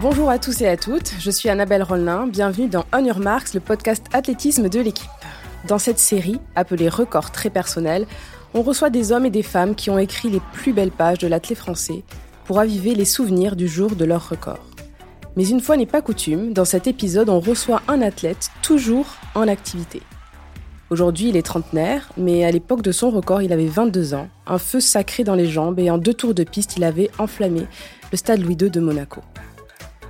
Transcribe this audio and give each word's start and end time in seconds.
Bonjour 0.00 0.30
à 0.30 0.38
tous 0.38 0.60
et 0.62 0.68
à 0.68 0.76
toutes, 0.76 1.14
je 1.18 1.30
suis 1.30 1.48
Annabelle 1.48 1.82
Rollin, 1.82 2.26
bienvenue 2.26 2.68
dans 2.68 2.84
On 2.92 3.18
Marks, 3.18 3.54
le 3.54 3.60
podcast 3.60 4.04
athlétisme 4.12 4.68
de 4.68 4.80
l'équipe. 4.80 5.10
Dans 5.66 5.78
cette 5.78 5.98
série, 5.98 6.40
appelée 6.54 6.88
Record 6.88 7.30
très 7.30 7.50
personnel, 7.50 8.06
on 8.52 8.62
reçoit 8.62 8.90
des 8.90 9.12
hommes 9.12 9.26
et 9.26 9.30
des 9.30 9.42
femmes 9.42 9.74
qui 9.74 9.90
ont 9.90 9.98
écrit 9.98 10.30
les 10.30 10.42
plus 10.52 10.72
belles 10.72 10.90
pages 10.90 11.18
de 11.18 11.26
l'athlète 11.26 11.58
français 11.58 12.04
pour 12.44 12.60
aviver 12.60 12.94
les 12.94 13.04
souvenirs 13.04 13.56
du 13.56 13.66
jour 13.66 13.96
de 13.96 14.04
leur 14.04 14.28
record. 14.28 14.64
Mais 15.36 15.48
une 15.48 15.60
fois 15.60 15.76
n'est 15.76 15.86
pas 15.86 16.02
coutume, 16.02 16.52
dans 16.52 16.64
cet 16.64 16.86
épisode, 16.86 17.28
on 17.28 17.40
reçoit 17.40 17.82
un 17.88 18.02
athlète 18.02 18.50
toujours 18.62 19.16
en 19.34 19.48
activité. 19.48 20.02
Aujourd'hui, 20.94 21.30
il 21.30 21.36
est 21.36 21.42
trentenaire, 21.42 22.08
mais 22.16 22.44
à 22.44 22.52
l'époque 22.52 22.80
de 22.80 22.92
son 22.92 23.10
record, 23.10 23.42
il 23.42 23.52
avait 23.52 23.66
22 23.66 24.14
ans, 24.14 24.28
un 24.46 24.58
feu 24.58 24.78
sacré 24.78 25.24
dans 25.24 25.34
les 25.34 25.48
jambes 25.48 25.80
et 25.80 25.90
en 25.90 25.98
deux 25.98 26.14
tours 26.14 26.34
de 26.34 26.44
piste, 26.44 26.76
il 26.76 26.84
avait 26.84 27.10
enflammé 27.18 27.66
le 28.12 28.16
stade 28.16 28.40
Louis 28.40 28.56
II 28.60 28.70
de 28.70 28.78
Monaco. 28.78 29.20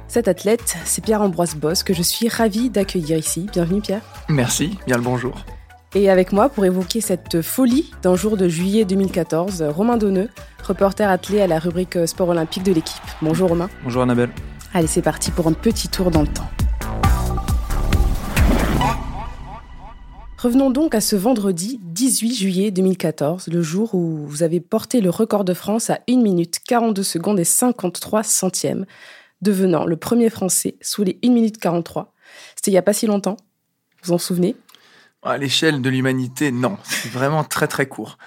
Cet 0.08 0.28
athlète, 0.28 0.76
c'est 0.84 1.02
Pierre-Ambroise 1.02 1.54
Boss 1.54 1.84
que 1.84 1.94
je 1.94 2.02
suis 2.02 2.28
ravie 2.28 2.68
d'accueillir 2.68 3.16
ici. 3.16 3.46
Bienvenue 3.50 3.80
Pierre. 3.80 4.02
Merci, 4.28 4.76
bien 4.86 4.98
le 4.98 5.02
bonjour. 5.02 5.32
Et 5.94 6.10
avec 6.10 6.32
moi 6.32 6.50
pour 6.50 6.66
évoquer 6.66 7.00
cette 7.00 7.40
folie 7.40 7.90
d'un 8.02 8.14
jour 8.14 8.36
de 8.36 8.46
juillet 8.46 8.84
2014, 8.84 9.62
Romain 9.62 9.96
Donneux, 9.96 10.28
reporter 10.64 11.08
attelé 11.08 11.40
à 11.40 11.46
la 11.46 11.60
rubrique 11.60 11.96
sport 12.06 12.28
olympique 12.28 12.62
de 12.62 12.72
l'équipe. 12.72 13.02
Bonjour 13.22 13.48
Romain. 13.48 13.70
Bonjour 13.84 14.02
Annabelle. 14.02 14.28
Allez, 14.74 14.86
c'est 14.86 15.00
parti 15.00 15.30
pour 15.30 15.46
un 15.46 15.54
petit 15.54 15.88
tour 15.88 16.10
dans 16.10 16.20
le 16.20 16.28
temps. 16.28 16.50
Revenons 20.44 20.68
donc 20.68 20.94
à 20.94 21.00
ce 21.00 21.16
vendredi 21.16 21.80
18 21.82 22.34
juillet 22.34 22.70
2014, 22.70 23.48
le 23.48 23.62
jour 23.62 23.94
où 23.94 24.26
vous 24.26 24.42
avez 24.42 24.60
porté 24.60 25.00
le 25.00 25.08
record 25.08 25.42
de 25.42 25.54
France 25.54 25.88
à 25.88 26.00
1 26.06 26.18
minute 26.18 26.58
42 26.68 27.02
secondes 27.02 27.40
et 27.40 27.44
53 27.44 28.22
centièmes 28.24 28.84
devenant 29.40 29.86
le 29.86 29.96
premier 29.96 30.28
Français 30.28 30.76
sous 30.82 31.02
les 31.02 31.18
1 31.24 31.30
minute 31.30 31.56
43. 31.56 32.12
C'était 32.56 32.72
il 32.72 32.74
n'y 32.74 32.78
a 32.78 32.82
pas 32.82 32.92
si 32.92 33.06
longtemps. 33.06 33.38
Vous 34.02 34.12
en 34.12 34.18
souvenez? 34.18 34.54
À 35.22 35.38
l'échelle 35.38 35.80
de 35.80 35.88
l'humanité, 35.88 36.52
non. 36.52 36.76
C'est 36.82 37.10
vraiment 37.10 37.42
très 37.42 37.66
très 37.66 37.86
court. 37.86 38.18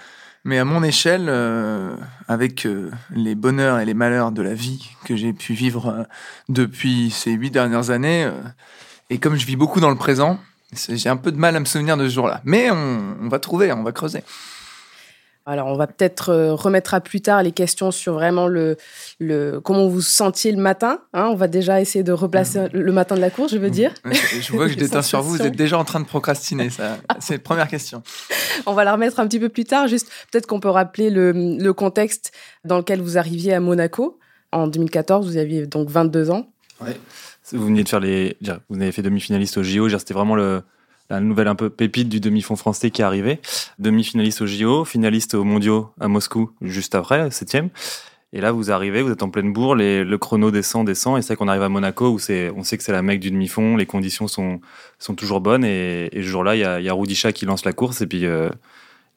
Mais 0.44 0.58
à 0.58 0.66
mon 0.66 0.82
échelle, 0.82 1.28
euh, 1.30 1.96
avec 2.28 2.66
euh, 2.66 2.90
les 3.12 3.36
bonheurs 3.36 3.78
et 3.78 3.86
les 3.86 3.94
malheurs 3.94 4.32
de 4.32 4.42
la 4.42 4.56
vie 4.56 4.90
que 5.06 5.16
j'ai 5.16 5.34
pu 5.34 5.54
vivre 5.54 5.90
euh, 5.90 6.04
depuis 6.50 7.12
ces 7.12 7.34
huit 7.34 7.52
dernières 7.52 7.92
années, 7.92 8.28
et 9.12 9.20
comme 9.20 9.36
je 9.36 9.46
vis 9.46 9.56
beaucoup 9.56 9.80
dans 9.80 9.92
le 9.92 9.96
présent, 9.96 10.40
j'ai 10.74 11.10
un 11.10 11.18
peu 11.18 11.32
de 11.32 11.38
mal 11.38 11.56
à 11.56 11.60
me 11.60 11.66
souvenir 11.66 11.98
de 11.98 12.08
ce 12.08 12.14
jour-là. 12.14 12.42
Mais 12.44 12.70
on, 12.72 13.18
on 13.22 13.28
va 13.30 13.40
trouver, 13.40 13.72
on 13.72 13.84
va 13.84 13.92
creuser. 13.92 14.24
Alors, 15.50 15.68
on 15.68 15.78
va 15.78 15.88
peut-être 15.88 16.30
euh, 16.30 16.54
remettre 16.54 16.94
à 16.94 17.00
plus 17.00 17.22
tard 17.22 17.42
les 17.42 17.54
questions 17.54 17.90
sur 17.90 18.16
vraiment 18.16 18.48
le, 18.48 18.76
le 19.22 19.62
comment 19.62 19.88
vous 19.88 19.96
vous 19.96 20.02
sentiez 20.02 20.52
le 20.52 20.62
matin. 20.62 21.00
Hein. 21.14 21.30
on 21.32 21.36
va 21.36 21.48
déjà 21.48 21.80
essayer 21.80 22.04
de 22.04 22.12
replacer 22.12 22.60
mmh. 22.60 22.70
le 22.74 22.92
matin 22.92 23.16
de 23.16 23.22
la 23.22 23.30
course, 23.30 23.54
je 23.54 23.58
veux 23.58 23.70
dire. 23.70 23.94
Je 24.04 24.52
vois 24.52 24.66
que 24.66 24.74
je 24.74 24.78
déteins 24.78 25.02
sur 25.02 25.22
vous. 25.22 25.30
Vous 25.30 25.42
êtes 25.44 25.56
déjà 25.56 25.80
en 25.80 25.86
train 25.86 26.02
de 26.02 26.06
procrastiner. 26.06 26.70
Ça, 26.70 26.98
c'est 27.20 27.36
la 27.36 27.40
première 27.40 27.70
question. 27.70 28.04
On 28.66 28.74
va 28.74 28.84
la 28.84 28.92
remettre 28.92 29.22
un 29.22 29.28
petit 29.28 29.40
peu 29.40 29.48
plus 29.48 29.64
tard. 29.64 29.88
Juste, 29.88 30.10
peut-être 30.30 30.48
qu'on 30.48 30.60
peut 30.60 30.70
rappeler 30.70 31.10
le, 31.10 31.32
le 31.32 31.74
contexte 31.74 32.34
dans 32.66 32.78
lequel 32.78 33.00
vous 33.00 33.18
arriviez 33.18 33.54
à 33.54 33.62
Monaco 33.62 34.20
en 34.52 34.68
2014. 34.68 35.26
Vous 35.26 35.38
aviez 35.38 35.66
donc 35.66 35.90
22 35.90 36.30
ans. 36.30 36.52
Oui. 36.82 36.92
Vous 37.54 37.66
veniez 37.66 37.84
de 37.84 37.90
faire 37.90 38.00
les, 38.00 38.38
vous 38.70 38.82
avez 38.82 38.92
fait 38.92 39.02
demi-finaliste 39.02 39.58
au 39.58 39.64
JO. 39.64 39.90
C'était 39.90 40.14
vraiment 40.14 40.36
le 40.36 40.62
la 41.10 41.20
nouvelle 41.22 41.48
un 41.48 41.56
peu 41.56 41.70
pépite 41.70 42.10
du 42.10 42.20
demi-fond 42.20 42.56
français 42.56 42.92
qui 42.92 43.02
est 43.02 43.06
arrivé. 43.06 43.40
Demi-finaliste 43.80 44.42
au 44.42 44.46
JO, 44.46 44.86
finaliste 44.86 45.36
aux 45.36 45.44
mondiaux 45.44 45.90
à 46.00 46.08
Moscou 46.08 46.52
juste 46.62 46.96
après, 46.96 47.32
septième. 47.32 47.70
Et 48.34 48.42
là, 48.42 48.52
vous 48.52 48.72
arrivez, 48.72 49.02
vous 49.02 49.12
êtes 49.12 49.24
en 49.24 49.30
pleine 49.30 49.54
bourre, 49.54 49.76
le 49.76 50.16
chrono 50.18 50.52
descend, 50.52 50.86
descend, 50.86 51.18
et 51.18 51.22
c'est 51.22 51.38
qu'on 51.38 51.48
arrive 51.48 51.62
à 51.62 51.70
Monaco 51.70 52.10
où 52.10 52.20
c'est, 52.20 52.52
on 52.58 52.64
sait 52.64 52.78
que 52.78 52.84
c'est 52.84 52.92
la 52.92 53.02
mecque 53.02 53.22
du 53.22 53.32
demi-fond, 53.32 53.78
les 53.78 53.86
conditions 53.86 54.28
sont, 54.28 54.60
sont 55.00 55.16
toujours 55.16 55.40
bonnes, 55.40 55.64
et, 55.64 56.10
et 56.12 56.22
ce 56.22 56.28
jour-là, 56.28 56.58
il 56.58 56.60
y 56.60 56.66
a, 56.66 56.82
y 56.82 56.90
a 56.90 56.94
Rudisha 56.94 57.32
qui 57.32 57.46
lance 57.46 57.64
la 57.64 57.72
course, 57.72 58.02
et 58.02 58.06
puis 58.06 58.26
euh, 58.26 58.50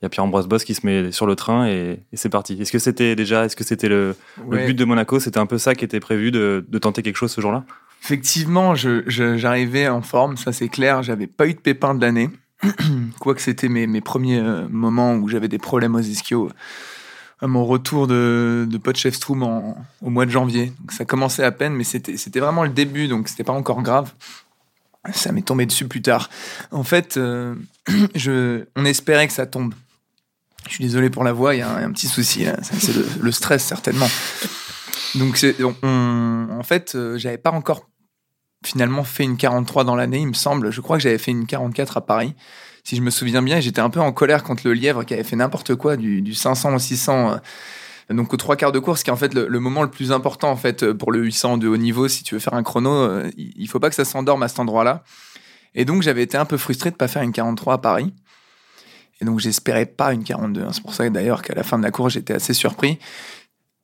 il 0.01 0.05
y 0.05 0.07
a 0.07 0.09
Pierre-Ambroise 0.09 0.47
Boss 0.47 0.63
qui 0.63 0.77
se 0.77 0.87
met 0.87 1.11
sur 1.11 1.27
le 1.27 1.35
train, 1.35 1.67
et, 1.67 1.99
et 2.13 2.17
c'est 2.17 2.29
parti. 2.29 2.57
Est-ce 2.61 2.71
que 2.71 2.79
c'était 2.79 3.17
déjà, 3.17 3.47
est-ce 3.47 3.57
que 3.57 3.65
c'était 3.65 3.89
le, 3.89 4.15
le 4.49 4.65
but 4.65 4.75
de 4.75 4.85
Monaco? 4.85 5.19
C'était 5.19 5.39
un 5.39 5.47
peu 5.47 5.59
ça 5.59 5.75
qui 5.75 5.85
était 5.85 6.01
prévu 6.01 6.31
de, 6.31 6.65
de 6.69 6.79
tenter 6.79 7.03
quelque 7.03 7.17
chose 7.17 7.33
ce 7.33 7.41
jour-là? 7.41 7.65
Effectivement, 8.03 8.75
j'arrivais 8.75 9.89
en 9.89 10.03
forme, 10.03 10.37
ça 10.37 10.53
c'est 10.53 10.69
clair. 10.69 11.03
J'avais 11.03 11.27
pas 11.27 11.47
eu 11.47 11.55
de 11.55 11.61
pépin 11.61 11.95
de 11.95 12.01
l'année. 12.01 12.31
Quoique 13.21 13.41
c'était 13.41 13.69
mes, 13.69 13.87
mes, 13.87 14.01
premiers 14.01 14.41
euh, 14.41 14.69
moments 14.69 15.15
où 15.15 15.29
j'avais 15.29 15.49
des 15.49 15.59
problèmes 15.59 15.95
aux 15.95 16.01
ischios 16.01 16.51
à 17.43 17.47
mon 17.47 17.65
retour 17.65 18.07
de, 18.07 18.67
de 18.69 18.79
Potchefstroom 18.79 19.43
au 20.03 20.11
mois 20.11 20.27
de 20.27 20.31
janvier. 20.31 20.73
Ça 20.91 21.05
commençait 21.05 21.45
à 21.45 21.53
peine, 21.53 21.75
mais 21.75 21.85
c'était 21.85 22.41
vraiment 22.41 22.65
le 22.65 22.69
début, 22.69 23.09
donc 23.09 23.29
c'était 23.29 23.45
pas 23.45 23.53
encore 23.53 23.83
grave. 23.83 24.13
Ça 25.15 25.33
m'est 25.33 25.43
tombé 25.43 25.65
dessus 25.65 25.89
plus 25.89 26.03
tard. 26.03 26.29
En 26.71 26.85
fait, 26.85 27.17
euh, 27.17 27.55
je, 28.15 28.65
on 28.77 28.85
espérait 28.85 29.27
que 29.27 29.33
ça 29.33 29.47
tombe. 29.47 29.75
Je 30.69 30.75
suis 30.75 30.85
désolé 30.85 31.09
pour 31.09 31.25
la 31.25 31.33
voix, 31.33 31.55
il 31.55 31.59
y, 31.59 31.63
a 31.63 31.77
un 31.77 31.91
petit 31.91 32.07
souci 32.07 32.45
C'est 32.63 32.95
le, 33.23 33.33
stress 33.33 33.65
certainement. 33.65 34.09
Donc, 35.15 35.43
on, 35.83 36.49
en 36.51 36.63
fait, 36.63 36.95
euh, 36.95 37.17
j'avais 37.17 37.39
pas 37.39 37.51
encore 37.51 37.89
finalement 38.65 39.05
fait 39.05 39.25
une 39.25 39.37
43 39.37 39.85
dans 39.85 39.97
l'année, 39.97 40.19
il 40.19 40.29
me 40.29 40.33
semble. 40.35 40.71
Je 40.71 40.81
crois 40.81 40.97
que 40.97 41.03
j'avais 41.03 41.19
fait 41.19 41.31
une 41.31 41.47
44 41.47 41.97
à 41.97 42.01
Paris, 42.01 42.35
si 42.85 42.97
je 42.97 43.03
me 43.03 43.11
souviens 43.11 43.43
bien. 43.43 43.61
J'étais 43.61 43.81
un 43.81 43.91
peu 43.91 44.01
en 44.01 44.13
colère 44.13 44.43
contre 44.43 44.63
le 44.67 44.75
lièvre 44.75 45.05
qui 45.05 45.15
avait 45.15 45.25
fait 45.25 45.37
n'importe 45.37 45.75
quoi, 45.75 45.97
du, 45.97 46.23
du, 46.23 46.35
500 46.35 46.75
au 46.75 46.79
600. 46.79 47.33
Euh, 47.33 48.15
donc 48.15 48.35
aux 48.35 48.37
trois 48.37 48.57
quarts 48.57 48.73
de 48.73 48.81
course, 48.81 49.03
qui 49.03 49.11
est 49.11 49.13
en 49.13 49.17
fait 49.17 49.35
le, 49.35 49.49
moment 49.61 49.83
le 49.83 49.91
plus 49.91 50.11
important 50.11 50.51
en 50.51 50.57
fait 50.57 50.93
pour 50.93 51.13
le 51.13 51.21
800 51.21 51.59
de 51.59 51.69
haut 51.69 51.77
niveau. 51.77 52.09
Si 52.09 52.25
tu 52.25 52.35
veux 52.35 52.41
faire 52.41 52.55
un 52.55 52.65
chrono, 52.65 52.93
euh, 52.93 53.31
il 53.37 53.69
faut 53.69 53.79
pas 53.79 53.89
que 53.89 53.95
ça 53.95 54.05
s'endorme 54.05 54.43
à 54.43 54.49
cet 54.49 54.59
endroit-là. 54.59 55.05
Et 55.75 55.85
donc 55.85 56.03
j'avais 56.03 56.23
été 56.23 56.37
un 56.37 56.45
peu 56.45 56.57
frustré 56.57 56.91
de 56.91 56.97
pas 56.97 57.09
faire 57.09 57.23
une 57.23 57.33
43 57.33 57.75
à 57.75 57.79
Paris. 57.79 58.13
Et 59.21 59.25
donc 59.25 59.39
j'espérais 59.39 59.87
pas 59.87 60.13
une 60.13 60.25
42. 60.25 60.63
Hein. 60.63 60.69
C'est 60.73 60.83
pour 60.83 60.95
ça 60.95 61.09
d'ailleurs 61.09 61.43
qu'à 61.43 61.55
la 61.55 61.63
fin 61.63 61.79
de 61.79 61.85
la 61.85 61.91
course, 61.91 62.15
j'étais 62.15 62.35
assez 62.35 62.55
surpris. 62.55 62.99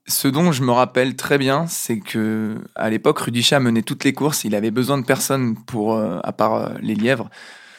Ce 0.09 0.28
dont 0.28 0.53
je 0.53 0.62
me 0.62 0.71
rappelle 0.71 1.17
très 1.17 1.37
bien, 1.37 1.67
c'est 1.67 1.99
que 1.99 2.59
à 2.77 2.91
l'époque, 2.91 3.19
Rudisha 3.19 3.59
menait 3.59 3.83
toutes 3.83 4.05
les 4.05 4.12
courses. 4.12 4.44
Il 4.44 4.55
avait 4.55 4.71
besoin 4.71 4.99
de 4.99 5.05
personne 5.05 5.56
pour, 5.56 5.94
euh, 5.94 6.21
à 6.22 6.33
part 6.33 6.55
euh, 6.55 6.69
les 6.81 6.94
lièvres, 6.94 7.28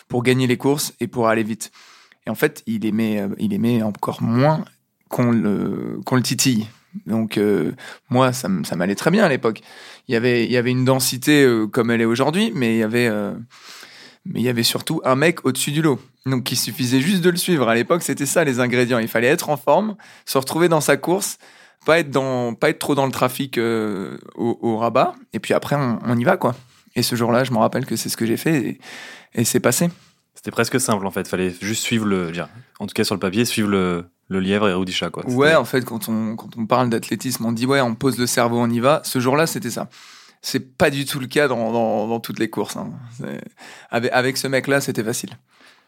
pour 0.09 0.23
gagner 0.23 0.45
les 0.45 0.57
courses 0.57 0.93
et 0.99 1.07
pour 1.07 1.29
aller 1.29 1.43
vite. 1.43 1.71
Et 2.25 2.29
en 2.29 2.35
fait, 2.35 2.63
il 2.67 2.85
aimait, 2.85 3.21
euh, 3.21 3.29
il 3.37 3.53
aimait 3.53 3.81
encore 3.81 4.21
moins 4.21 4.65
qu'on 5.07 5.31
le, 5.31 6.01
qu'on 6.05 6.17
le 6.17 6.21
titille. 6.21 6.67
Donc 7.05 7.39
moi, 8.09 8.33
ça, 8.33 8.49
ça 8.63 8.75
m'allait 8.75 8.95
très 8.95 9.11
bien 9.11 9.23
à 9.23 9.29
l'époque. 9.29 9.61
Il 10.07 10.13
y 10.13 10.15
avait, 10.15 10.45
il 10.45 10.51
y 10.51 10.57
avait 10.57 10.71
une 10.71 10.83
densité 10.83 11.47
comme 11.71 11.91
elle 11.91 12.01
est 12.01 12.05
aujourd'hui, 12.05 12.51
mais 12.55 12.73
il 12.75 12.79
y 12.79 12.83
avait, 12.83 13.07
mais 14.25 14.39
il 14.39 14.41
y 14.41 14.49
avait 14.49 14.63
surtout 14.63 14.99
un 15.05 15.15
mec 15.15 15.45
au-dessus 15.45 15.71
du 15.71 15.83
lot. 15.83 16.01
Donc 16.25 16.51
il 16.51 16.55
suffisait 16.55 16.99
juste 16.99 17.21
de 17.21 17.29
le 17.29 17.37
suivre. 17.37 17.69
À 17.69 17.75
l'époque, 17.75 18.01
c'était 18.01 18.25
ça 18.25 18.43
les 18.43 18.59
ingrédients. 18.59 18.97
Il 18.97 19.07
fallait 19.07 19.27
être 19.27 19.49
en 19.49 19.57
forme, 19.57 19.95
se 20.25 20.39
retrouver 20.39 20.69
dans 20.69 20.81
sa 20.81 20.97
course 20.97 21.37
pas 21.87 21.99
être 21.99 22.11
dans, 22.11 22.53
pas 22.53 22.69
être 22.69 22.79
trop 22.79 22.95
dans 22.95 23.05
le 23.05 23.13
trafic 23.13 23.57
euh, 23.57 24.17
au, 24.35 24.75
rabat. 24.75 25.15
Et 25.31 25.39
puis 25.39 25.53
après, 25.53 25.77
on, 25.77 26.17
y 26.17 26.23
va, 26.25 26.35
quoi. 26.35 26.53
Et 26.97 27.01
ce 27.01 27.15
jour-là, 27.15 27.45
je 27.45 27.53
me 27.53 27.59
rappelle 27.59 27.85
que 27.85 27.95
c'est 27.95 28.09
ce 28.09 28.17
que 28.17 28.25
j'ai 28.25 28.35
fait 28.35 28.77
et, 29.33 29.45
c'est 29.45 29.61
passé. 29.61 29.89
C'était 30.35 30.51
presque 30.51 30.81
simple 30.81 31.05
en 31.05 31.11
fait. 31.11 31.29
Fallait 31.29 31.53
juste 31.61 31.83
suivre 31.83 32.05
le, 32.05 32.33
en 32.79 32.87
tout 32.87 32.93
cas 32.93 33.05
sur 33.05 33.15
le 33.15 33.19
papier, 33.19 33.45
suivre 33.45 33.69
le, 33.69 34.03
le 34.27 34.39
lièvre 34.41 34.67
et 34.67 34.73
Rudisha 34.73 35.09
quoi. 35.09 35.25
Ouais, 35.29 35.55
en 35.55 35.63
fait, 35.63 35.85
quand 35.85 36.09
on, 36.09 36.35
quand 36.35 36.57
on 36.57 36.65
parle 36.65 36.89
d'athlétisme, 36.89 37.45
on 37.45 37.53
dit 37.53 37.65
ouais, 37.65 37.79
on 37.79 37.95
pose 37.95 38.17
le 38.17 38.27
cerveau, 38.27 38.59
on 38.59 38.69
y 38.69 38.81
va. 38.81 38.99
Ce 39.05 39.19
jour-là, 39.19 39.47
c'était 39.47 39.71
ça. 39.71 39.87
C'est 40.41 40.75
pas 40.77 40.89
du 40.89 41.05
tout 41.05 41.21
le 41.21 41.27
cas 41.27 41.47
dans, 41.47 41.71
dans, 41.71 42.19
toutes 42.19 42.39
les 42.39 42.49
courses. 42.49 42.75
Hein. 42.75 42.91
Avec, 43.91 44.11
avec 44.11 44.37
ce 44.37 44.47
mec-là, 44.49 44.81
c'était 44.81 45.03
facile. 45.03 45.29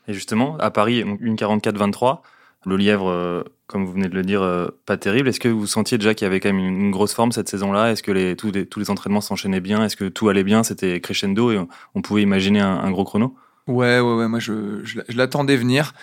Et 0.07 0.13
justement, 0.13 0.57
à 0.59 0.71
Paris, 0.71 1.01
une 1.01 1.35
44-23, 1.35 2.21
le 2.66 2.77
lièvre, 2.77 3.09
euh, 3.09 3.43
comme 3.69 3.85
vous 3.85 3.94
venez 3.94 4.09
de 4.09 4.16
le 4.16 4.24
dire, 4.24 4.41
euh, 4.41 4.67
pas 4.88 4.97
terrible. 4.97 5.29
Est-ce 5.29 5.40
que 5.40 5.47
vous 5.47 5.67
sentiez 5.67 5.99
déjà 5.99 6.16
qu'il 6.16 6.26
y 6.26 6.28
avait 6.28 6.40
quand 6.40 6.52
même 6.52 6.58
une, 6.58 6.90
grosse 6.90 7.14
forme 7.14 7.32
cette 7.32 7.47
saison-là? 7.47 7.91
Est-ce 7.91 8.02
que 8.02 8.34
tous, 8.34 8.52
les, 8.52 8.90
entraînements 8.90 9.22
s'enchaînaient 9.22 9.59
bien? 9.59 9.84
Est-ce 9.85 9.96
que 9.96 10.05
tout 10.05 10.28
allait 10.28 10.43
bien? 10.43 10.64
C'était 10.64 10.99
crescendo 10.99 11.52
et 11.52 11.59
on, 11.93 12.02
pouvait 12.02 12.23
imaginer 12.23 12.61
un, 12.61 12.90
gros 12.90 13.03
chrono? 13.03 13.35
Ouais, 13.67 13.99
ouais, 13.99 14.16
ouais. 14.16 14.28
Moi, 14.28 14.40
je, 14.40 14.82
l'attendais 15.16 15.55
venir 15.55 15.93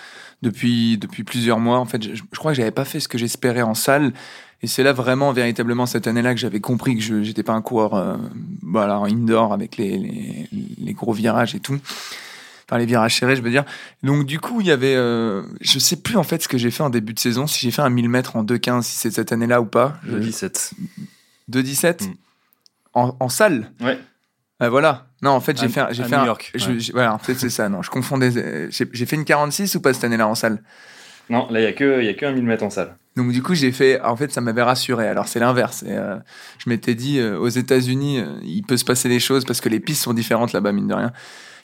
depuis, 0.42 0.96
plusieurs 1.26 1.58
mois. 1.58 1.78
En 1.78 1.86
fait, 1.86 2.14
je, 2.14 2.22
crois 2.36 2.52
que 2.52 2.56
j'avais 2.56 2.70
pas 2.70 2.84
fait 2.84 3.00
ce 3.00 3.08
que 3.08 3.18
j'espérais 3.18 3.62
en 3.62 3.74
salle. 3.74 4.12
Et 4.62 4.68
c'est 4.68 4.84
là 4.84 4.92
vraiment, 4.92 5.32
véritablement, 5.32 5.86
cette 5.86 6.06
année-là 6.06 6.34
que 6.34 6.40
j'avais 6.40 6.60
compris 6.60 6.94
que 6.94 7.02
je 7.02 7.14
n'étais 7.14 7.42
pas 7.42 7.52
un 7.52 7.62
coureur 7.62 7.94
euh, 7.94 8.16
voilà, 8.62 8.98
indoor 8.98 9.52
avec 9.52 9.76
les, 9.76 10.48
gros 10.94 11.12
virages 11.12 11.56
et 11.56 11.60
tout 11.60 11.78
enfin 12.68 12.78
les 12.78 12.86
virages 12.86 13.16
serrés, 13.16 13.36
je 13.36 13.42
veux 13.42 13.50
dire. 13.50 13.64
Donc 14.02 14.26
du 14.26 14.38
coup, 14.40 14.60
il 14.60 14.66
y 14.66 14.70
avait, 14.70 14.94
euh, 14.94 15.42
je 15.60 15.78
sais 15.78 15.96
plus 15.96 16.16
en 16.16 16.22
fait 16.22 16.42
ce 16.42 16.48
que 16.48 16.58
j'ai 16.58 16.70
fait 16.70 16.82
en 16.82 16.90
début 16.90 17.14
de 17.14 17.18
saison, 17.18 17.46
si 17.46 17.60
j'ai 17.60 17.70
fait 17.70 17.82
un 17.82 17.90
1000 17.90 18.08
mètres 18.08 18.36
en 18.36 18.44
2,15, 18.44 18.82
si 18.82 18.96
c'est 18.96 19.10
cette 19.10 19.32
année-là 19.32 19.60
ou 19.60 19.66
pas. 19.66 19.98
2,17. 20.06 20.72
2,17 21.50 22.08
mm. 22.08 22.14
en, 22.94 23.16
en, 23.20 23.28
salle 23.28 23.70
Ouais. 23.80 23.98
Euh, 24.62 24.68
voilà. 24.70 25.06
Non, 25.22 25.30
en 25.32 25.40
fait, 25.40 25.58
j'ai 25.58 25.68
fait, 25.68 25.82
j'ai 25.90 26.02
fait 26.04 26.16
New 26.16 26.22
un, 26.22 26.26
York. 26.26 26.52
Je, 26.54 26.92
voilà, 26.92 27.14
en 27.14 27.18
fait, 27.18 27.34
c'est 27.34 27.50
ça. 27.50 27.68
Non, 27.68 27.82
je 27.82 27.90
confondais. 27.90 28.70
J'ai 28.70 29.06
fait 29.06 29.16
une 29.16 29.24
46 29.24 29.74
ou 29.74 29.80
pas 29.80 29.92
cette 29.92 30.04
année-là 30.04 30.26
en 30.26 30.34
salle? 30.34 30.62
Non, 31.28 31.48
là, 31.50 31.60
il 31.60 31.64
y 31.64 31.66
a 31.66 31.72
que, 31.72 32.00
il 32.00 32.06
y 32.06 32.08
a 32.08 32.14
que 32.14 32.24
un 32.24 32.32
1000 32.32 32.44
mètres 32.44 32.62
en 32.62 32.70
salle. 32.70 32.96
Donc 33.16 33.32
du 33.32 33.42
coup, 33.42 33.54
j'ai 33.54 33.72
fait, 33.72 34.00
en 34.02 34.14
fait, 34.14 34.30
ça 34.30 34.40
m'avait 34.40 34.62
rassuré. 34.62 35.08
Alors 35.08 35.26
c'est 35.26 35.40
l'inverse. 35.40 35.84
Euh, 35.86 36.18
je 36.58 36.68
m'étais 36.68 36.94
dit, 36.94 37.18
euh, 37.18 37.38
aux 37.38 37.48
États-Unis, 37.48 38.20
euh, 38.20 38.26
il 38.42 38.62
peut 38.62 38.76
se 38.76 38.84
passer 38.84 39.08
des 39.08 39.20
choses 39.20 39.44
parce 39.44 39.60
que 39.60 39.70
les 39.70 39.80
pistes 39.80 40.02
sont 40.02 40.12
différentes 40.12 40.52
là-bas, 40.52 40.72
mine 40.72 40.86
de 40.86 40.94
rien. 40.94 41.12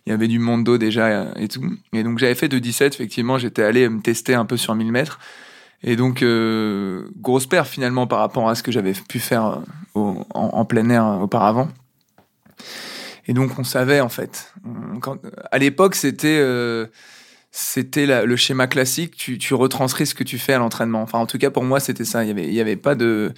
Il 0.07 0.11
y 0.11 0.13
avait 0.13 0.29
du 0.29 0.39
monde 0.39 0.65
d'eau 0.65 0.79
déjà 0.79 1.33
et 1.37 1.49
tout. 1.49 1.63
Et 1.93 2.03
donc 2.03 2.19
j'avais 2.19 2.35
fait 2.35 2.49
de 2.49 2.59
17, 2.59 2.95
effectivement, 2.95 3.39
j'étais 3.39 3.63
allé 3.63 3.89
me 3.89 4.01
tester 4.01 4.35
un 4.35 4.45
peu 4.45 4.57
sur 4.57 4.75
1000 4.75 4.91
mètres. 4.91 5.19
Et 5.85 5.97
donc, 5.97 6.25
grosse 7.21 7.47
perte 7.47 7.69
finalement 7.69 8.07
par 8.07 8.21
rapport 8.21 8.49
à 8.49 8.55
ce 8.55 8.63
que 8.63 8.71
j'avais 8.71 8.93
pu 8.93 9.19
faire 9.19 9.63
en, 9.95 10.25
en, 10.33 10.65
plein 10.65 10.89
air 10.91 11.05
auparavant. 11.21 11.69
Et 13.27 13.33
donc 13.33 13.59
on 13.59 13.65
savait 13.65 14.01
en 14.01 14.09
fait. 14.09 14.53
À 15.51 15.59
l'époque, 15.59 15.95
c'était 15.95 16.39
le 16.41 18.37
schéma 18.37 18.67
classique. 18.67 19.17
Tu, 19.17 19.39
tu 19.39 19.55
retranscris 19.55 20.07
ce 20.07 20.15
que 20.15 20.25
tu 20.25 20.39
fais 20.39 20.53
à 20.53 20.59
l'entraînement. 20.59 21.03
Enfin, 21.03 21.19
en 21.19 21.27
tout 21.27 21.39
cas, 21.39 21.51
pour 21.51 21.65
moi, 21.65 21.81
c'était 21.81 22.05
ça. 22.05 22.25
Il 22.25 22.29
y 22.29 22.31
avait, 22.31 22.53
y 22.53 22.61
avait 22.61 22.77
pas 22.77 22.95
de, 22.95 23.33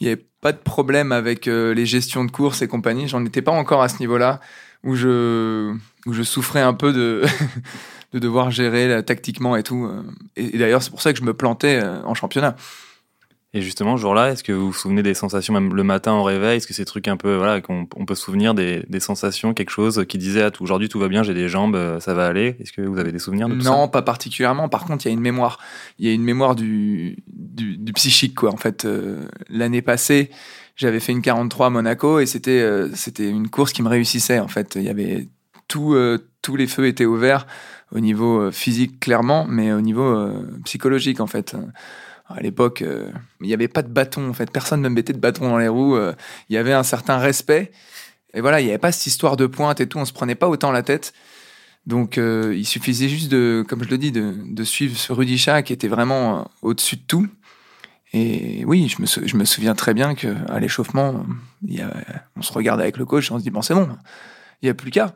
y 0.00 0.06
avait 0.06 0.24
pas 0.40 0.52
de 0.52 0.58
problème 0.58 1.12
avec 1.12 1.48
euh, 1.48 1.74
les 1.74 1.86
gestions 1.86 2.24
de 2.24 2.30
courses 2.30 2.62
et 2.62 2.68
compagnie. 2.68 3.08
J'en 3.08 3.24
étais 3.24 3.42
pas 3.42 3.52
encore 3.52 3.82
à 3.82 3.88
ce 3.88 3.98
niveau-là 3.98 4.40
où 4.88 4.96
je, 4.96 5.74
où 6.06 6.12
je 6.12 6.22
souffrais 6.22 6.62
un 6.62 6.74
peu 6.74 6.92
de, 6.92 7.22
de 8.12 8.18
devoir 8.18 8.50
gérer 8.50 9.04
tactiquement 9.04 9.54
et 9.56 9.62
tout. 9.62 9.88
Et, 10.36 10.56
et 10.56 10.58
d'ailleurs, 10.58 10.82
c'est 10.82 10.90
pour 10.90 11.02
ça 11.02 11.12
que 11.12 11.18
je 11.18 11.24
me 11.24 11.34
plantais 11.34 11.80
euh, 11.82 12.02
en 12.04 12.14
championnat. 12.14 12.56
Et 13.54 13.62
justement, 13.62 13.96
ce 13.96 14.02
jour-là, 14.02 14.32
est-ce 14.32 14.44
que 14.44 14.52
vous 14.52 14.66
vous 14.66 14.72
souvenez 14.74 15.02
des 15.02 15.14
sensations, 15.14 15.54
même 15.54 15.74
le 15.74 15.82
matin 15.82 16.12
au 16.12 16.22
réveil 16.22 16.58
Est-ce 16.58 16.66
que 16.66 16.74
c'est 16.74 16.82
des 16.82 16.86
trucs 16.86 17.08
un 17.08 17.16
peu, 17.16 17.34
voilà, 17.36 17.62
qu'on 17.62 17.88
on 17.96 18.04
peut 18.04 18.14
se 18.14 18.22
souvenir 18.22 18.52
des, 18.52 18.84
des, 18.90 19.00
sensations, 19.00 19.54
quelque 19.54 19.70
chose 19.70 20.04
qui 20.06 20.18
disait 20.18 20.42
ah, 20.42 20.50
aujourd'hui 20.60 20.90
tout 20.90 20.98
va 20.98 21.08
bien, 21.08 21.22
j'ai 21.22 21.32
des 21.32 21.48
jambes, 21.48 21.74
euh, 21.74 21.98
ça 21.98 22.12
va 22.12 22.26
aller? 22.26 22.56
Est-ce 22.60 22.72
que 22.72 22.82
vous 22.82 22.98
avez 22.98 23.10
des 23.10 23.18
souvenirs 23.18 23.48
de 23.48 23.54
tout 23.54 23.62
ça? 23.62 23.70
Non, 23.70 23.88
pas 23.88 24.02
particulièrement. 24.02 24.68
Par 24.68 24.84
contre, 24.84 25.06
il 25.06 25.08
y 25.08 25.10
a 25.10 25.14
une 25.14 25.20
mémoire. 25.20 25.58
Il 25.98 26.06
y 26.06 26.10
a 26.10 26.12
une 26.12 26.24
mémoire 26.24 26.56
du, 26.56 27.16
du, 27.26 27.78
du 27.78 27.92
psychique, 27.94 28.34
quoi. 28.34 28.52
En 28.52 28.58
fait, 28.58 28.84
euh, 28.84 29.26
l'année 29.48 29.80
passée, 29.80 30.30
j'avais 30.78 31.00
fait 31.00 31.12
une 31.12 31.20
43 31.20 31.66
à 31.66 31.70
Monaco 31.70 32.18
et 32.18 32.26
c'était 32.26 32.62
euh, 32.62 32.88
c'était 32.94 33.28
une 33.28 33.50
course 33.50 33.72
qui 33.74 33.82
me 33.82 33.88
réussissait. 33.88 34.38
En 34.38 34.48
fait, 34.48 34.76
il 34.76 34.84
y 34.84 34.88
avait 34.88 35.28
tout, 35.66 35.94
tous 36.40 36.56
les 36.56 36.66
feux 36.66 36.86
étaient 36.86 37.04
ouverts 37.04 37.46
au 37.92 38.00
niveau 38.00 38.50
physique, 38.50 39.00
clairement, 39.00 39.46
mais 39.46 39.70
au 39.70 39.82
niveau 39.82 40.32
psychologique, 40.64 41.20
en 41.20 41.26
fait 41.26 41.54
à 42.28 42.40
l'époque, 42.40 42.82
euh, 42.82 43.10
il 43.40 43.46
n'y 43.46 43.54
avait 43.54 43.68
pas 43.68 43.82
de 43.82 43.88
bâton, 43.88 44.28
en 44.28 44.34
fait. 44.34 44.50
Personne 44.50 44.82
ne 44.82 44.88
mettait 44.88 45.12
de 45.12 45.18
bâton 45.18 45.48
dans 45.48 45.58
les 45.58 45.68
roues. 45.68 45.96
Euh, 45.96 46.12
il 46.48 46.54
y 46.54 46.58
avait 46.58 46.74
un 46.74 46.82
certain 46.82 47.16
respect. 47.16 47.72
Et 48.34 48.40
voilà, 48.40 48.60
il 48.60 48.64
n'y 48.64 48.70
avait 48.70 48.78
pas 48.78 48.92
cette 48.92 49.06
histoire 49.06 49.36
de 49.36 49.46
pointe 49.46 49.80
et 49.80 49.86
tout. 49.86 49.98
On 49.98 50.04
se 50.04 50.12
prenait 50.12 50.34
pas 50.34 50.48
autant 50.48 50.70
la 50.70 50.82
tête. 50.82 51.14
Donc, 51.86 52.18
euh, 52.18 52.54
il 52.54 52.66
suffisait 52.66 53.08
juste 53.08 53.30
de, 53.30 53.64
comme 53.66 53.82
je 53.82 53.88
le 53.88 53.96
dis, 53.96 54.12
de, 54.12 54.34
de 54.44 54.64
suivre 54.64 54.98
ce 54.98 55.10
Rudy 55.12 55.38
Chat 55.38 55.62
qui 55.62 55.72
était 55.72 55.88
vraiment 55.88 56.50
au-dessus 56.60 56.96
de 56.96 57.02
tout. 57.06 57.26
Et 58.12 58.64
oui, 58.64 58.88
je 58.88 59.02
me, 59.02 59.26
je 59.26 59.36
me 59.36 59.44
souviens 59.44 59.74
très 59.74 59.92
bien 59.92 60.14
qu'à 60.14 60.58
l'échauffement, 60.60 61.26
on 62.36 62.42
se 62.42 62.52
regarde 62.52 62.80
avec 62.80 62.96
le 62.96 63.04
coach 63.04 63.30
et 63.30 63.34
on 63.34 63.38
se 63.38 63.42
dit, 63.42 63.50
bon, 63.50 63.62
c'est 63.62 63.74
bon, 63.74 63.88
il 64.62 64.66
n'y 64.66 64.70
a 64.70 64.74
plus 64.74 64.90
qu'à. 64.90 65.14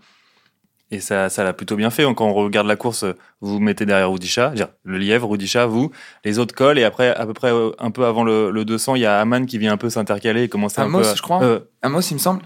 Et 0.90 1.00
ça, 1.00 1.30
ça 1.30 1.42
l'a 1.42 1.54
plutôt 1.54 1.74
bien 1.76 1.88
fait. 1.88 2.04
Quand 2.14 2.26
on 2.26 2.34
regarde 2.34 2.66
la 2.66 2.76
course, 2.76 3.04
vous, 3.40 3.54
vous 3.54 3.60
mettez 3.60 3.86
derrière 3.86 4.10
Rudisha, 4.12 4.52
le 4.84 4.98
lièvre, 4.98 5.26
Rudisha, 5.26 5.64
vous, 5.64 5.90
les 6.22 6.38
autres 6.38 6.54
collent, 6.54 6.78
et 6.78 6.84
après, 6.84 7.08
à 7.16 7.24
peu 7.24 7.32
près 7.32 7.50
euh, 7.50 7.70
un 7.78 7.90
peu 7.90 8.04
avant 8.04 8.24
le, 8.24 8.50
le 8.50 8.66
200, 8.66 8.96
il 8.96 9.00
y 9.00 9.06
a 9.06 9.18
Aman 9.18 9.46
qui 9.46 9.56
vient 9.56 9.72
un 9.72 9.78
peu 9.78 9.88
s'intercaler 9.88 10.42
et 10.42 10.48
commencer 10.50 10.82
un 10.82 10.90
peu. 10.90 10.96
Amos, 10.96 11.14
je 11.16 11.22
crois. 11.22 11.42
Euh, 11.42 11.60
Amos, 11.80 12.02
il 12.02 12.14
me 12.14 12.18
semble. 12.18 12.42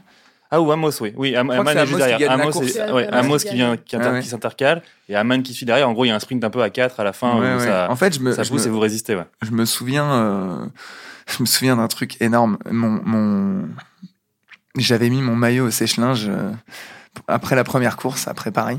Ah 0.50 0.60
ou 0.60 0.70
Amos, 0.70 1.00
oui. 1.00 1.12
Oui, 1.16 1.34
Aman 1.34 1.66
est, 1.68 1.86
juste 1.86 1.98
derrière. 1.98 2.30
Amos, 2.30 2.52
ouais, 2.52 3.08
Amos 3.08 3.38
qui 3.38 3.54
vient, 3.54 3.76
qui, 3.76 3.96
qui 3.96 4.28
s'intercale, 4.28 4.82
et 5.08 5.16
Aman 5.16 5.42
qui 5.42 5.54
suit 5.54 5.66
derrière. 5.66 5.88
En 5.88 5.92
gros, 5.92 6.04
il 6.04 6.08
y 6.08 6.10
a 6.10 6.14
un 6.14 6.20
sprint 6.20 6.44
un 6.44 6.50
peu 6.50 6.62
à 6.62 6.70
4 6.70 7.00
à 7.00 7.04
la 7.04 7.12
fin. 7.12 7.36
où 7.36 7.60
Ça, 7.60 7.90
en 7.90 7.96
fait, 7.96 8.14
je 8.14 8.20
me, 8.20 8.32
ça 8.32 8.44
pousse 8.44 8.66
et 8.66 8.68
vous 8.68 8.80
résistez. 8.80 9.16
Je 9.42 9.50
me 9.50 9.64
souviens, 9.64 10.12
euh, 10.12 10.66
je 11.36 11.42
me 11.42 11.46
souviens 11.46 11.76
d'un 11.76 11.88
truc 11.88 12.20
énorme. 12.20 12.58
Mon, 12.70 13.00
mon, 13.04 13.68
j'avais 14.76 15.10
mis 15.10 15.22
mon 15.22 15.34
maillot 15.36 15.66
au 15.66 15.70
sèche-linge 15.70 16.26
euh, 16.28 16.50
après 17.28 17.56
la 17.56 17.64
première 17.64 17.96
course, 17.96 18.28
après 18.28 18.50
Paris 18.50 18.78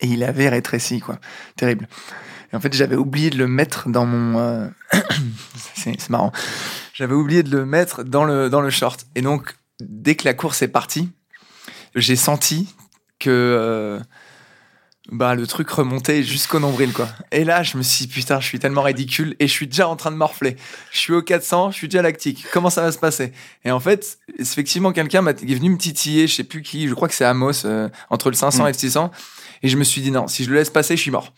et 0.00 0.06
il 0.06 0.24
avait 0.24 0.48
rétréci, 0.48 1.00
quoi. 1.00 1.18
Terrible. 1.56 1.88
Et 2.52 2.56
en 2.56 2.60
fait, 2.60 2.72
j'avais 2.72 2.96
oublié 2.96 3.30
de 3.30 3.38
le 3.38 3.46
mettre 3.46 3.88
dans 3.88 4.06
mon. 4.06 4.38
Euh, 4.38 4.68
c'est 5.74 6.08
marrant. 6.08 6.32
J'avais 6.94 7.14
oublié 7.14 7.42
de 7.42 7.50
le 7.50 7.66
mettre 7.66 8.04
dans 8.04 8.24
le, 8.24 8.48
dans 8.48 8.60
le 8.60 8.70
short. 8.70 9.06
Et 9.14 9.22
donc, 9.22 9.56
dès 9.80 10.14
que 10.14 10.24
la 10.24 10.34
course 10.34 10.62
est 10.62 10.68
partie, 10.68 11.10
j'ai 11.94 12.16
senti 12.16 12.74
que. 13.18 13.30
Euh, 13.30 14.00
bah, 15.10 15.34
le 15.34 15.46
truc 15.46 15.70
remontait 15.70 16.22
jusqu'au 16.22 16.60
nombril, 16.60 16.92
quoi. 16.92 17.08
Et 17.32 17.44
là, 17.44 17.62
je 17.62 17.78
me 17.78 17.82
suis 17.82 18.06
dit, 18.06 18.12
putain, 18.12 18.40
je 18.40 18.46
suis 18.46 18.58
tellement 18.58 18.82
ridicule 18.82 19.36
et 19.38 19.46
je 19.46 19.52
suis 19.52 19.66
déjà 19.66 19.88
en 19.88 19.96
train 19.96 20.10
de 20.10 20.16
morfler. 20.16 20.56
Je 20.92 20.98
suis 20.98 21.14
au 21.14 21.22
400, 21.22 21.70
je 21.70 21.76
suis 21.76 21.88
déjà 21.88 22.02
lactique. 22.02 22.44
Comment 22.52 22.68
ça 22.68 22.82
va 22.82 22.92
se 22.92 22.98
passer? 22.98 23.32
Et 23.64 23.70
en 23.70 23.80
fait, 23.80 24.18
effectivement, 24.38 24.92
quelqu'un 24.92 25.26
est 25.26 25.54
venu 25.54 25.70
me 25.70 25.78
titiller, 25.78 26.26
je 26.26 26.34
sais 26.34 26.44
plus 26.44 26.60
qui, 26.60 26.88
je 26.88 26.94
crois 26.94 27.08
que 27.08 27.14
c'est 27.14 27.24
Amos, 27.24 27.64
euh, 27.64 27.88
entre 28.10 28.28
le 28.28 28.36
500 28.36 28.66
et 28.66 28.72
le 28.72 28.76
600. 28.76 29.10
Et 29.62 29.68
je 29.68 29.78
me 29.78 29.84
suis 29.84 30.02
dit, 30.02 30.10
non, 30.10 30.26
si 30.26 30.44
je 30.44 30.50
le 30.50 30.56
laisse 30.56 30.70
passer, 30.70 30.94
je 30.94 31.00
suis 31.00 31.10
mort. 31.10 31.32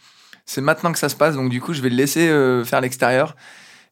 C'est 0.46 0.60
maintenant 0.60 0.90
que 0.90 0.98
ça 0.98 1.08
se 1.08 1.14
passe, 1.14 1.36
donc 1.36 1.48
du 1.48 1.60
coup, 1.60 1.72
je 1.72 1.80
vais 1.80 1.90
le 1.90 1.96
laisser 1.96 2.28
euh, 2.28 2.64
faire 2.64 2.80
l'extérieur. 2.80 3.36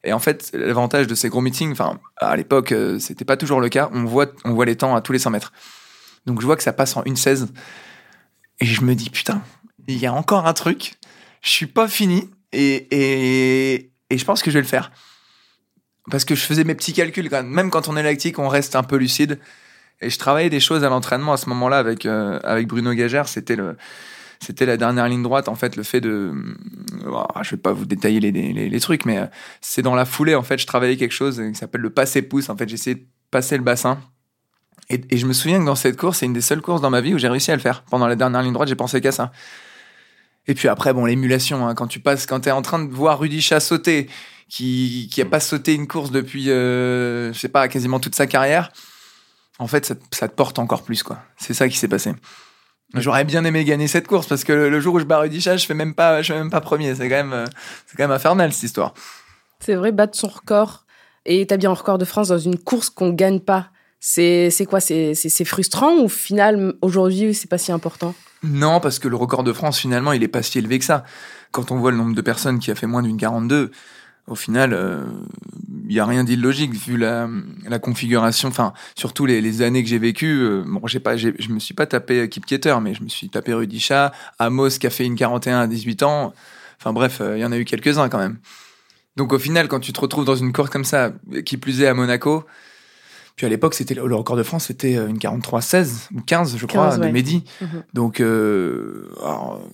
Et 0.03 0.13
en 0.13 0.19
fait, 0.19 0.51
l'avantage 0.53 1.07
de 1.07 1.15
ces 1.15 1.29
gros 1.29 1.41
meetings, 1.41 1.71
enfin, 1.71 1.99
à 2.17 2.35
l'époque, 2.35 2.71
euh, 2.71 2.99
c'était 2.99 3.25
pas 3.25 3.37
toujours 3.37 3.59
le 3.59 3.69
cas. 3.69 3.89
On 3.93 4.05
voit, 4.05 4.27
on 4.45 4.53
voit 4.53 4.65
les 4.65 4.77
temps 4.77 4.95
à 4.95 5.01
tous 5.01 5.11
les 5.11 5.19
100 5.19 5.31
mètres. 5.31 5.51
Donc 6.25 6.41
je 6.41 6.45
vois 6.45 6.55
que 6.55 6.63
ça 6.63 6.73
passe 6.73 6.95
en 6.95 7.03
1,16. 7.03 7.47
Et 8.61 8.65
je 8.65 8.81
me 8.81 8.95
dis, 8.95 9.09
putain, 9.09 9.41
il 9.87 9.97
y 9.97 10.05
a 10.05 10.13
encore 10.13 10.47
un 10.47 10.53
truc. 10.53 10.95
Je 11.41 11.49
suis 11.49 11.67
pas 11.67 11.87
fini. 11.87 12.29
Et, 12.51 12.87
et, 12.91 13.91
et 14.09 14.17
je 14.17 14.25
pense 14.25 14.41
que 14.41 14.51
je 14.51 14.55
vais 14.55 14.61
le 14.61 14.67
faire. 14.67 14.91
Parce 16.09 16.25
que 16.25 16.33
je 16.33 16.41
faisais 16.41 16.63
mes 16.63 16.75
petits 16.75 16.93
calculs. 16.93 17.29
Même 17.43 17.69
quand 17.69 17.87
on 17.89 17.97
est 17.97 18.03
lactique, 18.03 18.39
on 18.39 18.47
reste 18.47 18.75
un 18.75 18.83
peu 18.83 18.95
lucide. 18.95 19.39
Et 20.01 20.09
je 20.09 20.17
travaillais 20.17 20.49
des 20.49 20.61
choses 20.61 20.85
à 20.85 20.89
l'entraînement 20.89 21.33
à 21.33 21.37
ce 21.37 21.49
moment-là 21.49 21.77
avec, 21.77 22.05
euh, 22.05 22.39
avec 22.43 22.67
Bruno 22.67 22.93
Gagère. 22.93 23.27
C'était 23.27 23.57
le, 23.57 23.75
c'était 24.39 24.65
la 24.65 24.77
dernière 24.77 25.07
ligne 25.07 25.23
droite 25.23 25.49
en 25.49 25.55
fait 25.55 25.75
le 25.75 25.83
fait 25.83 26.01
de 26.01 26.33
oh, 27.05 27.25
je 27.41 27.51
vais 27.51 27.61
pas 27.61 27.73
vous 27.73 27.85
détailler 27.85 28.19
les, 28.19 28.31
les, 28.31 28.79
trucs 28.79 29.05
mais 29.05 29.17
euh, 29.17 29.25
c'est 29.61 29.81
dans 29.81 29.95
la 29.95 30.05
foulée 30.05 30.35
en 30.35 30.43
fait 30.43 30.57
je 30.57 30.65
travaillais 30.65 30.95
quelque 30.97 31.13
chose 31.13 31.41
qui 31.51 31.55
s'appelle 31.55 31.81
le 31.81 31.89
passer 31.89 32.21
pouce. 32.21 32.49
En 32.49 32.55
fait 32.55 32.67
j'essayais 32.69 32.95
de 32.95 33.05
passer 33.31 33.57
le 33.57 33.63
bassin. 33.63 33.99
Et, 34.89 35.01
et, 35.11 35.17
je 35.17 35.27
me 35.27 35.33
souviens 35.33 35.59
que 35.59 35.65
dans 35.65 35.75
cette 35.75 35.97
course 35.97 36.19
c'est 36.19 36.25
une 36.25 36.33
des 36.33 36.41
seules 36.41 36.61
courses 36.61 36.81
dans 36.81 36.89
ma 36.89 37.01
vie 37.01 37.13
où 37.13 37.17
j'ai 37.17 37.27
réussi 37.27 37.51
à 37.51 37.55
le 37.55 37.61
faire. 37.61 37.83
Pendant 37.83 38.07
la 38.07 38.15
dernière 38.15 38.41
ligne 38.41 38.53
droite 38.53 38.69
j'ai 38.69 38.75
pensé 38.75 39.01
qu'à 39.01 39.11
ça. 39.11 39.31
Et 40.47 40.53
puis 40.53 40.69
après 40.69 40.93
bon 40.93 41.05
l'émulation 41.05 41.67
hein, 41.67 41.75
quand 41.75 41.87
tu 41.87 41.99
passes 41.99 42.25
quand 42.25 42.39
t'es 42.39 42.51
en 42.51 42.61
train 42.61 42.83
de 42.83 42.91
voir 42.91 43.19
Rudy 43.19 43.41
Chat 43.41 43.59
sauter 43.59 44.09
qui 44.47 45.09
qui 45.11 45.21
a 45.21 45.25
pas 45.25 45.41
sauté 45.41 45.75
une 45.75 45.87
course 45.87 46.11
depuis 46.11 46.49
euh, 46.49 47.33
je 47.33 47.39
sais 47.39 47.49
pas 47.49 47.67
quasiment 47.67 47.99
toute 47.99 48.15
sa 48.15 48.25
carrière 48.25 48.71
en 49.59 49.67
fait 49.67 49.85
ça, 49.85 49.95
ça 50.11 50.29
te 50.29 50.33
porte 50.33 50.59
encore 50.59 50.83
plus 50.83 51.03
quoi. 51.03 51.19
C'est 51.37 51.53
ça 51.53 51.67
qui 51.67 51.77
s'est 51.77 51.89
passé 51.89 52.13
J'aurais 52.95 53.23
bien 53.23 53.45
aimé 53.45 53.63
gagner 53.65 53.87
cette 53.87 54.07
course 54.07 54.27
parce 54.27 54.43
que 54.43 54.51
le, 54.51 54.79
jour 54.79 54.95
où 54.95 54.99
je 54.99 55.05
bats 55.05 55.19
Rudisha, 55.19 55.57
je 55.57 55.65
fais 55.65 55.75
même 55.75 55.93
pas, 55.93 56.21
je 56.21 56.33
fais 56.33 56.39
même 56.39 56.49
pas 56.49 56.61
premier. 56.61 56.95
C'est 56.95 57.07
quand 57.07 57.15
même, 57.15 57.33
euh, 57.33 57.45
c'est 57.85 57.95
quand 57.95 58.03
même 58.03 58.11
infernal 58.11 58.51
cette 58.51 58.63
histoire. 58.63 58.93
C'est 59.59 59.75
vrai, 59.75 59.91
battre 59.91 60.17
son 60.17 60.27
record 60.27 60.85
et 61.25 61.41
établir 61.41 61.69
un 61.69 61.75
record 61.75 61.99
de 61.99 62.05
France 62.05 62.29
dans 62.29 62.39
une 62.39 62.57
course 62.57 62.89
qu'on 62.89 63.11
gagne 63.11 63.39
pas. 63.39 63.69
C'est, 63.99 64.49
c'est 64.49 64.65
quoi? 64.65 64.79
C'est, 64.79 65.13
c'est, 65.13 65.45
frustrant 65.45 65.97
ou 65.97 66.05
au 66.05 66.07
final, 66.07 66.73
aujourd'hui, 66.81 67.33
c'est 67.33 67.49
pas 67.49 67.57
si 67.57 67.71
important? 67.71 68.15
Non, 68.43 68.79
parce 68.79 68.97
que 68.97 69.09
le 69.09 69.17
record 69.17 69.43
de 69.43 69.51
France, 69.51 69.77
finalement, 69.77 70.13
il 70.13 70.23
est 70.23 70.29
pas 70.29 70.41
si 70.41 70.57
élevé 70.57 70.79
que 70.79 70.85
ça. 70.85 71.03
Quand 71.51 71.71
on 71.71 71.77
voit 71.77 71.91
le 71.91 71.97
nombre 71.97 72.15
de 72.15 72.21
personnes 72.21 72.59
qui 72.59 72.71
a 72.71 72.75
fait 72.75 72.87
moins 72.87 73.03
d'une 73.03 73.17
42, 73.17 73.71
au 74.29 74.35
final, 74.35 74.71
il 74.71 74.75
euh, 74.75 75.05
y 75.89 75.99
a 75.99 76.05
rien 76.05 76.23
d'illogique 76.23 76.73
vu 76.73 76.97
la, 76.97 77.27
configuration. 77.81 78.47
Enfin, 78.47 78.73
surtout 78.95 79.25
les, 79.25 79.61
années 79.61 79.83
que 79.83 79.89
j'ai 79.89 79.97
vécues. 79.97 80.41
Euh, 80.41 80.63
bon, 80.65 80.85
j'ai 80.85 80.99
pas, 80.99 81.17
je 81.17 81.29
me 81.49 81.59
suis 81.59 81.73
pas 81.73 81.85
tapé 81.85 82.29
Kip 82.29 82.45
Keter, 82.45 82.77
mais 82.81 82.93
je 82.93 83.03
me 83.03 83.09
suis 83.09 83.29
tapé 83.29 83.53
Rudy 83.53 83.79
Chat, 83.79 84.11
Amos 84.37 84.69
qui 84.79 84.87
a 84.87 84.89
fait 84.89 85.05
une 85.05 85.15
41 85.15 85.61
à 85.61 85.67
18 85.67 86.03
ans. 86.03 86.33
Enfin 86.79 86.93
bref, 86.93 87.17
il 87.19 87.25
euh, 87.25 87.37
y 87.39 87.45
en 87.45 87.51
a 87.51 87.57
eu 87.57 87.65
quelques-uns 87.65 88.07
quand 88.07 88.19
même. 88.19 88.37
Donc 89.17 89.33
au 89.33 89.39
final, 89.39 89.67
quand 89.67 89.79
tu 89.79 89.91
te 89.91 89.99
retrouves 89.99 90.25
dans 90.25 90.35
une 90.35 90.53
course 90.53 90.69
comme 90.69 90.85
ça, 90.85 91.11
qui 91.45 91.57
plus 91.57 91.81
est 91.81 91.87
à 91.87 91.93
Monaco, 91.93 92.45
puis 93.39 93.45
à 93.45 93.49
l'époque, 93.49 93.73
c'était 93.73 93.93
le 93.93 94.13
record 94.13 94.35
de 94.35 94.43
France, 94.43 94.65
c'était 94.65 94.95
une 94.95 95.17
43-16 95.17 96.09
ou 96.13 96.19
15, 96.19 96.57
je 96.57 96.65
crois, 96.65 96.97
de 96.97 97.07
Mehdi. 97.07 97.45
Mhm. 97.61 97.83
Donc 97.93 98.19
euh, 98.19 99.09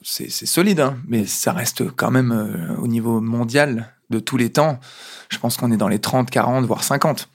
c'est 0.04 0.30
solide, 0.30 0.82
hein, 0.82 0.98
mais 1.08 1.26
ça 1.26 1.52
reste 1.52 1.84
quand 1.96 2.12
même 2.12 2.78
au 2.80 2.86
niveau 2.86 3.22
mondial 3.22 3.92
de 4.12 4.20
tous 4.20 4.38
les 4.38 4.52
temps, 4.52 4.80
je 5.30 5.40
pense 5.40 5.58
qu'on 5.58 5.72
est 5.72 5.78
dans 5.78 5.88
les 5.88 5.98
30, 5.98 6.30
40, 6.30 6.64
voire 6.66 6.84
50. 6.84 7.28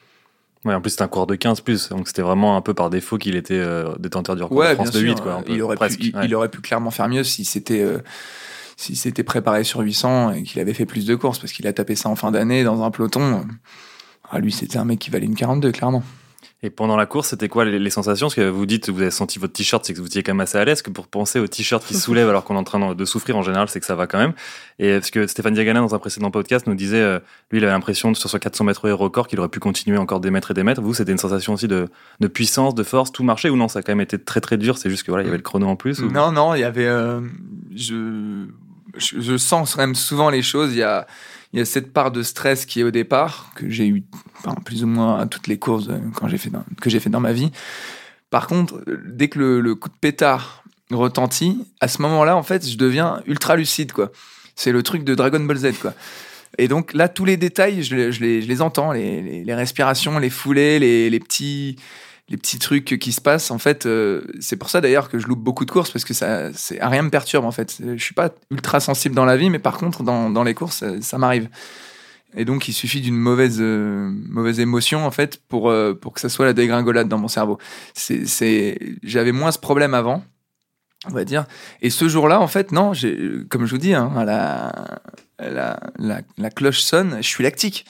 Ouais, 0.64 0.72
en 0.72 0.80
plus, 0.80 0.90
c'était 0.90 1.02
un 1.02 1.08
cours 1.08 1.26
de 1.26 1.34
15 1.34 1.62
plus, 1.62 1.88
donc 1.88 2.06
c'était 2.06 2.22
vraiment 2.22 2.56
un 2.56 2.60
peu 2.60 2.75
par 2.75 2.90
défaut 2.90 3.18
qu'il 3.18 3.34
était 3.34 3.54
euh, 3.54 3.96
détenteur 3.99 4.37
du 4.37 4.44
record 4.44 4.68
de 4.68 4.75
France 4.75 4.90
de 4.92 5.00
8. 5.00 5.20
Quoi, 5.20 5.42
il, 5.49 5.60
aurait 5.62 5.76
pu, 5.76 6.12
il, 6.22 6.34
aurait 6.34 6.49
pu 6.49 6.60
clairement 6.60 6.92
faire 6.92 7.08
mieux 7.08 7.25
si 7.25 7.44
c'était 7.44 7.80
euh, 7.80 7.99
si 8.76 8.94
c'était 8.94 9.25
préparé 9.25 9.64
sur 9.64 9.80
800 9.80 10.32
et 10.32 10.42
qu'il 10.42 10.60
avait 10.60 10.75
fait 10.75 10.87
plus 10.87 11.06
de 11.06 11.14
courses, 11.16 11.40
parce 11.40 11.52
qu'il 11.52 11.66
a 11.66 11.72
tapé 11.72 11.96
ça 11.96 12.08
en 12.08 12.16
fin 12.16 12.30
d'année 12.30 12.62
dans 12.62 12.82
un 12.82 12.90
peloton. 12.90 13.46
Ah, 14.30 14.38
lui, 14.38 14.52
c'était 14.52 14.78
un 14.78 14.84
mec 14.84 14.99
qui 14.99 15.10
valait 15.10 15.26
une 15.26 15.34
42, 15.34 15.72
clairement. 15.72 16.02
Et 16.62 16.68
pendant 16.68 16.96
la 16.96 17.06
course, 17.06 17.28
c'était 17.28 17.49
quoi 17.49 17.64
les, 17.64 17.90
sensations? 17.90 18.26
Parce 18.26 18.34
que 18.34 18.49
vous 18.49 18.66
dites, 18.66 18.90
vous 18.90 19.00
avez 19.00 19.10
senti 19.10 19.38
votre 19.38 19.54
t-shirt, 19.54 19.82
c'est 19.82 19.94
que 19.94 19.99
vous 19.99 20.06
étiez 20.06 20.22
quand 20.22 20.32
même 20.32 20.40
assez 20.40 20.58
à 20.58 20.64
l'aise. 20.64 20.82
Que 20.82 20.90
pour 20.90 21.06
penser 21.06 21.40
au 21.40 21.46
t-shirt 21.46 21.82
qui 21.82 21.94
soulève 21.99 22.28
alors 22.28 22.44
qu'on 22.44 22.54
est 22.54 22.58
en 22.58 22.64
train 22.64 22.94
de 22.94 23.04
souffrir 23.06 23.37
en 23.38 23.42
général, 23.42 23.68
c'est 23.70 23.80
que 23.80 23.87
ça 23.87 23.94
va 23.94 24.06
quand 24.06 24.18
même? 24.18 24.34
Et 24.78 24.92
parce 24.92 25.10
que 25.10 25.26
Stéphane 25.26 25.54
Diagana, 25.54 25.80
dans 25.80 25.94
un 25.94 25.99
précédent 25.99 26.30
podcast, 26.30 26.66
nous 26.66 26.75
disait, 26.75 27.00
euh, 27.00 27.18
lui, 27.50 27.58
il 27.58 27.64
avait 27.64 27.72
l'impression, 27.72 28.12
sur 28.12 28.28
ce 28.28 28.37
400 28.37 28.64
mètres 28.64 28.87
et 28.87 28.92
record, 28.92 29.26
qu'il 29.26 29.38
aurait 29.40 29.49
pu 29.49 29.58
continuer 29.58 29.96
encore 29.96 30.20
des 30.20 30.30
mètres 30.30 30.50
et 30.50 30.54
des 30.54 30.62
mètres. 30.62 30.82
Vous, 30.82 30.92
c'était 30.92 31.12
une 31.12 31.18
sensation 31.18 31.54
aussi 31.54 31.66
de, 31.66 31.88
de, 32.20 32.28
puissance, 32.28 32.75
de 32.75 32.82
force, 32.82 33.10
tout 33.10 33.25
marchait 33.25 33.49
ou 33.49 33.56
non? 33.56 33.68
Ça 33.68 33.78
a 33.78 33.82
quand 33.82 33.92
même 33.92 34.02
été 34.02 34.18
très 34.18 34.42
très 34.42 34.58
dur. 34.58 34.76
C'est 34.76 34.90
juste 34.90 35.04
que 35.04 35.10
voilà, 35.10 35.22
il 35.22 35.26
y 35.26 35.30
avait 35.30 35.38
le 35.38 35.42
chrono 35.42 35.66
en 35.66 35.76
plus. 35.76 36.00
Non, 36.00 36.30
non, 36.30 36.54
il 36.54 36.60
y 36.60 36.64
avait. 36.64 36.87
Euh, 36.87 37.22
je, 37.75 38.44
je, 38.99 39.18
je, 39.18 39.37
sens 39.38 39.75
quand 39.75 39.80
même 39.80 39.94
souvent 39.94 40.28
les 40.28 40.42
choses. 40.42 40.72
Il 40.72 40.78
y 40.78 40.82
a 40.82 41.06
il 41.52 41.59
y 41.59 41.62
a 41.62 41.64
cette 41.64 41.92
part 41.92 42.11
de 42.11 42.23
stress 42.23 42.64
qui 42.64 42.80
est 42.80 42.85
au 42.85 42.90
départ, 42.90 43.52
que 43.57 43.69
j'ai 43.69 43.87
eu 43.87 44.04
plus 44.64 44.85
ou 44.85 44.87
moins 44.87 45.19
à 45.19 45.26
toutes 45.26 45.47
les 45.47 45.59
courses 45.59 45.88
euh, 45.88 45.99
quand 46.14 46.28
j'ai 46.28 46.38
fait 46.38 46.50
que 46.80 46.90
j'ai 46.90 47.00
fait 47.00 47.11
dans 47.11 47.21
ma 47.21 47.33
vie. 47.33 47.50
Par 48.30 48.47
contre, 48.47 48.85
dès 49.07 49.28
que 49.28 49.38
le, 49.38 49.75
coup 49.75 49.88
de 49.88 49.95
pétard 50.00 50.62
retentit, 50.92 51.66
à 51.80 51.88
ce 51.88 52.00
moment-là, 52.02 52.37
en 52.37 52.42
fait, 52.42 52.69
je 52.69 52.76
deviens 52.76 53.23
ultra 53.26 53.57
lucide, 53.57 53.92
quoi. 53.92 54.12
C'est 54.54 54.73
le 54.73 54.83
truc 54.83 55.04
de 55.04 55.14
Dragon 55.14 55.40
Ball 55.40 55.57
Z, 55.57 55.73
quoi. 55.80 55.95
Et 56.59 56.69
donc 56.69 56.95
là, 56.95 57.09
tous 57.09 57.25
les 57.25 57.37
détails, 57.37 57.83
je, 57.83 57.97
les, 57.97 58.12
je 58.12 58.21
les, 58.21 58.62
entends, 58.62 58.92
les, 58.92 59.21
les, 59.23 59.45
les, 59.45 59.54
respirations, 59.54 60.19
les 60.19 60.30
foulées, 60.30 60.78
les, 60.78 61.21
petits, 61.21 61.76
les 62.30 62.37
petits 62.37 62.60
trucs 62.60 62.84
qui 62.84 63.12
se 63.12 63.20
passent. 63.20 63.50
En 63.50 63.58
fait, 63.58 63.87
euh, 63.87 64.22
c'est 64.38 64.56
pour 64.56 64.70
ça 64.70 64.80
d'ailleurs 64.80 65.08
que 65.08 65.18
je 65.18 65.26
loupe 65.26 65.40
beaucoup 65.40 65.64
de 65.64 65.70
courses 65.70 65.90
parce 65.90 66.04
que 66.04 66.14
ça, 66.14 66.52
c'est 66.54 66.82
rien 66.82 67.02
me 67.02 67.10
perturbe 67.10 67.44
en 67.44 67.50
fait. 67.50 67.76
Je 67.84 68.02
suis 68.02 68.14
pas 68.14 68.30
ultra 68.50 68.78
sensible 68.78 69.16
dans 69.16 69.25
la 69.25 69.37
vie, 69.37 69.50
mais 69.50 69.58
par 69.58 69.76
contre 69.76 70.04
dans, 70.04 70.30
dans 70.30 70.44
les 70.44 70.54
courses, 70.54 70.84
ça, 71.00 71.18
m'arrive. 71.18 71.49
Et 72.37 72.44
donc 72.44 72.68
il 72.68 72.72
suffit 72.72 73.00
d'une 73.00 73.16
mauvaise 73.16 73.58
euh, 73.60 74.08
mauvaise 74.28 74.60
émotion 74.60 75.04
en 75.04 75.10
fait 75.10 75.42
pour 75.49 75.68
euh, 75.68 75.94
pour 75.94 76.12
que 76.12 76.20
ça 76.20 76.28
soit 76.28 76.46
la 76.46 76.52
dégringolade 76.52 77.08
dans 77.08 77.18
mon 77.18 77.26
cerveau. 77.26 77.58
C'est 77.94 78.25
c'est 78.26 78.78
j'avais 79.02 79.32
moins 79.32 79.50
ce 79.50 79.58
problème 79.58 79.94
avant, 79.94 80.22
on 81.08 81.10
va 81.12 81.25
dire. 81.25 81.46
Et 81.82 81.90
ce 81.90 82.08
jour-là 82.08 82.40
en 82.40 82.46
fait 82.46 82.70
non, 82.70 82.92
j'ai 82.92 83.18
comme 83.49 83.66
je 83.66 83.72
vous 83.72 83.80
dis, 83.80 83.94
hein, 83.94 84.12
la, 84.25 84.72
la, 85.40 85.80
la 85.99 86.20
la 86.38 86.50
cloche 86.50 86.82
sonne, 86.82 87.16
je 87.16 87.26
suis 87.26 87.42
lactique 87.42 87.84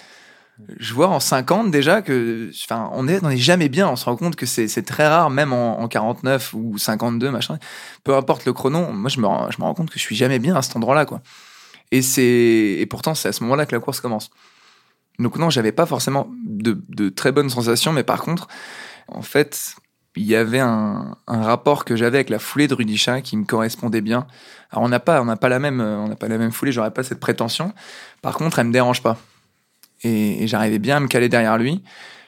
je 0.78 0.94
vois 0.94 1.08
en 1.08 1.20
50 1.20 1.70
déjà 1.70 2.02
que, 2.02 2.50
enfin, 2.64 2.90
on 2.92 3.08
est, 3.08 3.22
on 3.22 3.30
est 3.30 3.36
jamais 3.36 3.68
bien. 3.68 3.88
On 3.88 3.96
se 3.96 4.04
rend 4.04 4.16
compte 4.16 4.36
que 4.36 4.46
c'est, 4.46 4.66
très 4.82 5.06
rare, 5.06 5.30
même 5.30 5.52
en, 5.52 5.86
49 5.88 6.54
ou 6.54 6.78
52, 6.78 7.30
machin. 7.30 7.58
Peu 8.04 8.14
importe 8.14 8.44
le 8.44 8.52
chrono, 8.52 8.92
moi, 8.92 9.08
je 9.10 9.20
me, 9.20 9.26
rends, 9.26 9.74
compte 9.74 9.90
que 9.90 9.98
je 9.98 10.04
suis 10.04 10.16
jamais 10.16 10.38
bien 10.38 10.56
à 10.56 10.62
cet 10.62 10.76
endroit-là, 10.76 11.04
quoi. 11.06 11.20
Et 11.92 12.02
c'est, 12.02 12.22
et 12.78 12.86
pourtant, 12.86 13.14
c'est 13.14 13.28
à 13.28 13.32
ce 13.32 13.42
moment-là 13.44 13.66
que 13.66 13.74
la 13.74 13.80
course 13.80 14.00
commence. 14.00 14.30
Donc 15.18 15.36
non, 15.36 15.50
j'avais 15.50 15.72
pas 15.72 15.86
forcément 15.86 16.28
de, 16.44 16.80
de, 16.88 17.08
très 17.08 17.32
bonnes 17.32 17.50
sensations, 17.50 17.92
mais 17.92 18.04
par 18.04 18.22
contre, 18.22 18.48
en 19.08 19.22
fait, 19.22 19.74
il 20.16 20.24
y 20.24 20.36
avait 20.36 20.60
un, 20.60 21.16
un 21.26 21.42
rapport 21.42 21.84
que 21.84 21.96
j'avais 21.96 22.18
avec 22.18 22.30
la 22.30 22.38
foulée 22.38 22.68
de 22.68 22.74
Rudisha 22.74 23.20
qui 23.20 23.36
me 23.36 23.44
correspondait 23.44 24.00
bien. 24.00 24.26
Alors 24.70 24.84
on 24.84 24.88
n'a 24.88 25.00
pas, 25.00 25.20
on 25.20 25.24
n'a 25.24 25.36
pas 25.36 25.48
la 25.48 25.58
même, 25.58 25.80
on 25.80 26.08
n'a 26.08 26.16
pas 26.16 26.28
la 26.28 26.38
même 26.38 26.52
foulée. 26.52 26.72
J'aurais 26.72 26.92
pas 26.92 27.02
cette 27.02 27.20
prétention. 27.20 27.74
Par 28.22 28.34
contre, 28.34 28.60
elle 28.60 28.68
me 28.68 28.72
dérange 28.72 29.02
pas 29.02 29.18
et, 30.02 30.46
j'arrivais 30.46 30.78
bien 30.78 30.96
à 30.96 31.00
me 31.00 31.08
caler 31.08 31.28
derrière 31.28 31.58
lui. 31.58 31.82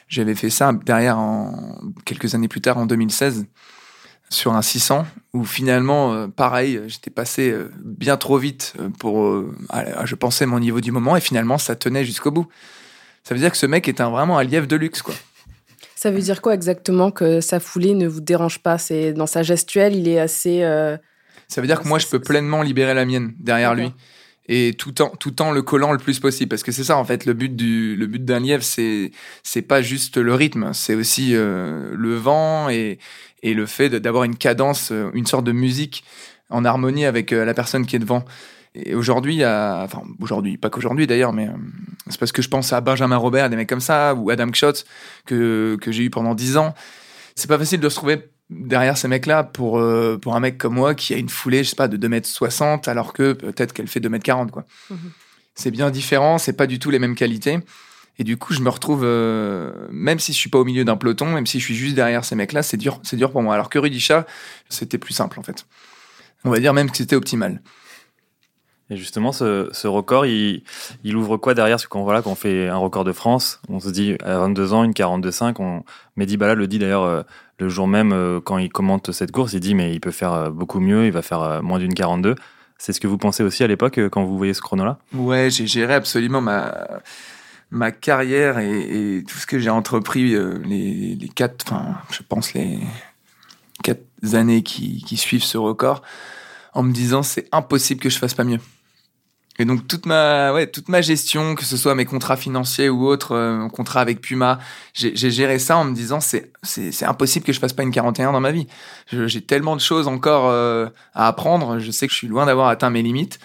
J'avais 0.09 0.35
fait 0.35 0.51
ça 0.51 0.73
derrière 0.73 1.19
en, 1.19 1.81
quelques 2.05 2.35
années 2.35 2.49
plus 2.49 2.61
tard, 2.61 2.77
en 2.79 2.87
2016, 2.87 3.47
sur 4.29 4.53
un 4.55 4.63
600, 4.63 5.07
où 5.33 5.45
finalement, 5.45 6.13
euh, 6.13 6.27
pareil, 6.27 6.81
j'étais 6.87 7.11
passé 7.11 7.51
euh, 7.51 7.71
bien 7.83 8.17
trop 8.17 8.37
vite 8.37 8.75
euh, 8.79 8.89
pour, 8.99 9.45
je 10.05 10.15
pensais, 10.15 10.47
mon 10.47 10.61
niveau 10.61 10.81
du 10.81 10.93
moment, 10.93 11.17
et 11.17 11.21
finalement, 11.21 11.59
ça 11.59 11.77
tenait 11.77 12.05
jusqu'au 12.05 12.31
bout. 12.31 12.47
Ça 13.25 13.35
veut 13.35 13.41
dire 13.41 13.51
que 13.51 13.57
ce 13.57 13.67
mec 13.67 13.89
est 13.89 14.01
un, 14.01 14.11
vraiment 14.11 14.39
un 14.39 14.45
lièvre 14.45 14.67
de 14.67 14.77
luxe, 14.77 15.03
quoi. 15.03 15.15
Ça 15.95 16.11
veut 16.11 16.21
dire 16.21 16.43
quoi 16.43 16.55
exactement 16.55 17.13
que 17.13 17.41
sa 17.41 17.61
foulée 17.61 17.95
ne 17.95 18.09
vous 18.09 18.21
dérange 18.21 18.59
pas? 18.59 18.77
C'est 18.77 19.13
dans 19.13 19.29
sa 19.29 19.45
gestuelle, 19.45 19.95
il 19.95 20.09
est 20.09 20.19
assez. 20.19 20.63
Ça 21.47 21.61
veut 21.61 21.69
dire 21.69 21.81
que 21.81 21.87
moi, 21.87 22.01
je 22.01 22.09
peux 22.09 22.19
pleinement 22.19 22.63
libérer 22.63 22.93
la 22.93 23.05
mienne 23.05 23.35
derrière 23.39 23.77
lui 23.77 23.93
et 24.47 24.75
tout 24.75 25.01
en 25.03 25.09
tout 25.11 25.41
en 25.41 25.53
le 25.53 25.63
collant 25.63 25.93
le 25.93 25.99
plus 25.99 26.19
possible. 26.21 26.49
Parce 26.49 26.63
que 26.63 26.73
c'est 26.73 26.85
ça 26.85 26.97
en 26.97 27.05
fait 27.05 27.25
le 27.25 27.33
but 27.33 27.55
du 27.55 27.97
le 27.97 28.07
but 28.07 28.25
d'un 28.25 28.41
lièvre 28.41 28.63
c'est 28.63 29.11
c'est 29.43 29.63
pas 29.63 29.83
juste 29.83 30.17
le 30.17 30.35
rythme 30.35 30.73
c'est 30.73 30.95
aussi 30.95 31.31
euh, 31.35 31.93
le 31.95 32.15
vent 32.17 32.69
et 32.69 32.99
et 33.43 33.55
le 33.55 33.67
fait 33.67 33.91
d'avoir 33.91 34.25
une 34.25 34.37
cadence 34.37 34.91
euh, 34.93 35.11
une 35.15 35.27
sorte 35.27 35.45
de 35.45 35.53
musique 35.53 36.05
en 36.51 36.65
harmonie 36.65 37.07
avec 37.07 37.33
euh, 37.33 37.45
la 37.45 37.55
personne 37.55 37.87
qui 37.87 37.97
est 37.97 38.01
devant. 38.01 38.25
Et 38.75 38.95
aujourd'hui 38.95 39.45
enfin 39.45 40.03
aujourd'hui 40.19 40.57
pas 40.57 40.71
qu'aujourd'hui 40.71 41.07
d'ailleurs 41.07 41.35
mais 41.35 41.49
c'est 42.09 42.19
parce 42.19 42.33
que 42.33 42.41
je 42.41 42.49
pense 42.49 42.73
à 42.73 42.81
Benjamin 42.81 43.19
Robert 43.19 43.51
des 43.51 43.57
mecs 43.57 43.69
comme 43.69 43.81
ça 43.83 44.15
ou 44.15 44.31
Adam 44.31 44.51
Schott 44.55 44.87
que 45.27 45.77
que 45.81 45.93
j'ai 45.93 46.05
eu 46.05 46.11
pendant 46.11 46.35
dix 46.35 46.57
ans. 46.57 46.75
C'est 47.35 47.49
pas 47.49 47.59
facile 47.59 47.81
de 47.81 47.89
se 47.91 47.97
trouver 47.97 48.31
derrière 48.61 48.97
ces 48.97 49.09
mecs-là 49.09 49.45
pour, 49.45 49.79
euh, 49.79 50.19
pour 50.21 50.35
un 50.37 50.41
mec 50.41 50.59
comme 50.59 50.75
moi 50.75 50.95
qui 50.95 51.15
a 51.15 51.17
une 51.17 51.29
foulée, 51.29 51.65
je 51.65 51.71
sais 51.71 51.77
pas, 51.77 51.89
de 51.89 51.97
2m60 51.97 52.89
alors 52.89 53.13
que 53.13 53.33
peut-être 53.33 53.73
qu'elle 53.73 53.89
fait 53.89 54.01
2m40, 54.01 54.51
quoi. 54.51 54.65
Mhm. 54.91 54.99
C'est 55.55 55.71
bien 55.71 55.91
différent, 55.91 56.39
c'est 56.39 56.55
pas 56.55 56.67
du 56.67 56.79
tout 56.79 56.91
les 56.91 56.99
mêmes 56.99 57.15
qualités. 57.15 57.59
Et 58.19 58.25
du 58.25 58.37
coup, 58.37 58.53
je 58.53 58.61
me 58.61 58.69
retrouve, 58.69 59.03
euh, 59.05 59.73
même 59.91 60.19
si 60.19 60.33
je 60.33 60.39
suis 60.39 60.51
pas 60.51 60.59
au 60.59 60.65
milieu 60.65 60.85
d'un 60.85 60.97
peloton, 60.97 61.27
même 61.27 61.47
si 61.47 61.61
je 61.61 61.65
suis 61.65 61.75
juste 61.75 61.95
derrière 61.95 62.25
ces 62.25 62.35
mecs-là, 62.35 62.63
c'est 62.63 62.77
dur, 62.77 63.01
c'est 63.03 63.17
dur 63.17 63.33
pour 63.33 63.43
moi. 63.43 63.55
Alors 63.55 63.71
que 63.71 63.79
Rudisha, 63.79 64.27
c'était 64.69 64.99
plus 64.99 65.15
simple, 65.15 65.41
en 65.41 65.43
fait. 65.43 65.67
On 66.45 66.51
va 66.51 66.59
dire 66.59 66.75
même 66.75 66.91
que 66.91 66.97
c'était 66.97 67.17
optimal. 67.17 67.63
Et 68.93 68.97
justement, 68.99 69.33
ce, 69.33 69.87
record, 69.87 70.27
il, 70.27 70.63
ouvre 71.15 71.39
quoi 71.39 71.55
derrière? 71.55 71.77
Parce 71.77 71.87
qu'on 71.87 72.03
voilà, 72.03 72.21
quand 72.21 72.33
on 72.33 72.35
fait 72.35 72.69
un 72.69 72.77
record 72.77 73.05
de 73.05 73.13
France, 73.13 73.59
on 73.71 73.81
se 73.81 73.89
dit 73.89 74.17
à 74.23 74.37
22 74.37 74.75
ans, 74.75 74.85
une 74.85 74.93
42,5. 74.93 75.55
On... 75.61 75.83
Mehdi 76.17 76.37
Bala 76.37 76.55
le 76.55 76.67
dit 76.67 76.79
d'ailleurs 76.79 77.05
euh, 77.05 77.23
le 77.59 77.71
jour 77.71 77.89
même 77.89 78.13
euh, 78.13 78.39
quand 78.41 78.59
il 78.59 78.69
commente 78.69 79.11
cette 79.13 79.33
course. 79.33 79.55
Il 79.55 79.61
dit 79.61 79.75
mais 79.75 79.95
il 79.95 80.01
peut 80.01 80.11
faire 80.11 80.35
euh, 80.35 80.51
beaucoup 80.51 80.79
mieux, 80.79 81.07
il 81.07 81.13
va 81.13 81.23
faire 81.23 81.63
moins 81.63 81.79
d'une 81.79 81.95
42. 81.95 82.35
C'est 82.77 82.93
ce 82.93 83.01
que 83.01 83.07
vous 83.07 83.17
pensez 83.17 83.43
aussi 83.43 83.65
à 83.65 83.67
l'époque 83.67 83.99
quand 84.11 84.25
vous 84.25 84.37
voyez 84.37 84.53
ce 84.53 84.61
chrono-là? 84.61 84.99
Ouais, 85.15 85.49
j'ai 85.49 85.67
géré 85.67 85.95
absolument 85.95 86.43
ma, 86.43 87.01
ma 87.71 87.93
carrière 87.93 88.59
et, 88.59 89.25
tout 89.27 89.39
ce 89.39 89.47
que 89.47 89.59
j'ai 89.59 89.71
entrepris 89.71 90.37
les, 90.65 91.15
les, 91.15 91.29
quatre, 91.29 91.65
enfin, 91.67 91.95
je 92.11 92.21
pense 92.29 92.53
les 92.53 92.81
quatre 93.83 94.05
années 94.35 94.63
qui, 94.63 95.03
qui 95.03 95.17
suivent 95.17 95.45
ce 95.45 95.57
record 95.57 96.03
en 96.75 96.83
me 96.83 96.93
disant 96.93 97.23
c'est 97.23 97.49
impossible 97.53 98.01
que 98.01 98.11
je 98.11 98.19
fasse 98.19 98.35
pas 98.35 98.45
mieux. 98.45 98.61
Et 99.59 99.67
donc 99.67 99.87
toute 99.87 100.07
ma 100.07 100.53
ouais 100.53 100.67
toute 100.67 100.89
ma 100.89 101.03
gestion, 101.03 101.55
que 101.55 101.65
ce 101.65 101.77
soit 101.77 101.95
mes 101.95 102.07
contrats 102.07 102.37
financiers 102.37 102.89
ou 102.89 103.07
autres, 103.07 103.33
euh, 103.33 103.57
mon 103.57 103.71
avec 103.95 104.23
Puma, 104.23 104.59
j'ai 104.95 105.31
géré 105.31 105.59
ça 105.59 105.77
en 105.77 105.85
me 105.85 105.95
disant 105.95 106.21
c'est 106.21 106.51
c'est 106.63 107.05
impossible 107.05 107.45
que 107.45 107.53
je 107.53 107.61
fasse 107.61 107.75
pas 107.75 107.83
une 107.83 107.91
41 107.91 108.33
dans 108.33 108.41
ma 108.41 108.51
vie. 108.51 108.67
J'ai 109.11 109.43
tellement 109.43 109.77
de 109.77 109.81
choses 109.81 110.09
encore 110.09 110.49
euh, 110.49 110.87
à 111.15 111.29
apprendre. 111.29 111.79
Je 111.79 111.91
sais 111.91 112.07
que 112.07 112.13
je 112.13 112.19
suis 112.19 112.29
loin 112.29 112.47
d'avoir 112.47 112.69
atteint 112.69 112.89
mes 112.89 113.03
limites. 113.03 113.41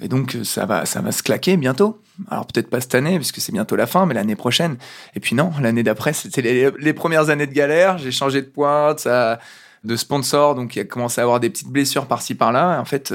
Et 0.00 0.08
donc 0.08 0.34
euh, 0.34 0.44
ça 0.44 0.66
va 0.66 0.84
ça 0.84 1.00
va 1.00 1.10
se 1.10 1.22
claquer 1.22 1.56
bientôt. 1.56 2.02
Alors 2.30 2.46
peut-être 2.46 2.68
pas 2.68 2.82
cette 2.82 2.94
année 2.94 3.16
puisque 3.16 3.40
c'est 3.40 3.52
bientôt 3.52 3.76
la 3.76 3.86
fin, 3.86 4.04
mais 4.04 4.12
l'année 4.12 4.36
prochaine. 4.36 4.76
Et 5.14 5.20
puis 5.20 5.34
non, 5.34 5.52
l'année 5.58 5.82
d'après 5.82 6.12
c'était 6.12 6.42
les, 6.42 6.70
les, 6.78 6.92
premières 6.92 7.30
années 7.30 7.46
de 7.46 7.54
galère. 7.54 7.96
J'ai 7.96 8.12
changé 8.12 8.42
de 8.42 8.46
pointe, 8.46 9.00
ça 9.00 9.40
de 9.84 9.96
sponsor, 9.96 10.54
donc 10.54 10.76
il 10.76 10.80
a 10.80 10.84
commencé 10.84 11.20
à 11.20 11.24
avoir 11.24 11.40
des 11.40 11.50
petites 11.50 11.68
blessures 11.68 12.06
par-ci 12.06 12.34
par-là. 12.34 12.80
En 12.80 12.86
fait, 12.86 13.12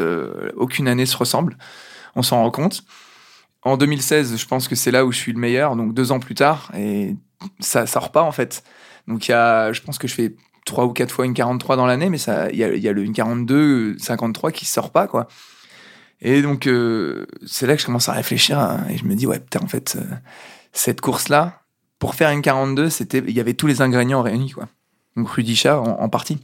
aucune 0.55 0.87
année 0.87 1.07
se 1.07 1.17
ressemble 1.17 1.57
on 2.15 2.21
s'en 2.21 2.41
rend 2.41 2.51
compte. 2.51 2.83
En 3.63 3.77
2016, 3.77 4.37
je 4.37 4.45
pense 4.47 4.67
que 4.67 4.75
c'est 4.75 4.91
là 4.91 5.05
où 5.05 5.11
je 5.11 5.17
suis 5.17 5.33
le 5.33 5.39
meilleur, 5.39 5.75
donc 5.75 5.93
deux 5.93 6.11
ans 6.11 6.19
plus 6.19 6.35
tard, 6.35 6.71
et 6.77 7.15
ça 7.59 7.85
sort 7.85 8.11
pas 8.11 8.23
en 8.23 8.31
fait. 8.31 8.63
Donc 9.07 9.27
y 9.27 9.33
a, 9.33 9.73
je 9.73 9.81
pense 9.81 9.97
que 9.97 10.07
je 10.07 10.13
fais 10.13 10.35
trois 10.65 10.85
ou 10.85 10.93
quatre 10.93 11.11
fois 11.11 11.25
une 11.25 11.33
43 11.33 11.75
dans 11.75 11.85
l'année, 11.85 12.09
mais 12.09 12.17
ça, 12.17 12.49
il 12.51 12.57
y 12.57 12.63
a, 12.63 12.75
y 12.75 12.87
a 12.87 12.93
le 12.93 13.03
une 13.03 13.13
42, 13.13 13.97
53 13.97 14.51
qui 14.51 14.65
sort 14.65 14.91
pas 14.91 15.07
quoi. 15.07 15.27
Et 16.21 16.41
donc 16.41 16.67
euh, 16.67 17.25
c'est 17.45 17.65
là 17.65 17.75
que 17.75 17.81
je 17.81 17.85
commence 17.85 18.09
à 18.09 18.13
réfléchir 18.13 18.59
hein, 18.59 18.85
et 18.89 18.97
je 18.97 19.05
me 19.05 19.15
dis 19.15 19.25
ouais 19.25 19.39
putain 19.39 19.61
en 19.63 19.67
fait 19.67 19.97
euh, 19.97 20.15
cette 20.73 20.99
course 20.99 21.29
là 21.29 21.61
pour 21.97 22.13
faire 22.13 22.29
une 22.29 22.41
42 22.41 22.89
c'était 22.89 23.23
il 23.25 23.31
y 23.31 23.39
avait 23.39 23.53
tous 23.53 23.67
les 23.67 23.81
ingrédients 23.81 24.21
réunis 24.21 24.51
quoi. 24.51 24.67
Donc 25.15 25.29
Rudisha 25.29 25.79
en, 25.79 26.01
en 26.01 26.09
partie. 26.09 26.39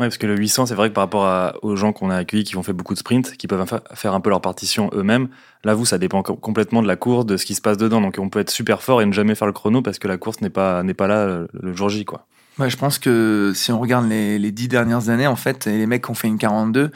Oui, 0.00 0.06
parce 0.06 0.16
que 0.16 0.26
le 0.26 0.34
800, 0.34 0.64
c'est 0.64 0.74
vrai 0.74 0.88
que 0.88 0.94
par 0.94 1.04
rapport 1.04 1.58
aux 1.60 1.76
gens 1.76 1.92
qu'on 1.92 2.08
a 2.08 2.16
accueillis 2.16 2.44
qui 2.44 2.56
ont 2.56 2.62
fait 2.62 2.72
beaucoup 2.72 2.94
de 2.94 2.98
sprints, 2.98 3.36
qui 3.36 3.46
peuvent 3.46 3.66
faire 3.92 4.14
un 4.14 4.20
peu 4.20 4.30
leur 4.30 4.40
partition 4.40 4.88
eux-mêmes, 4.94 5.28
là, 5.62 5.74
vous, 5.74 5.84
ça 5.84 5.98
dépend 5.98 6.22
complètement 6.22 6.80
de 6.80 6.88
la 6.88 6.96
course, 6.96 7.26
de 7.26 7.36
ce 7.36 7.44
qui 7.44 7.54
se 7.54 7.60
passe 7.60 7.76
dedans. 7.76 8.00
Donc, 8.00 8.16
on 8.18 8.30
peut 8.30 8.38
être 8.38 8.48
super 8.48 8.80
fort 8.80 9.02
et 9.02 9.06
ne 9.06 9.12
jamais 9.12 9.34
faire 9.34 9.46
le 9.46 9.52
chrono 9.52 9.82
parce 9.82 9.98
que 9.98 10.08
la 10.08 10.16
course 10.16 10.40
n'est 10.40 10.48
pas, 10.48 10.82
là 10.82 11.44
le 11.52 11.76
jour 11.76 11.90
J, 11.90 12.06
quoi. 12.06 12.24
Ouais, 12.58 12.70
je 12.70 12.78
pense 12.78 12.98
que 12.98 13.52
si 13.54 13.72
on 13.72 13.78
regarde 13.78 14.08
les, 14.08 14.50
dix 14.52 14.68
dernières 14.68 15.10
années, 15.10 15.26
en 15.26 15.36
fait, 15.36 15.66
les 15.66 15.86
mecs 15.86 16.04
qui 16.04 16.10
ont 16.10 16.14
fait 16.14 16.28
une 16.28 16.38
42, 16.38 16.90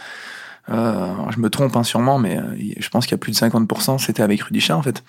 euh, 0.70 1.14
je 1.28 1.38
me 1.40 1.50
trompe 1.50 1.76
hein, 1.76 1.84
sûrement, 1.84 2.18
mais 2.18 2.38
euh, 2.38 2.56
je 2.78 2.88
pense 2.88 3.04
qu'il 3.04 3.12
y 3.12 3.16
a 3.16 3.18
plus 3.18 3.32
de 3.32 3.36
50%, 3.36 3.98
c'était 3.98 4.22
avec 4.22 4.40
Rudisha, 4.40 4.78
en 4.78 4.82
fait. 4.82 5.04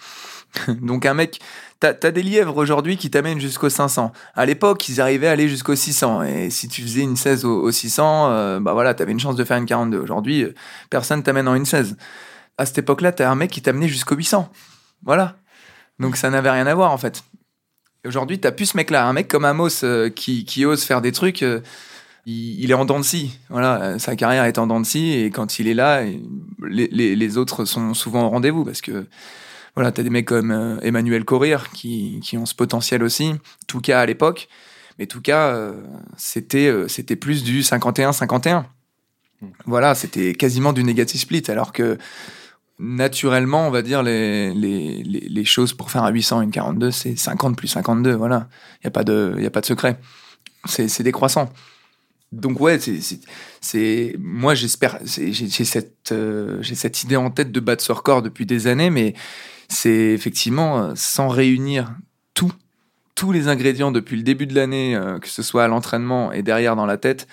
Donc 0.81 1.05
un 1.05 1.13
mec, 1.13 1.39
t'as 1.79 1.93
as 2.03 2.11
des 2.11 2.23
lièvres 2.23 2.57
aujourd'hui 2.57 2.97
qui 2.97 3.09
t'amènent 3.09 3.39
jusqu'au 3.39 3.69
500. 3.69 4.11
À 4.33 4.45
l'époque, 4.45 4.87
ils 4.89 5.01
arrivaient 5.01 5.27
à 5.27 5.31
aller 5.31 5.49
jusqu'au 5.49 5.75
600. 5.75 6.23
Et 6.23 6.49
si 6.49 6.67
tu 6.67 6.81
faisais 6.81 7.01
une 7.01 7.15
16 7.15 7.45
au, 7.45 7.71
600, 7.71 8.29
euh, 8.29 8.59
bah 8.59 8.73
voilà, 8.73 8.93
t'avais 8.93 9.11
une 9.11 9.19
chance 9.19 9.35
de 9.35 9.43
faire 9.43 9.57
une 9.57 9.65
42. 9.65 9.97
Aujourd'hui, 9.97 10.43
euh, 10.43 10.53
personne 10.89 11.23
t'amène 11.23 11.47
en 11.47 11.55
une 11.55 11.65
16. 11.65 11.97
À 12.57 12.65
cette 12.65 12.77
époque-là, 12.77 13.11
t'as 13.11 13.29
un 13.29 13.35
mec 13.35 13.51
qui 13.51 13.61
t'amenait 13.61 13.87
jusqu'au 13.87 14.15
800. 14.15 14.49
Voilà. 15.03 15.35
Donc 15.99 16.17
ça 16.17 16.29
n'avait 16.29 16.51
rien 16.51 16.67
à 16.67 16.73
voir 16.73 16.91
en 16.91 16.97
fait. 16.97 17.23
Aujourd'hui, 18.05 18.39
t'as 18.39 18.51
plus 18.51 18.67
ce 18.67 18.77
mec-là. 18.77 19.07
Un 19.07 19.13
mec 19.13 19.27
comme 19.27 19.45
Amos 19.45 19.83
euh, 19.83 20.09
qui, 20.09 20.45
qui 20.45 20.65
ose 20.65 20.83
faire 20.83 21.01
des 21.01 21.11
trucs, 21.11 21.43
il, 22.25 22.71
est 22.71 22.73
en 22.73 22.85
dents 22.85 22.99
de 22.99 23.05
scie. 23.05 23.39
Voilà, 23.49 23.97
sa 23.99 24.15
carrière 24.15 24.45
est 24.45 24.57
en 24.57 24.67
dents 24.67 24.79
de 24.79 24.85
scie 24.85 25.13
et 25.13 25.31
quand 25.31 25.59
il 25.59 25.67
est 25.67 25.73
là, 25.73 26.03
les, 26.61 27.15
les 27.15 27.37
autres 27.37 27.65
sont 27.65 27.93
souvent 27.93 28.25
au 28.25 28.29
rendez-vous 28.29 28.63
parce 28.63 28.81
que 28.81 29.07
voilà, 29.75 29.91
t'as 29.91 30.03
des 30.03 30.09
mecs 30.09 30.25
comme 30.27 30.51
euh, 30.51 30.79
Emmanuel 30.81 31.25
Courir 31.25 31.71
qui, 31.71 32.19
qui 32.23 32.37
ont 32.37 32.45
ce 32.45 32.55
potentiel 32.55 33.03
aussi. 33.03 33.33
Tout 33.67 33.81
cas 33.81 33.99
à 33.99 34.05
l'époque, 34.05 34.47
mais 34.99 35.05
tout 35.05 35.21
cas 35.21 35.49
euh, 35.55 35.73
c'était 36.17 36.67
euh, 36.67 36.87
c'était 36.87 37.15
plus 37.15 37.43
du 37.43 37.61
51-51. 37.61 38.63
Voilà, 39.65 39.93
c'était 39.95 40.33
quasiment 40.33 40.73
du 40.73 40.83
negative 40.83 41.19
split 41.19 41.43
alors 41.49 41.71
que 41.73 41.97
naturellement, 42.79 43.67
on 43.67 43.71
va 43.71 43.81
dire, 43.81 44.03
les, 44.03 44.53
les, 44.53 45.01
les, 45.03 45.45
choses 45.45 45.73
pour 45.73 45.91
faire 45.91 46.03
un 46.03 46.09
800 46.09 46.41
une 46.41 46.51
42, 46.51 46.91
c'est 46.91 47.15
50 47.15 47.55
plus 47.55 47.67
52, 47.69 48.13
voilà. 48.13 48.49
Il 48.75 48.85
n'y 48.85 48.87
a, 48.87 48.91
pas 48.91 49.03
de- 49.03 49.35
y 49.39 49.45
a 49.45 49.49
pas 49.49 49.61
de 49.61 49.65
secret. 49.65 49.97
C'est 50.65 50.87
c'est 50.87 51.03
décroissant. 51.03 51.49
Donc 52.31 52.59
ouais, 52.59 52.79
c'est- 52.79 52.99
c'est 53.01 53.19
c'est- 53.61 54.15
moi 54.19 54.55
j'espère, 54.55 54.99
c'est- 55.05 55.31
j'ai 55.31 55.47
j'ai 55.47 55.63
cette, 55.65 56.11
euh, 56.11 56.57
j'ai 56.61 56.75
cette 56.75 57.03
idée 57.03 57.15
en 57.15 57.29
tête 57.29 57.51
de 57.51 57.59
battre 57.59 57.83
ce 57.83 57.91
record 57.91 58.21
depuis 58.21 58.45
des 58.45 58.67
années, 58.67 58.89
mais 58.89 59.13
c'est 59.69 60.13
effectivement 60.13 60.79
euh, 60.79 60.91
sans 60.95 61.27
réunir 61.27 61.95
tous 63.15 63.31
les 63.31 63.47
ingrédients 63.47 63.91
depuis 63.91 64.17
le 64.17 64.23
début 64.23 64.45
de 64.45 64.53
l'année, 64.53 64.95
euh, 64.95 65.19
que 65.19 65.29
ce 65.29 65.41
soit 65.41 65.63
à 65.63 65.67
l'entraînement 65.67 66.31
et 66.31 66.43
derrière 66.43 66.75
dans 66.75 66.85
la 66.85 66.97
tête, 66.97 67.27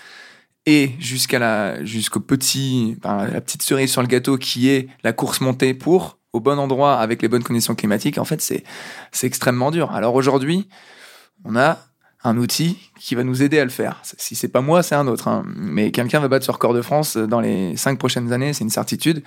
et 0.64 0.92
jusqu'à 1.00 1.40
la 1.40 1.84
jusqu'au 1.84 2.20
petit 2.20 2.96
la 3.02 3.40
petite 3.40 3.62
cerise 3.62 3.90
sur 3.90 4.00
le 4.00 4.06
gâteau 4.06 4.38
qui 4.38 4.68
est 4.68 4.88
la 5.02 5.12
course 5.12 5.40
montée 5.40 5.74
pour 5.74 6.18
au 6.32 6.38
bon 6.38 6.58
endroit 6.58 7.00
avec 7.00 7.20
les 7.20 7.26
bonnes 7.26 7.42
conditions 7.42 7.74
climatiques 7.74 8.16
en 8.16 8.24
fait 8.24 8.40
c'est 8.40 8.62
c'est 9.10 9.26
extrêmement 9.26 9.72
dur. 9.72 9.90
Alors 9.90 10.14
aujourd'hui 10.14 10.68
on 11.44 11.56
a 11.56 11.80
un 12.22 12.36
outil 12.36 12.78
qui 13.00 13.16
va 13.16 13.24
nous 13.24 13.42
aider 13.42 13.58
à 13.58 13.64
le 13.64 13.70
faire. 13.70 14.00
Si 14.04 14.36
c'est 14.36 14.46
pas 14.46 14.60
moi 14.60 14.84
c'est 14.84 14.94
un 14.94 15.08
autre 15.08 15.26
hein. 15.26 15.42
mais 15.46 15.90
quelqu'un 15.90 16.20
va 16.20 16.28
battre 16.28 16.46
ce 16.46 16.52
record 16.52 16.74
de 16.74 16.82
France 16.82 17.16
dans 17.16 17.40
les 17.40 17.76
cinq 17.76 17.98
prochaines 17.98 18.32
années 18.32 18.52
c'est 18.52 18.62
une 18.62 18.70
certitude. 18.70 19.24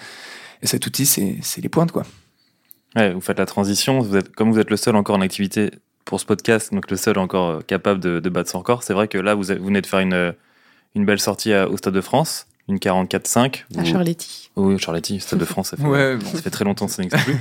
Et 0.62 0.68
cet 0.68 0.88
outil 0.88 1.06
c'est 1.06 1.38
c'est 1.42 1.60
les 1.60 1.68
pointes 1.70 1.92
quoi 1.92 2.06
Ouais, 2.96 3.14
vous 3.14 3.22
faites 3.22 3.40
la 3.40 3.46
transition. 3.46 4.00
Vous 4.00 4.16
êtes, 4.16 4.34
comme 4.36 4.52
vous 4.52 4.60
êtes 4.60 4.70
le 4.70 4.78
seul 4.78 4.96
encore 4.96 5.16
en 5.18 5.22
activité 5.22 5.72
pour 6.06 6.20
ce 6.20 6.26
podcast, 6.26 6.74
donc 6.74 6.90
le 6.92 6.98
seul 6.98 7.18
encore 7.18 7.50
euh, 7.50 7.60
capable 7.62 8.00
de, 8.00 8.20
de 8.20 8.30
battre 8.30 8.50
son 8.50 8.60
record, 8.60 8.84
c'est 8.84 8.94
vrai 8.94 9.08
que 9.08 9.18
là, 9.18 9.34
vous, 9.36 9.44
venez 9.44 9.82
de 9.82 9.88
faire 9.88 10.00
une, 10.00 10.14
euh, 10.14 10.32
une 10.94 11.04
belle 11.06 11.20
sortie 11.20 11.52
à- 11.52 11.68
au 11.68 11.78
Stade 11.78 11.96
de 11.96 12.02
France, 12.02 12.46
une 12.68 12.78
44-5. 12.78 13.64
À 13.78 13.84
Charletti. 13.84 14.52
Oui, 14.56 14.78
Charletti, 14.78 15.20
Stade 15.20 15.40
de 15.40 15.46
France, 15.46 15.70
ça 15.70 15.78
fait, 15.78 15.84
ouais 15.84 16.16
bon. 16.18 16.26
ça 16.28 16.42
fait 16.44 16.50
très 16.52 16.64
longtemps 16.64 16.86
que 16.86 16.92
ça 16.92 17.02
n'existe 17.02 17.24
plus. 17.26 17.38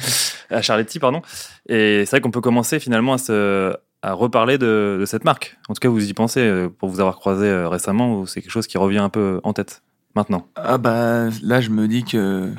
à 0.51 0.63
Charletti, 0.63 0.99
pardon. 0.99 1.21
Et 1.69 2.05
c'est 2.07 2.11
vrai 2.13 2.21
qu'on 2.23 2.31
peut 2.31 2.41
commencer 2.41 2.81
finalement 2.81 3.13
à, 3.13 3.19
se, 3.19 3.77
à 4.03 4.13
reparler 4.15 4.57
de, 4.57 4.97
de 4.99 5.05
cette 5.07 5.25
marque. 5.25 5.59
En 5.69 5.75
tout 5.75 5.81
cas, 5.81 5.89
vous 5.91 6.09
y 6.09 6.15
pensez, 6.15 6.41
euh, 6.41 6.69
pour 6.71 6.89
vous 6.89 7.01
avoir 7.01 7.17
croisé 7.17 7.53
récemment, 7.67 8.19
ou 8.21 8.27
c'est 8.27 8.41
quelque 8.41 8.51
chose 8.51 8.67
qui 8.67 8.79
revient 8.79 8.99
un 8.99 9.11
peu 9.11 9.41
en 9.45 9.53
tête 9.53 9.83
maintenant? 10.17 10.47
Ah 10.57 10.79
bah 10.79 11.29
là 11.43 11.61
je 11.61 11.69
me 11.71 11.87
dis 11.87 12.03
que 12.05 12.51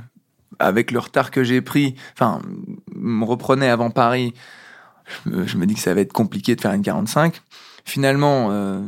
avec 0.60 0.92
le 0.92 1.00
retard 1.00 1.32
que 1.32 1.44
j'ai 1.44 1.62
pris, 1.62 1.96
enfin 2.14 2.42
me 3.08 3.26
reprenais 3.26 3.70
avant 3.70 3.90
Paris, 3.90 4.34
je 5.06 5.30
me, 5.30 5.48
je 5.48 5.58
me 5.58 5.66
dis 5.66 5.76
que 5.76 5.80
ça 5.80 5.94
va 5.94 6.02
être 6.02 6.14
compliqué 6.14 6.56
de 6.56 6.62
faire 6.62 6.74
une 6.74 6.82
45. 6.82 7.42
Finalement, 7.86 8.50
euh, 8.52 8.82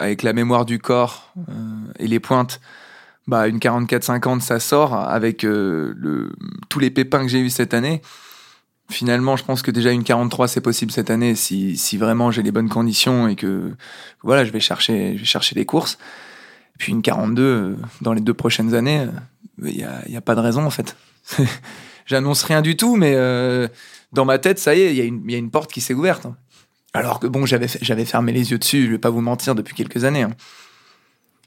avec 0.00 0.22
la 0.22 0.32
mémoire 0.32 0.64
du 0.64 0.78
corps 0.78 1.32
euh, 1.48 1.52
et 1.98 2.06
les 2.06 2.20
pointes, 2.20 2.60
bah 3.26 3.48
une 3.48 3.58
44-50 3.58 4.40
ça 4.40 4.60
sort 4.60 4.94
avec 4.94 5.44
euh, 5.44 6.30
tous 6.68 6.78
les 6.78 6.90
pépins 6.90 7.22
que 7.22 7.28
j'ai 7.28 7.40
eu 7.40 7.50
cette 7.50 7.74
année. 7.74 8.00
Finalement, 8.88 9.36
je 9.36 9.44
pense 9.44 9.62
que 9.62 9.72
déjà 9.72 9.90
une 9.90 10.04
43 10.04 10.46
c'est 10.46 10.60
possible 10.60 10.92
cette 10.92 11.10
année 11.10 11.34
si, 11.34 11.76
si 11.76 11.96
vraiment 11.96 12.30
j'ai 12.30 12.42
les 12.42 12.52
bonnes 12.52 12.68
conditions 12.68 13.26
et 13.26 13.34
que 13.34 13.72
voilà, 14.22 14.44
je 14.44 14.52
vais 14.52 14.60
chercher 14.60 15.14
je 15.14 15.20
vais 15.20 15.24
chercher 15.24 15.56
les 15.56 15.64
courses. 15.64 15.98
Puis 16.78 16.92
une 16.92 17.02
42 17.02 17.42
euh, 17.42 17.76
dans 18.00 18.12
les 18.12 18.20
deux 18.20 18.34
prochaines 18.34 18.74
années, 18.74 19.00
euh, 19.00 19.10
il 19.64 19.76
y 19.76 19.84
a, 19.84 20.02
il 20.06 20.12
y 20.12 20.16
a 20.16 20.20
pas 20.20 20.34
de 20.34 20.40
raison 20.40 20.64
en 20.64 20.70
fait. 20.70 20.96
J'annonce 22.06 22.42
rien 22.44 22.62
du 22.62 22.76
tout, 22.76 22.96
mais 22.96 23.12
euh, 23.14 23.68
dans 24.12 24.24
ma 24.24 24.38
tête, 24.38 24.58
ça 24.58 24.74
y 24.74 24.80
est, 24.80 24.90
il 24.92 24.96
y, 24.96 25.00
a 25.00 25.04
une- 25.04 25.22
il 25.26 25.32
y 25.32 25.34
a 25.34 25.38
une 25.38 25.50
porte 25.50 25.70
qui 25.72 25.80
s'est 25.80 25.94
ouverte. 25.94 26.26
Alors 26.94 27.20
que 27.20 27.26
bon, 27.26 27.44
j'avais 27.46 28.04
fermé 28.06 28.32
les 28.32 28.50
yeux 28.52 28.58
dessus, 28.58 28.86
je 28.86 28.90
vais 28.92 28.98
pas 28.98 29.10
vous 29.10 29.20
mentir, 29.20 29.54
depuis 29.54 29.74
quelques 29.74 30.04
années. 30.04 30.22
hein. 30.22 30.30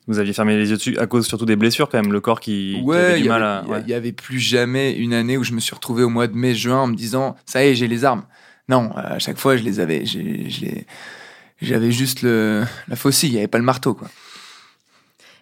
Vous 0.08 0.17
aviez 0.19 0.34
fermé 0.34 0.58
les 0.58 0.69
yeux 0.69 0.76
dessus 0.78 0.98
à 0.98 1.06
cause 1.08 1.28
surtout 1.28 1.45
des 1.45 1.56
blessures, 1.56 1.88
quand 1.89 2.02
même, 2.02 2.12
le 2.12 2.19
corps 2.22 2.39
qui, 2.39 2.72
qui 2.74 2.76
avait 2.78 2.84
Ouais, 2.84 3.17
du 3.19 3.26
y, 3.26 3.28
mal 3.30 3.43
avait- 3.43 3.52
à. 3.60 3.63
il 3.65 3.72
ouais. 3.72 3.82
il 3.86 3.89
y 3.89 3.93
avait 3.93 4.12
plus 4.12 4.39
jamais 4.39 4.93
une 4.93 5.13
année 5.13 5.38
où 5.38 5.43
je 5.43 5.54
me 5.54 5.60
suis 5.60 5.74
retrouvé 5.76 6.04
au 6.04 6.10
mois 6.10 6.28
de 6.28 6.36
mai, 6.36 6.56
juin 6.56 6.78
en 6.80 6.88
me 6.88 6.95
disant 6.95 7.36
ça 7.45 7.63
y 7.63 7.69
est, 7.69 7.76
j'ai 7.76 7.88
les 7.88 8.06
armes. 8.06 8.26
Non, 8.67 8.91
à 8.95 9.17
chaque 9.19 9.38
fois, 9.38 9.56
je 9.58 9.63
les 9.63 9.80
avais. 9.80 10.06
j'ai- 10.06 10.86
J'avais 11.62 11.91
juste 11.91 12.22
le, 12.22 12.63
la 12.88 12.95
faucille, 12.95 13.30
il 13.30 13.34
n'y 13.34 13.38
avait 13.39 13.48
pas 13.50 13.58
le 13.58 13.65
marteau. 13.65 13.93
Quoi. 13.93 14.08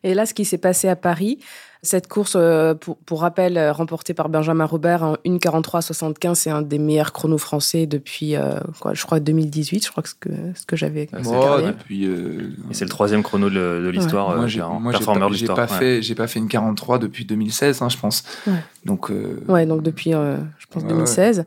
Et 0.03 0.13
là, 0.15 0.25
ce 0.25 0.33
qui 0.33 0.45
s'est 0.45 0.57
passé 0.57 0.87
à 0.87 0.95
Paris, 0.95 1.37
cette 1.83 2.07
course, 2.07 2.33
euh, 2.35 2.73
pour, 2.73 2.97
pour 2.97 3.21
rappel, 3.21 3.57
euh, 3.57 3.71
remportée 3.71 4.13
par 4.13 4.29
Benjamin 4.29 4.65
Robert 4.65 5.03
en 5.03 5.13
1,43,75, 5.25 6.35
c'est 6.35 6.49
un 6.49 6.61
des 6.61 6.79
meilleurs 6.79 7.13
chronos 7.13 7.37
français 7.37 7.85
depuis, 7.85 8.35
euh, 8.35 8.59
quoi, 8.79 8.93
je 8.93 9.05
crois, 9.05 9.19
2018. 9.19 9.85
Je 9.85 9.91
crois 9.91 10.03
que 10.03 10.09
ce 10.09 10.15
que, 10.15 10.29
ce 10.55 10.65
que 10.65 10.75
j'avais. 10.75 11.07
Ah, 11.13 11.17
c'est 11.23 11.29
Oh, 11.35 11.41
carré. 11.41 11.63
depuis, 11.67 12.05
euh, 12.07 12.49
Et 12.69 12.73
c'est 12.73 12.85
le 12.85 12.89
troisième 12.89 13.23
chrono 13.23 13.49
de, 13.49 13.55
de 13.55 13.89
l'histoire, 13.89 14.31
euh, 14.31 14.35
moi, 14.37 14.47
j'ai 14.47 14.59
pas, 14.59 15.29
j'ai 15.31 15.45
pas 15.47 15.61
ouais. 15.61 15.67
fait, 15.67 16.01
j'ai 16.01 16.15
pas 16.15 16.27
fait 16.27 16.39
une 16.39 16.47
43 16.47 16.99
depuis 16.99 17.25
2016, 17.25 17.81
hein, 17.81 17.89
je 17.89 17.97
pense. 17.97 18.23
Ouais. 18.47 18.53
Donc, 18.85 19.11
euh, 19.11 19.43
Ouais, 19.47 19.65
donc 19.65 19.83
depuis, 19.83 20.13
euh, 20.13 20.37
je 20.57 20.65
pense, 20.69 20.83
Ouais, 20.83 20.89
2016. 20.89 21.45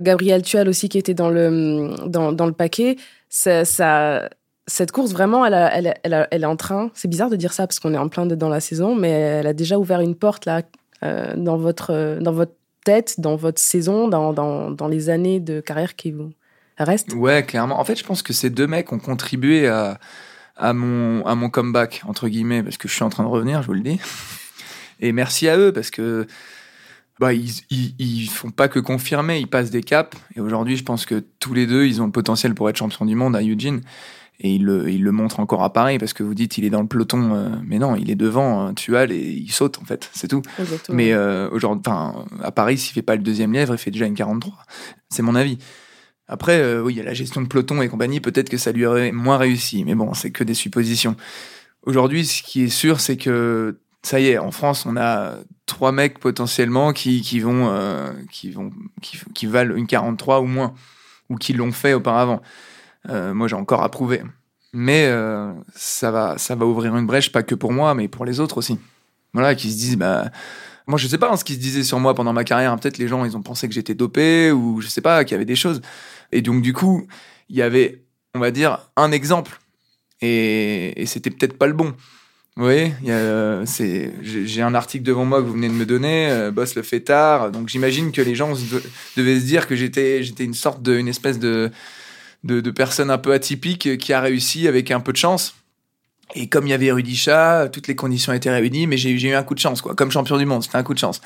Gabriel 0.00 0.42
Tual 0.42 0.68
aussi 0.68 0.88
qui 0.88 0.98
était 0.98 1.14
dans 1.14 1.30
le, 1.30 1.94
dans, 2.06 2.32
dans 2.32 2.46
le 2.46 2.52
paquet. 2.52 2.96
Ça, 3.28 3.64
ça- 3.64 4.28
cette 4.66 4.92
course, 4.92 5.12
vraiment, 5.12 5.44
elle, 5.44 5.94
est 6.04 6.44
en 6.44 6.56
train. 6.56 6.90
C'est 6.94 7.08
bizarre 7.08 7.30
de 7.30 7.36
dire 7.36 7.52
ça 7.52 7.66
parce 7.66 7.80
qu'on 7.80 7.94
est 7.94 7.98
en 7.98 8.08
plein 8.08 8.26
dedans 8.26 8.48
la 8.48 8.60
saison, 8.60 8.94
mais 8.94 9.10
elle 9.10 9.46
a 9.46 9.52
déjà 9.52 9.78
ouvert 9.78 10.00
une 10.00 10.14
porte 10.14 10.46
là 10.46 10.62
euh, 11.02 11.34
dans, 11.36 11.56
votre, 11.56 11.92
euh, 11.92 12.20
dans 12.20 12.32
votre 12.32 12.52
tête, 12.84 13.18
dans 13.18 13.34
votre 13.36 13.60
saison, 13.60 14.08
dans, 14.08 14.32
dans, 14.32 14.88
les 14.88 15.10
années 15.10 15.40
de 15.40 15.60
carrière 15.60 15.96
qui 15.96 16.12
vous 16.12 16.30
restent. 16.78 17.12
Ouais, 17.12 17.44
clairement. 17.44 17.80
En 17.80 17.84
fait, 17.84 17.96
je 17.96 18.04
pense 18.04 18.22
que 18.22 18.32
ces 18.32 18.50
deux 18.50 18.66
mecs 18.66 18.92
ont 18.92 18.98
contribué 18.98 19.66
à, 19.66 19.98
mon, 20.72 21.24
à 21.26 21.34
mon 21.34 21.50
comeback, 21.50 22.02
entre 22.06 22.28
guillemets, 22.28 22.62
parce 22.62 22.76
que 22.76 22.88
je 22.88 22.94
suis 22.94 23.04
en 23.04 23.10
train 23.10 23.24
de 23.24 23.28
revenir, 23.28 23.62
je 23.62 23.66
vous 23.66 23.74
le 23.74 23.80
dis. 23.80 24.00
Et 25.00 25.10
merci 25.10 25.48
à 25.48 25.56
eux, 25.58 25.72
parce 25.72 25.90
que 25.90 26.26
bah, 27.18 27.32
ils, 27.32 27.52
ils 27.70 28.28
font 28.28 28.50
pas 28.50 28.68
que 28.68 28.78
confirmer, 28.78 29.38
ils 29.40 29.48
passent 29.48 29.70
des 29.70 29.82
caps. 29.82 30.16
Et 30.36 30.40
aujourd'hui, 30.40 30.76
je 30.76 30.84
pense 30.84 31.04
que 31.04 31.24
tous 31.40 31.54
les 31.54 31.66
deux, 31.66 31.86
ils 31.86 32.00
ont 32.00 32.06
le 32.06 32.12
potentiel 32.12 32.54
pour 32.54 32.70
être 32.70 32.76
champion 32.76 33.04
du 33.06 33.16
monde 33.16 33.34
à 33.34 33.42
Eugene. 33.42 33.80
Et 34.44 34.54
ils 34.54 34.64
le, 34.64 35.12
montrent 35.12 35.38
encore 35.38 35.62
à 35.62 35.72
Paris, 35.72 35.98
parce 35.98 36.12
que 36.12 36.24
vous 36.24 36.34
dites, 36.34 36.58
il 36.58 36.64
est 36.64 36.70
dans 36.70 36.82
le 36.82 36.88
peloton. 36.88 37.32
euh, 37.34 37.48
mais 37.64 37.78
non, 37.78 37.94
il 37.94 38.10
est 38.10 38.16
devant, 38.16 38.66
hein, 38.66 38.74
Tual, 38.74 39.12
et 39.12 39.30
il 39.30 39.52
saute, 39.52 39.78
en 39.78 39.84
fait. 39.84 40.10
C'est 40.12 40.26
tout. 40.26 40.42
Exactement. 40.58 40.96
Mais 40.96 41.12
euh, 41.12 41.48
aujourd'hui, 41.50 41.92
à 42.42 42.50
Paris, 42.50 42.76
s'il 42.76 42.92
fait 42.92 43.02
pas 43.02 43.14
le 43.14 43.22
deuxième 43.22 43.52
lièvre, 43.52 43.72
il 43.74 43.78
fait 43.78 43.92
déjà 43.92 44.04
une 44.04 44.16
43. 44.16 44.52
C'est 45.10 45.22
mon 45.22 45.36
avis. 45.36 45.58
Après, 46.26 46.60
euh, 46.60 46.82
oui, 46.82 46.94
il 46.94 46.96
y 46.96 47.00
a 47.00 47.04
la 47.04 47.14
gestion 47.14 47.40
de 47.40 47.46
peloton 47.46 47.82
et 47.82 47.88
compagnie. 47.88 48.20
Peut-être 48.20 48.48
que 48.48 48.56
ça 48.56 48.72
lui 48.72 48.84
aurait 48.84 49.12
moins 49.12 49.36
réussi, 49.36 49.84
mais 49.84 49.94
bon, 49.94 50.12
c'est 50.12 50.32
que 50.32 50.42
des 50.42 50.54
suppositions. 50.54 51.14
Aujourd'hui, 51.84 52.26
ce 52.26 52.42
qui 52.42 52.64
est 52.64 52.68
sûr, 52.68 52.98
c'est 52.98 53.16
que 53.16 53.78
ça 54.02 54.18
y 54.18 54.26
est, 54.26 54.38
en 54.38 54.50
France, 54.50 54.86
on 54.86 54.96
a 54.96 55.36
trois 55.66 55.92
mecs 55.92 56.18
potentiellement 56.18 56.92
qui, 56.92 57.22
qui 57.22 57.38
vont, 57.38 57.72
qui 58.32 58.50
vont, 58.50 58.70
qui, 59.00 59.18
qui 59.34 59.46
valent 59.46 59.76
une 59.76 59.86
43 59.86 60.40
ou 60.40 60.46
moins, 60.46 60.74
ou 61.28 61.36
qui 61.36 61.52
l'ont 61.52 61.70
fait 61.70 61.94
auparavant. 61.94 62.42
Euh, 63.08 63.34
moi, 63.34 63.48
j'ai 63.48 63.56
encore 63.56 63.82
à 63.82 63.90
prouver. 63.90 64.22
Mais 64.72 65.06
euh, 65.06 65.52
ça 65.74 66.10
va, 66.10 66.38
ça 66.38 66.54
va 66.54 66.64
ouvrir 66.64 66.96
une 66.96 67.06
brèche, 67.06 67.30
pas 67.30 67.42
que 67.42 67.54
pour 67.54 67.72
moi, 67.72 67.94
mais 67.94 68.08
pour 68.08 68.24
les 68.24 68.40
autres 68.40 68.58
aussi. 68.58 68.78
Voilà, 69.34 69.54
qui 69.54 69.70
se 69.70 69.76
disent, 69.76 69.96
bah, 69.96 70.30
moi, 70.86 70.98
je 70.98 71.06
sais 71.06 71.18
pas 71.18 71.30
hein, 71.30 71.36
ce 71.36 71.44
qui 71.44 71.54
se 71.54 71.58
disait 71.58 71.82
sur 71.82 72.00
moi 72.00 72.14
pendant 72.14 72.32
ma 72.32 72.44
carrière. 72.44 72.74
Peut-être 72.76 72.98
les 72.98 73.08
gens, 73.08 73.24
ils 73.24 73.36
ont 73.36 73.42
pensé 73.42 73.68
que 73.68 73.74
j'étais 73.74 73.94
dopé 73.94 74.50
ou 74.50 74.80
je 74.80 74.88
sais 74.88 75.00
pas, 75.00 75.24
qu'il 75.24 75.32
y 75.32 75.36
avait 75.36 75.44
des 75.44 75.56
choses. 75.56 75.82
Et 76.32 76.42
donc, 76.42 76.62
du 76.62 76.72
coup, 76.72 77.06
il 77.48 77.56
y 77.56 77.62
avait, 77.62 78.02
on 78.34 78.38
va 78.38 78.50
dire, 78.50 78.90
un 78.96 79.12
exemple. 79.12 79.58
Et, 80.22 81.04
c'était 81.06 81.30
peut-être 81.30 81.58
pas 81.58 81.66
le 81.66 81.72
bon. 81.74 81.94
Vous 82.56 82.64
voyez, 82.64 82.92
j'ai 84.22 84.62
un 84.62 84.74
article 84.74 85.04
devant 85.04 85.24
moi 85.24 85.40
que 85.40 85.46
vous 85.46 85.54
venez 85.54 85.68
de 85.68 85.74
me 85.74 85.86
donner. 85.86 86.30
euh, 86.30 86.50
Boss 86.50 86.74
le 86.74 86.82
fait 86.82 87.00
tard. 87.00 87.50
Donc, 87.50 87.68
j'imagine 87.68 88.12
que 88.12 88.20
les 88.20 88.34
gens 88.34 88.52
devaient 89.16 89.40
se 89.40 89.44
dire 89.44 89.66
que 89.66 89.74
j'étais 89.74 90.22
une 90.38 90.54
sorte 90.54 90.82
de, 90.82 90.96
une 90.96 91.08
espèce 91.08 91.38
de, 91.38 91.70
de, 92.44 92.60
de 92.60 92.70
personne 92.70 93.10
un 93.10 93.18
peu 93.18 93.32
atypique 93.32 93.98
qui 93.98 94.12
a 94.12 94.20
réussi 94.20 94.68
avec 94.68 94.90
un 94.90 95.00
peu 95.00 95.12
de 95.12 95.18
chance. 95.18 95.54
Et 96.34 96.48
comme 96.48 96.66
il 96.66 96.70
y 96.70 96.72
avait 96.72 96.90
Rudy 96.90 97.16
Chat, 97.16 97.68
toutes 97.68 97.88
les 97.88 97.96
conditions 97.96 98.32
étaient 98.32 98.50
réunies, 98.50 98.86
mais 98.86 98.96
j'ai 98.96 99.10
eu 99.10 99.34
un 99.34 99.42
coup 99.42 99.54
de 99.54 99.60
chance, 99.60 99.82
quoi. 99.82 99.94
Comme 99.94 100.10
champion 100.10 100.38
du 100.38 100.46
monde, 100.46 100.62
c'était 100.62 100.78
un 100.78 100.82
coup 100.82 100.94
de 100.94 100.98
chance. 100.98 101.20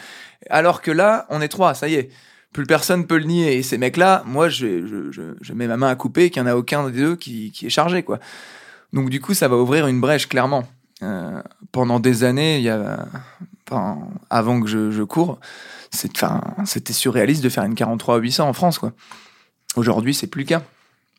Alors 0.50 0.82
que 0.82 0.90
là, 0.90 1.26
on 1.30 1.40
est 1.40 1.48
trois, 1.48 1.74
ça 1.74 1.88
y 1.88 1.94
est. 1.94 2.10
Plus 2.52 2.66
personne 2.66 3.06
peut 3.06 3.18
le 3.18 3.24
nier. 3.24 3.56
Et 3.56 3.62
ces 3.62 3.78
mecs-là, 3.78 4.24
moi, 4.26 4.48
je, 4.48 4.86
je, 5.12 5.34
je, 5.40 5.52
mets 5.52 5.68
ma 5.68 5.76
main 5.76 5.88
à 5.88 5.94
couper 5.94 6.30
qu'il 6.30 6.42
n'y 6.42 6.48
en 6.48 6.52
a 6.52 6.56
aucun 6.56 6.88
des 6.88 6.98
deux 6.98 7.16
qui, 7.16 7.52
qui 7.52 7.66
est 7.66 7.70
chargé, 7.70 8.02
quoi. 8.02 8.18
Donc, 8.92 9.10
du 9.10 9.20
coup, 9.20 9.34
ça 9.34 9.46
va 9.46 9.56
ouvrir 9.56 9.86
une 9.86 10.00
brèche, 10.00 10.28
clairement. 10.28 10.66
Euh, 11.02 11.42
pendant 11.72 12.00
des 12.00 12.24
années, 12.24 12.56
il 12.56 12.64
y 12.64 12.70
a, 12.70 13.06
avant 14.30 14.60
que 14.60 14.68
je, 14.68 15.02
cours, 15.02 15.38
c'était 15.90 16.92
surréaliste 16.92 17.44
de 17.44 17.48
faire 17.48 17.64
une 17.64 17.74
43 17.74 18.16
à 18.16 18.18
800 18.18 18.48
en 18.48 18.52
France, 18.52 18.78
quoi. 18.78 18.92
Aujourd'hui, 19.76 20.14
c'est 20.14 20.26
plus 20.26 20.42
le 20.42 20.46
cas. 20.46 20.62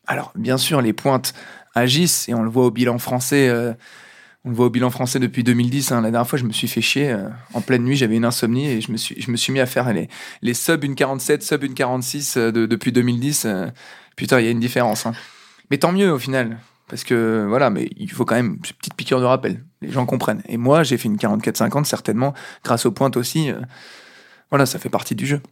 Alors, 0.08 0.32
bien 0.34 0.56
sûr, 0.56 0.80
les 0.80 0.92
pointes 0.94 1.34
agissent 1.74 2.28
et 2.28 2.34
on 2.34 2.42
le 2.42 2.48
voit 2.50 2.64
au 2.66 2.70
bilan 2.70 2.98
français. 2.98 3.48
euh, 3.48 3.74
on 4.44 4.52
voit 4.52 4.66
au 4.66 4.70
bilan 4.70 4.88
français 4.90 5.18
depuis 5.18 5.44
2010. 5.44 5.92
hein. 5.92 6.00
La 6.00 6.10
dernière 6.10 6.26
fois, 6.26 6.38
je 6.38 6.44
me 6.44 6.52
suis 6.52 6.66
fait 6.68 6.80
chier. 6.80 7.10
euh, 7.10 7.28
en 7.52 7.60
pleine 7.60 7.84
nuit, 7.84 7.94
j'avais 7.96 8.16
une 8.16 8.24
insomnie 8.24 8.68
et 8.68 8.80
je 8.80 8.90
me 8.90 8.96
suis, 8.96 9.52
mis 9.52 9.60
à 9.60 9.66
faire 9.66 9.92
les, 9.92 10.08
les 10.40 10.54
sub 10.54 10.82
1,47, 10.84 11.42
sub 11.42 11.62
1,46 11.62 12.38
euh, 12.38 12.50
de, 12.52 12.64
depuis 12.66 12.90
2010. 12.90 13.44
euh. 13.44 13.66
putain, 14.16 14.40
il 14.40 14.46
y 14.46 14.48
a 14.48 14.50
une 14.50 14.60
différence. 14.60 15.04
hein. 15.06 15.12
Mais 15.70 15.76
tant 15.78 15.92
mieux 15.92 16.10
au 16.10 16.18
final. 16.18 16.58
Parce 16.88 17.04
que 17.04 17.44
voilà, 17.46 17.68
mais 17.68 17.90
il 17.98 18.10
faut 18.10 18.24
quand 18.24 18.36
même 18.36 18.52
une 18.54 18.58
petite 18.60 18.94
piqûre 18.94 19.20
de 19.20 19.26
rappel. 19.26 19.62
Les 19.82 19.90
gens 19.92 20.06
comprennent. 20.06 20.42
Et 20.48 20.56
moi, 20.56 20.84
j'ai 20.84 20.96
fait 20.96 21.08
une 21.08 21.18
44-50 21.18 21.84
certainement, 21.84 22.32
grâce 22.64 22.86
aux 22.86 22.92
pointes 22.92 23.18
aussi. 23.18 23.52
voilà, 24.48 24.64
ça 24.64 24.78
fait 24.78 24.88
partie 24.88 25.14
du 25.14 25.26
jeu. 25.26 25.42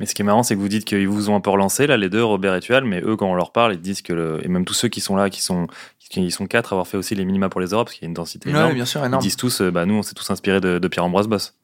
Mais 0.00 0.06
ce 0.06 0.14
qui 0.14 0.22
est 0.22 0.24
marrant, 0.24 0.42
c'est 0.42 0.54
que 0.56 0.60
vous 0.60 0.68
dites 0.68 0.84
qu'ils 0.84 1.06
vous 1.06 1.30
ont 1.30 1.36
un 1.36 1.40
peu 1.40 1.50
relancé, 1.50 1.86
là, 1.86 1.96
les 1.96 2.08
deux, 2.08 2.24
Robert 2.24 2.54
et 2.56 2.60
Tual, 2.60 2.84
mais 2.84 3.00
eux, 3.04 3.14
quand 3.16 3.30
on 3.30 3.34
leur 3.34 3.52
parle, 3.52 3.74
ils 3.74 3.80
disent 3.80 4.02
que, 4.02 4.12
le... 4.12 4.40
et 4.44 4.48
même 4.48 4.64
tous 4.64 4.74
ceux 4.74 4.88
qui 4.88 5.00
sont 5.00 5.14
là, 5.16 5.30
qui 5.30 5.42
sont, 5.42 5.66
qui 6.10 6.30
sont 6.30 6.46
quatre, 6.46 6.72
à 6.72 6.74
avoir 6.74 6.86
fait 6.88 6.96
aussi 6.96 7.14
les 7.14 7.24
minima 7.24 7.48
pour 7.48 7.60
les 7.60 7.68
Europes, 7.68 7.86
parce 7.88 7.94
qu'il 7.96 8.04
y 8.04 8.06
a 8.06 8.08
une 8.08 8.14
densité 8.14 8.48
Ouais, 8.50 8.56
énorme, 8.56 8.74
bien 8.74 8.84
sûr, 8.84 9.00
ils 9.02 9.06
énorme. 9.06 9.22
disent 9.22 9.36
tous, 9.36 9.60
euh, 9.60 9.70
bah, 9.70 9.86
nous, 9.86 9.94
on 9.94 10.02
s'est 10.02 10.14
tous 10.14 10.28
inspirés 10.30 10.60
de, 10.60 10.78
de 10.78 10.88
Pierre-Ambroise 10.88 11.28
Boss. 11.28 11.54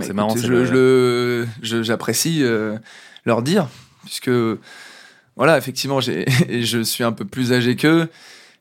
C'est 0.00 0.12
marrant, 0.12 0.30
c'est 0.36 0.46
je, 0.46 0.52
le- 0.52 1.46
j'apprécie 1.62 2.42
euh, 2.42 2.76
leur 3.24 3.42
dire, 3.42 3.66
puisque 4.04 4.30
voilà, 5.36 5.58
effectivement, 5.58 6.00
je 6.00 6.82
suis 6.82 7.04
un 7.04 7.12
peu 7.12 7.24
plus 7.24 7.52
âgé 7.52 7.76
qu'eux 7.76 8.08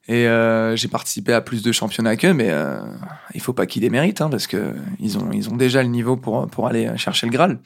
et 0.07 0.27
euh, 0.27 0.75
j'ai 0.75 0.87
participé 0.87 1.33
à 1.33 1.41
plus 1.41 1.61
de 1.63 1.71
championnats 1.71 2.15
qu'eux, 2.15 2.33
mais 2.33 2.49
euh, 2.51 2.79
il 3.33 3.41
faut 3.41 3.53
pas 3.53 3.65
qu'ils 3.65 3.81
déméritent, 3.81 4.21
hein, 4.21 4.29
parce 4.29 4.47
que 4.47 4.73
ils 4.99 5.17
ont, 5.17 5.31
ils 5.31 5.49
ont 5.49 5.55
déjà 5.55 5.81
le 5.83 5.89
niveau 5.89 6.15
pour, 6.15 6.47
pour 6.47 6.67
aller 6.67 6.89
chercher 6.97 7.27
le 7.27 7.31
Graal. 7.31 7.59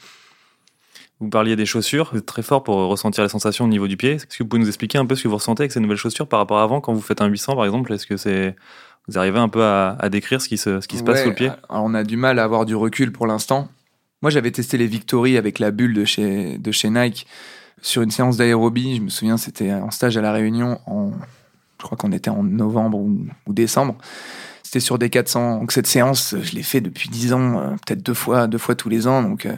Vous 1.19 1.29
parliez 1.29 1.57
des 1.57 1.65
chaussures, 1.65 2.09
vous 2.13 2.19
êtes 2.19 2.25
très 2.25 2.43
fort 2.43 2.63
pour 2.63 2.75
ressentir 2.75 3.23
les 3.23 3.29
sensations 3.29 3.65
au 3.65 3.67
niveau 3.67 3.87
du 3.87 3.97
pied. 3.97 4.13
Est-ce 4.13 4.25
que 4.25 4.43
vous 4.43 4.47
pouvez 4.47 4.61
nous 4.61 4.69
expliquer 4.69 4.97
un 4.97 5.05
peu 5.05 5.15
ce 5.15 5.23
que 5.23 5.27
vous 5.27 5.35
ressentez 5.35 5.63
avec 5.63 5.73
ces 5.73 5.81
nouvelles 5.81 5.97
chaussures 5.97 6.27
par 6.27 6.39
rapport 6.39 6.59
à 6.59 6.63
avant, 6.63 6.79
quand 6.79 6.93
vous 6.93 7.01
faites 7.01 7.21
un 7.21 7.27
800 7.27 7.55
par 7.55 7.65
exemple? 7.65 7.91
Est-ce 7.91 8.07
que 8.07 8.15
c'est. 8.15 8.55
Vous 9.07 9.17
arrivez 9.17 9.39
un 9.39 9.49
peu 9.49 9.63
à, 9.63 9.97
à 9.99 10.09
décrire 10.09 10.41
ce 10.41 10.47
qui 10.47 10.57
se, 10.57 10.81
ce 10.81 10.87
qui 10.87 10.97
se 10.97 11.03
passe 11.03 11.23
sous 11.23 11.29
le 11.29 11.35
pied? 11.35 11.51
alors 11.67 11.83
on 11.83 11.93
a 11.95 12.03
du 12.03 12.15
mal 12.15 12.37
à 12.37 12.43
avoir 12.43 12.65
du 12.65 12.75
recul 12.75 13.11
pour 13.11 13.25
l'instant. 13.27 13.67
Moi, 14.21 14.29
j'avais 14.29 14.51
testé 14.51 14.77
les 14.77 14.85
Victory 14.85 15.37
avec 15.37 15.59
la 15.59 15.71
bulle 15.71 15.93
de 15.93 16.05
chez, 16.05 16.57
de 16.57 16.71
chez 16.71 16.89
Nike 16.89 17.25
sur 17.81 18.01
une 18.01 18.11
séance 18.11 18.37
d'aérobie. 18.37 18.97
Je 18.97 19.01
me 19.01 19.09
souviens, 19.09 19.37
c'était 19.37 19.73
en 19.73 19.91
stage 19.91 20.17
à 20.17 20.21
La 20.21 20.31
Réunion. 20.31 20.79
En, 20.85 21.11
je 21.79 21.85
crois 21.85 21.97
qu'on 21.97 22.11
était 22.11 22.29
en 22.29 22.43
novembre 22.43 22.97
ou, 22.97 23.25
ou 23.47 23.53
décembre. 23.53 23.95
C'était 24.63 24.81
sur 24.81 24.99
des 24.99 25.09
400. 25.09 25.59
Donc, 25.59 25.71
cette 25.71 25.87
séance, 25.87 26.35
je 26.39 26.53
l'ai 26.53 26.63
fait 26.63 26.81
depuis 26.81 27.09
10 27.09 27.33
ans, 27.33 27.59
euh, 27.59 27.69
peut-être 27.85 28.03
deux 28.03 28.13
fois, 28.13 28.47
deux 28.47 28.57
fois 28.57 28.75
tous 28.75 28.89
les 28.89 29.07
ans. 29.07 29.23
Donc, 29.23 29.45
euh, 29.45 29.55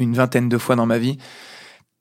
une 0.00 0.14
vingtaine 0.14 0.48
de 0.48 0.58
fois 0.58 0.76
dans 0.76 0.86
ma 0.86 0.98
vie. 0.98 1.18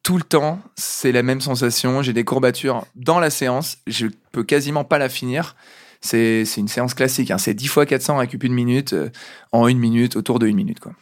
Tout 0.04 0.18
le 0.18 0.24
temps, 0.24 0.60
c'est 0.76 1.12
la 1.12 1.24
même 1.24 1.42
sensation. 1.42 2.02
J'ai 2.02 2.14
des 2.14 2.24
courbatures 2.24 2.86
dans 2.96 3.20
la 3.20 3.30
séance. 3.30 3.78
Je 3.86 4.08
peux 4.32 4.44
quasiment 4.44 4.84
pas 4.84 4.98
la 4.98 5.10
finir. 5.10 5.56
C'est 6.02 6.46
une 6.58 6.70
séance 6.70 6.94
classique. 6.94 7.30
hein. 7.32 7.38
C'est 7.38 7.54
10 7.54 7.68
fois 7.68 7.86
400 7.86 8.18
récup 8.18 8.44
une 8.44 8.54
minute, 8.54 8.94
euh, 8.94 9.10
en 9.52 9.68
une 9.68 9.80
minute, 9.80 10.16
autour 10.16 10.40
de 10.40 10.48
une 10.48 10.56
minute. 10.56 10.80
Quoi. 10.80 10.94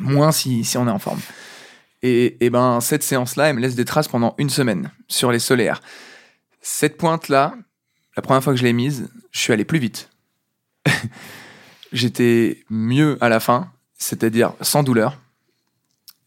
Moins 0.00 0.30
si, 0.30 0.64
si 0.64 0.78
on 0.78 0.86
est 0.86 0.92
en 0.92 1.00
forme. 1.00 1.20
Et, 2.02 2.44
et 2.44 2.50
ben, 2.50 2.80
cette 2.80 3.02
séance-là, 3.02 3.48
elle 3.50 3.56
me 3.56 3.60
laisse 3.60 3.74
des 3.74 3.84
traces 3.84 4.08
pendant 4.08 4.34
une 4.38 4.50
semaine 4.50 4.90
sur 5.08 5.32
les 5.32 5.40
solaires. 5.40 5.82
Cette 6.60 6.96
pointe-là, 6.96 7.54
la 8.16 8.22
première 8.22 8.42
fois 8.42 8.52
que 8.52 8.58
je 8.58 8.64
l'ai 8.64 8.72
mise, 8.72 9.08
je 9.32 9.40
suis 9.40 9.52
allé 9.52 9.64
plus 9.64 9.80
vite. 9.80 10.08
J'étais 11.92 12.62
mieux 12.70 13.18
à 13.20 13.28
la 13.28 13.40
fin, 13.40 13.70
c'est-à-dire 13.98 14.54
sans 14.60 14.82
douleur. 14.82 15.18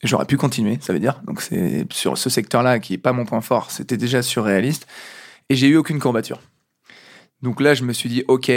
J'aurais 0.06 0.26
pu 0.26 0.38
continuer, 0.38 0.78
ça 0.82 0.94
veut 0.94 1.00
dire. 1.00 1.22
Donc 1.26 1.42
c'est 1.42 1.92
sur 1.92 2.18
ce 2.18 2.30
secteur-là 2.30 2.80
qui 2.80 2.94
est 2.94 2.98
pas 3.00 3.12
mon 3.12 3.26
point 3.26 3.42
fort, 3.42 3.72
c'était 3.72 3.98
déjà 3.98 4.22
surréaliste. 4.22 4.88
Et 5.50 5.56
j'ai 5.56 5.68
eu 5.68 5.78
aucune 5.78 6.00
courbature. 6.00 6.42
Donc 7.42 7.60
là, 7.60 7.74
je 7.74 7.84
me 7.84 7.92
suis 7.92 8.10
dit, 8.10 8.24
ok, 8.28 8.52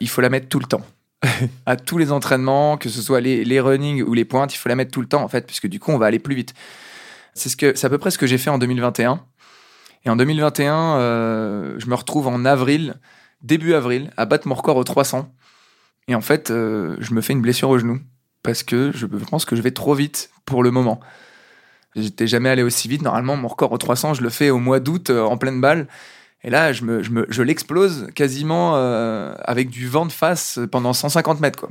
il 0.00 0.08
faut 0.08 0.20
la 0.20 0.28
mettre 0.28 0.48
tout 0.48 0.58
le 0.58 0.66
temps. 0.66 0.82
à 1.66 1.76
tous 1.76 1.98
les 1.98 2.12
entraînements, 2.12 2.76
que 2.76 2.88
ce 2.88 3.00
soit 3.00 3.20
les, 3.20 3.44
les 3.44 3.60
running 3.60 4.02
ou 4.02 4.12
les 4.12 4.24
pointes, 4.24 4.54
il 4.54 4.58
faut 4.58 4.68
la 4.68 4.74
mettre 4.74 4.90
tout 4.90 5.00
le 5.00 5.06
temps 5.06 5.22
en 5.22 5.28
fait, 5.28 5.46
puisque 5.46 5.66
du 5.66 5.80
coup, 5.80 5.92
on 5.92 5.98
va 5.98 6.06
aller 6.06 6.18
plus 6.18 6.34
vite. 6.34 6.54
C'est 7.34 7.48
ce 7.48 7.86
à 7.86 7.88
peu 7.88 7.98
près 7.98 8.10
ce 8.10 8.18
que 8.18 8.26
j'ai 8.26 8.38
fait 8.38 8.50
en 8.50 8.58
2021. 8.58 9.24
Et 10.04 10.10
en 10.10 10.16
2021, 10.16 10.98
euh, 10.98 11.74
je 11.78 11.86
me 11.86 11.94
retrouve 11.94 12.26
en 12.26 12.44
avril, 12.44 12.96
début 13.40 13.72
avril, 13.74 14.10
à 14.16 14.26
battre 14.26 14.48
mon 14.48 14.54
record 14.54 14.76
au 14.76 14.84
300. 14.84 15.32
Et 16.08 16.14
en 16.14 16.20
fait, 16.20 16.50
euh, 16.50 16.96
je 16.98 17.14
me 17.14 17.20
fais 17.20 17.32
une 17.32 17.40
blessure 17.40 17.70
au 17.70 17.78
genou 17.78 18.00
parce 18.42 18.62
que 18.62 18.92
je 18.94 19.06
pense 19.06 19.44
que 19.44 19.56
je 19.56 19.62
vais 19.62 19.70
trop 19.70 19.94
vite 19.94 20.30
pour 20.44 20.62
le 20.62 20.70
moment. 20.70 21.00
J'étais 21.94 22.26
jamais 22.26 22.48
allé 22.48 22.62
aussi 22.62 22.88
vite. 22.88 23.02
Normalement, 23.02 23.36
mon 23.36 23.48
record 23.48 23.72
au 23.72 23.78
300, 23.78 24.14
je 24.14 24.22
le 24.22 24.30
fais 24.30 24.50
au 24.50 24.58
mois 24.58 24.80
d'août 24.80 25.10
euh, 25.10 25.22
en 25.22 25.36
pleine 25.36 25.60
balle. 25.60 25.86
Et 26.42 26.50
là, 26.50 26.72
je, 26.72 26.84
me, 26.84 27.02
je, 27.02 27.10
me, 27.10 27.26
je 27.28 27.42
l'explose 27.42 28.08
quasiment 28.14 28.76
euh, 28.76 29.34
avec 29.44 29.68
du 29.68 29.86
vent 29.86 30.06
de 30.06 30.12
face 30.12 30.58
pendant 30.70 30.92
150 30.92 31.40
mètres. 31.40 31.58
Quoi. 31.58 31.70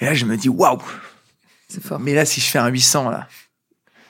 Et 0.00 0.04
là, 0.04 0.14
je 0.14 0.26
me 0.26 0.36
dis, 0.36 0.48
waouh! 0.48 0.82
C'est 1.68 1.82
fort. 1.82 2.00
Mais 2.00 2.14
là, 2.14 2.24
si 2.24 2.40
je 2.40 2.46
fais 2.50 2.58
un 2.58 2.68
800, 2.68 3.10
là. 3.10 3.28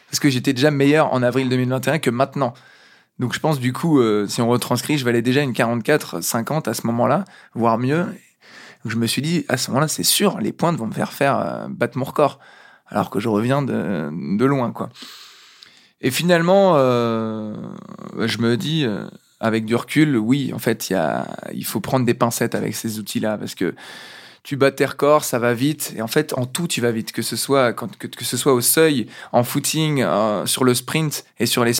Parce 0.08 0.18
que 0.18 0.30
j'étais 0.30 0.52
déjà 0.52 0.70
meilleur 0.70 1.12
en 1.12 1.22
avril 1.22 1.48
2021 1.48 1.98
que 1.98 2.10
maintenant. 2.10 2.54
Donc, 3.18 3.34
je 3.34 3.38
pense, 3.38 3.60
du 3.60 3.72
coup, 3.72 4.00
euh, 4.00 4.26
si 4.26 4.40
on 4.40 4.48
retranscrit, 4.48 4.96
je 4.96 5.04
valais 5.04 5.22
déjà 5.22 5.42
une 5.42 5.52
44, 5.52 6.22
50 6.22 6.66
à 6.66 6.74
ce 6.74 6.86
moment-là, 6.86 7.26
voire 7.54 7.78
mieux. 7.78 8.06
Je 8.84 8.96
me 8.96 9.06
suis 9.06 9.22
dit, 9.22 9.44
à 9.48 9.56
ce 9.56 9.70
moment-là, 9.70 9.88
c'est 9.88 10.02
sûr, 10.04 10.38
les 10.38 10.52
pointes 10.52 10.76
vont 10.76 10.86
me 10.86 10.92
faire 10.92 11.12
faire 11.12 11.38
euh, 11.38 11.66
battre 11.68 11.98
mon 11.98 12.04
record. 12.04 12.38
Alors 12.86 13.10
que 13.10 13.20
je 13.20 13.28
reviens 13.28 13.62
de, 13.62 14.44
loin, 14.44 14.72
quoi. 14.72 14.88
Et 16.00 16.10
finalement, 16.10 16.72
euh, 16.76 17.54
je 18.18 18.38
me 18.38 18.56
dis, 18.56 18.84
euh, 18.84 19.04
avec 19.38 19.64
du 19.64 19.76
recul, 19.76 20.16
oui, 20.16 20.50
en 20.52 20.58
fait, 20.58 20.92
il 21.52 21.64
faut 21.64 21.80
prendre 21.80 22.04
des 22.04 22.14
pincettes 22.14 22.56
avec 22.56 22.74
ces 22.74 22.98
outils-là 22.98 23.38
parce 23.38 23.54
que 23.54 23.76
tu 24.42 24.56
bats 24.56 24.72
tes 24.72 24.86
records, 24.86 25.22
ça 25.22 25.38
va 25.38 25.54
vite. 25.54 25.92
Et 25.96 26.02
en 26.02 26.08
fait, 26.08 26.32
en 26.36 26.46
tout, 26.46 26.66
tu 26.66 26.80
vas 26.80 26.90
vite. 26.90 27.12
Que 27.12 27.22
ce 27.22 27.36
soit, 27.36 27.74
au 28.46 28.60
seuil, 28.60 29.06
en 29.30 29.44
footing, 29.44 30.04
sur 30.46 30.64
le 30.64 30.74
sprint 30.74 31.24
et 31.38 31.46
sur 31.46 31.64
les 31.64 31.74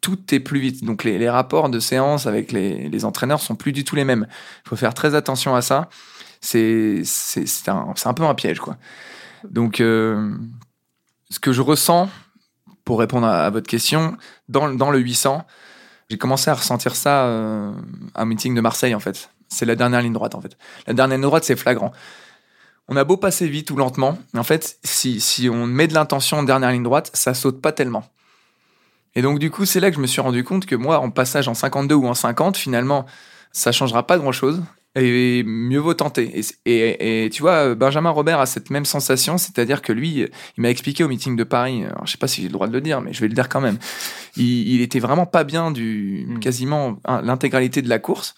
tout 0.00 0.34
est 0.34 0.40
plus 0.40 0.60
vite. 0.60 0.84
Donc, 0.84 1.02
les, 1.02 1.18
les 1.18 1.30
rapports 1.30 1.70
de 1.70 1.80
séance 1.80 2.26
avec 2.26 2.52
les, 2.52 2.88
les 2.88 3.04
entraîneurs 3.04 3.40
sont 3.40 3.56
plus 3.56 3.72
du 3.72 3.82
tout 3.84 3.96
les 3.96 4.04
mêmes. 4.04 4.26
Il 4.64 4.68
faut 4.68 4.76
faire 4.76 4.94
très 4.94 5.14
attention 5.14 5.56
à 5.56 5.62
ça. 5.62 5.88
C'est, 6.42 7.02
c'est, 7.04 7.68
un, 7.68 7.94
un 8.04 8.14
peu 8.14 8.24
un 8.24 8.34
piège, 8.34 8.58
quoi. 8.58 8.76
Donc, 9.48 9.80
euh, 9.80 10.34
ce 11.30 11.38
que 11.38 11.52
je 11.52 11.62
ressens, 11.62 12.10
pour 12.84 12.98
répondre 12.98 13.26
à, 13.26 13.48
votre 13.50 13.68
question, 13.68 14.16
dans, 14.48 14.68
dans 14.74 14.90
le 14.90 14.98
800, 14.98 15.46
j'ai 16.10 16.18
commencé 16.18 16.50
à 16.50 16.54
ressentir 16.54 16.94
ça 16.96 17.26
euh, 17.26 17.72
à 18.14 18.22
un 18.22 18.24
meeting 18.24 18.54
de 18.54 18.60
Marseille, 18.60 18.94
en 18.94 19.00
fait. 19.00 19.30
C'est 19.48 19.66
la 19.66 19.76
dernière 19.76 20.02
ligne 20.02 20.12
droite, 20.12 20.34
en 20.34 20.40
fait. 20.40 20.58
La 20.86 20.94
dernière 20.94 21.16
ligne 21.16 21.26
droite, 21.26 21.44
c'est 21.44 21.56
flagrant. 21.56 21.92
On 22.88 22.96
a 22.96 23.04
beau 23.04 23.16
passer 23.16 23.46
vite 23.46 23.70
ou 23.70 23.76
lentement, 23.76 24.18
en 24.36 24.42
fait, 24.42 24.78
si, 24.82 25.20
si 25.20 25.48
on 25.48 25.66
met 25.66 25.86
de 25.86 25.94
l'intention 25.94 26.38
en 26.38 26.42
dernière 26.42 26.72
ligne 26.72 26.82
droite, 26.82 27.10
ça 27.14 27.34
saute 27.34 27.62
pas 27.62 27.70
tellement. 27.70 28.04
Et 29.14 29.22
donc, 29.22 29.38
du 29.38 29.50
coup, 29.50 29.64
c'est 29.64 29.78
là 29.78 29.90
que 29.90 29.96
je 29.96 30.00
me 30.00 30.06
suis 30.06 30.20
rendu 30.20 30.42
compte 30.42 30.66
que 30.66 30.74
moi, 30.74 30.98
en 30.98 31.10
passage 31.10 31.46
en 31.46 31.54
52 31.54 31.94
ou 31.94 32.06
en 32.06 32.14
50, 32.14 32.56
finalement, 32.56 33.06
ça 33.52 33.70
changera 33.70 34.06
pas 34.06 34.18
grand-chose. 34.18 34.62
Et 34.94 35.42
mieux 35.44 35.78
vaut 35.78 35.94
tenter. 35.94 36.38
Et, 36.38 36.42
et, 36.66 37.24
et, 37.24 37.30
tu 37.30 37.40
vois, 37.40 37.74
Benjamin 37.74 38.10
Robert 38.10 38.40
a 38.40 38.46
cette 38.46 38.68
même 38.68 38.84
sensation, 38.84 39.38
c'est-à-dire 39.38 39.80
que 39.80 39.92
lui, 39.92 40.26
il 40.56 40.60
m'a 40.60 40.68
expliqué 40.68 41.02
au 41.02 41.08
meeting 41.08 41.34
de 41.34 41.44
Paris, 41.44 41.84
alors, 41.84 42.06
je 42.06 42.12
sais 42.12 42.18
pas 42.18 42.28
si 42.28 42.42
j'ai 42.42 42.48
le 42.48 42.52
droit 42.52 42.66
de 42.66 42.72
le 42.72 42.82
dire, 42.82 43.00
mais 43.00 43.14
je 43.14 43.20
vais 43.20 43.28
le 43.28 43.34
dire 43.34 43.48
quand 43.48 43.62
même. 43.62 43.78
Il, 44.36 44.68
il 44.68 44.82
était 44.82 45.00
vraiment 45.00 45.24
pas 45.24 45.44
bien 45.44 45.70
du 45.70 46.28
quasiment 46.40 46.98
l'intégralité 47.22 47.80
de 47.80 47.88
la 47.88 47.98
course. 47.98 48.34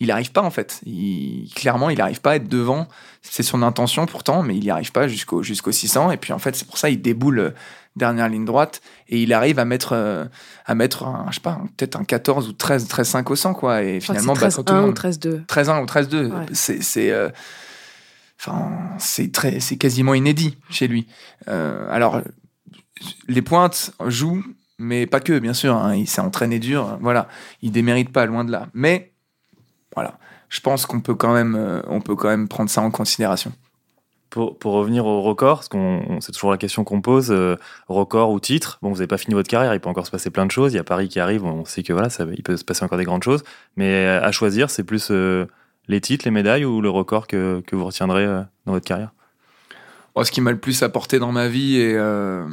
Il 0.00 0.08
n'arrive 0.08 0.32
pas 0.32 0.42
en 0.42 0.50
fait. 0.50 0.80
Il, 0.84 1.48
clairement, 1.54 1.88
il 1.88 1.98
n'arrive 1.98 2.20
pas 2.20 2.32
à 2.32 2.36
être 2.36 2.48
devant. 2.48 2.88
C'est 3.22 3.44
son 3.44 3.62
intention 3.62 4.06
pourtant, 4.06 4.42
mais 4.42 4.56
il 4.56 4.60
n'y 4.60 4.70
arrive 4.70 4.90
pas 4.90 5.06
jusqu'au 5.06 5.44
jusqu'au 5.44 5.70
600. 5.70 6.10
Et 6.10 6.16
puis 6.16 6.32
en 6.32 6.40
fait, 6.40 6.56
c'est 6.56 6.66
pour 6.66 6.76
ça 6.76 6.90
il 6.90 7.00
déboule 7.00 7.54
dernière 7.96 8.28
ligne 8.28 8.44
droite 8.44 8.80
et 9.08 9.22
il 9.22 9.32
arrive 9.32 9.58
à 9.58 9.64
mettre 9.64 9.92
euh, 9.92 10.24
à 10.64 10.74
mettre 10.74 11.04
un, 11.04 11.26
je 11.30 11.34
sais 11.34 11.40
pas 11.40 11.60
peut-être 11.76 11.96
un 11.96 12.04
14 12.04 12.48
ou 12.48 12.52
13 12.52 12.88
13 12.88 13.08
5 13.08 13.30
au 13.30 13.36
100 13.36 13.54
quoi 13.54 13.82
et 13.82 14.00
finalement 14.00 14.32
enfin, 14.32 14.48
13 14.48 14.64
tout 14.64 14.74
le 14.74 14.80
monde 14.80 14.94
13 14.94 15.18
2 15.18 15.44
13 15.46 15.68
1 15.68 15.82
ou 15.82 15.86
13 15.86 16.08
2 16.08 16.26
ouais. 16.26 16.46
c'est 16.52 16.82
c'est 16.82 17.10
euh, 17.10 17.28
enfin 18.40 18.70
c'est 18.98 19.30
très 19.30 19.60
c'est 19.60 19.76
quasiment 19.76 20.14
inédit 20.14 20.56
chez 20.70 20.88
lui. 20.88 21.06
Euh, 21.48 21.86
alors 21.90 22.22
les 23.28 23.42
pointes 23.42 23.92
jouent 24.06 24.44
mais 24.78 25.06
pas 25.06 25.20
que 25.20 25.38
bien 25.38 25.54
sûr 25.54 25.76
hein, 25.76 25.94
il 25.94 26.08
s'est 26.08 26.20
entraîné 26.20 26.58
dur 26.58 26.98
voilà 27.00 27.28
il 27.60 27.72
démérite 27.72 28.10
pas 28.10 28.26
loin 28.26 28.44
de 28.44 28.52
là. 28.52 28.68
Mais 28.74 29.12
voilà 29.94 30.18
je 30.48 30.60
pense 30.60 30.86
qu'on 30.86 31.00
peut 31.00 31.14
quand 31.14 31.34
même 31.34 31.56
euh, 31.56 31.82
on 31.88 32.00
peut 32.00 32.16
quand 32.16 32.28
même 32.28 32.48
prendre 32.48 32.70
ça 32.70 32.80
en 32.80 32.90
considération 32.90 33.52
pour, 34.32 34.58
pour, 34.58 34.72
revenir 34.72 35.06
au 35.06 35.22
record, 35.22 35.58
parce 35.58 35.68
qu'on 35.68 36.18
c'est 36.20 36.32
toujours 36.32 36.50
la 36.50 36.58
question 36.58 36.82
qu'on 36.82 37.00
pose, 37.00 37.30
euh, 37.30 37.56
record 37.88 38.30
ou 38.30 38.40
titre. 38.40 38.78
Bon, 38.82 38.88
vous 38.88 38.96
n'avez 38.96 39.06
pas 39.06 39.18
fini 39.18 39.34
votre 39.34 39.48
carrière, 39.48 39.74
il 39.74 39.80
peut 39.80 39.88
encore 39.88 40.06
se 40.06 40.10
passer 40.10 40.30
plein 40.30 40.46
de 40.46 40.50
choses. 40.50 40.72
Il 40.72 40.76
y 40.76 40.80
a 40.80 40.84
Paris 40.84 41.08
qui 41.08 41.20
arrive, 41.20 41.44
on 41.44 41.64
sait 41.64 41.82
que 41.82 41.92
voilà, 41.92 42.10
ça, 42.10 42.24
il 42.34 42.42
peut 42.42 42.56
se 42.56 42.64
passer 42.64 42.84
encore 42.84 42.98
des 42.98 43.04
grandes 43.04 43.22
choses. 43.22 43.44
Mais 43.76 44.06
à 44.06 44.32
choisir, 44.32 44.70
c'est 44.70 44.84
plus 44.84 45.10
euh, 45.10 45.46
les 45.86 46.00
titres, 46.00 46.24
les 46.24 46.30
médailles 46.30 46.64
ou 46.64 46.80
le 46.80 46.90
record 46.90 47.26
que, 47.26 47.62
que 47.66 47.76
vous 47.76 47.84
retiendrez 47.84 48.24
euh, 48.24 48.42
dans 48.66 48.72
votre 48.72 48.86
carrière? 48.86 49.12
Ce 50.22 50.30
qui 50.30 50.42
m'a 50.42 50.50
le 50.50 50.58
plus 50.58 50.82
apporté 50.82 51.18
dans 51.18 51.32
ma 51.32 51.48
vie 51.48 51.76
et 51.76 51.94
euh, 51.96 52.46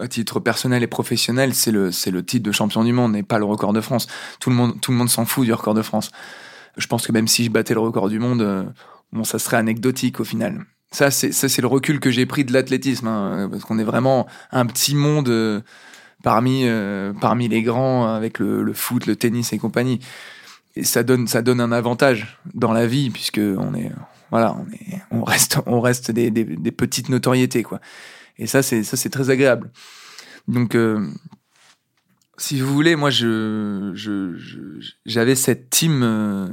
à 0.00 0.08
titre 0.08 0.40
personnel 0.40 0.82
et 0.82 0.88
professionnel, 0.88 1.54
c'est 1.54 1.70
le 1.70 1.92
c'est 1.92 2.10
le 2.10 2.24
titre 2.24 2.44
de 2.44 2.50
champion 2.50 2.82
du 2.82 2.92
monde 2.92 3.14
et 3.14 3.22
pas 3.22 3.38
le 3.38 3.44
record 3.44 3.72
de 3.72 3.80
France. 3.80 4.08
Tout 4.40 4.50
le 4.50 4.56
monde 4.56 4.80
tout 4.80 4.90
le 4.90 4.96
monde 4.96 5.08
s'en 5.08 5.24
fout 5.24 5.44
du 5.44 5.52
record 5.52 5.74
de 5.74 5.82
France. 5.82 6.10
Je 6.76 6.86
pense 6.88 7.06
que 7.06 7.12
même 7.12 7.28
si 7.28 7.44
je 7.44 7.50
battais 7.50 7.74
le 7.74 7.80
record 7.80 8.08
du 8.08 8.18
monde, 8.18 8.42
euh, 8.42 8.64
bon, 9.12 9.22
ça 9.22 9.38
serait 9.38 9.58
anecdotique 9.58 10.18
au 10.18 10.24
final. 10.24 10.64
Ça, 10.92 11.10
c'est 11.10 11.32
ça, 11.32 11.48
c'est 11.48 11.62
le 11.62 11.68
recul 11.68 12.00
que 12.00 12.10
j'ai 12.10 12.26
pris 12.26 12.44
de 12.44 12.52
l'athlétisme, 12.52 13.08
hein, 13.08 13.48
parce 13.50 13.64
qu'on 13.64 13.78
est 13.78 13.84
vraiment 13.84 14.26
un 14.50 14.66
petit 14.66 14.94
monde 14.94 15.28
euh, 15.28 15.60
parmi 16.22 16.62
euh, 16.64 17.12
parmi 17.20 17.48
les 17.48 17.62
grands 17.62 18.06
avec 18.06 18.38
le, 18.38 18.62
le, 18.62 18.72
foot, 18.72 19.06
le 19.06 19.16
tennis 19.16 19.52
et 19.52 19.58
compagnie. 19.58 20.00
Et 20.76 20.84
ça 20.84 21.02
donne 21.02 21.26
ça 21.26 21.42
donne 21.42 21.60
un 21.60 21.72
avantage 21.72 22.38
dans 22.54 22.72
la 22.72 22.86
vie 22.86 23.10
puisque 23.10 23.40
on 23.40 23.74
est 23.74 23.90
voilà, 24.30 24.54
on 24.54 24.70
est 24.72 25.02
on 25.10 25.24
reste 25.24 25.58
on 25.66 25.80
reste 25.80 26.10
des, 26.10 26.30
des, 26.30 26.44
des 26.44 26.72
petites 26.72 27.08
notoriétés 27.08 27.62
quoi. 27.62 27.80
Et 28.38 28.46
ça 28.46 28.62
c'est 28.62 28.84
ça 28.84 28.96
c'est 28.96 29.10
très 29.10 29.30
agréable. 29.30 29.70
Donc 30.46 30.74
euh, 30.74 31.06
si 32.42 32.60
vous 32.60 32.72
voulez, 32.72 32.96
moi, 32.96 33.10
je, 33.10 33.92
je, 33.94 34.34
j'avais 35.06 35.34
cette 35.34 35.70
team, 35.70 36.02
euh, 36.02 36.48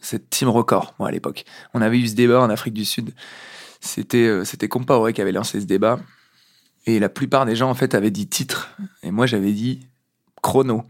cette 0.00 0.30
team 0.30 0.48
record, 0.48 0.94
moi, 0.98 1.08
à 1.08 1.10
l'époque. 1.10 1.44
On 1.72 1.82
avait 1.82 1.98
eu 1.98 2.06
ce 2.06 2.14
débat 2.14 2.40
en 2.40 2.50
Afrique 2.50 2.74
du 2.74 2.84
Sud. 2.84 3.12
C'était, 3.84 4.26
euh, 4.26 4.44
c'était 4.44 4.66
Compaoré 4.66 5.12
qui 5.12 5.20
avait 5.20 5.32
lancé 5.32 5.60
ce 5.60 5.66
débat. 5.66 6.00
Et 6.86 6.98
la 6.98 7.10
plupart 7.10 7.44
des 7.44 7.54
gens, 7.54 7.68
en 7.68 7.74
fait, 7.74 7.94
avaient 7.94 8.10
dit 8.10 8.26
titre. 8.26 8.74
Et 9.02 9.10
moi, 9.10 9.26
j'avais 9.26 9.52
dit 9.52 9.86
chrono. 10.42 10.84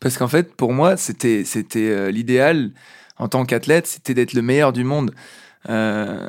Parce 0.00 0.16
qu'en 0.16 0.28
fait, 0.28 0.54
pour 0.54 0.72
moi, 0.72 0.96
c'était, 0.96 1.44
c'était 1.44 1.90
euh, 1.90 2.10
l'idéal 2.10 2.72
en 3.18 3.28
tant 3.28 3.44
qu'athlète, 3.44 3.86
c'était 3.86 4.14
d'être 4.14 4.32
le 4.32 4.42
meilleur 4.42 4.72
du 4.72 4.82
monde 4.82 5.14
euh, 5.68 6.26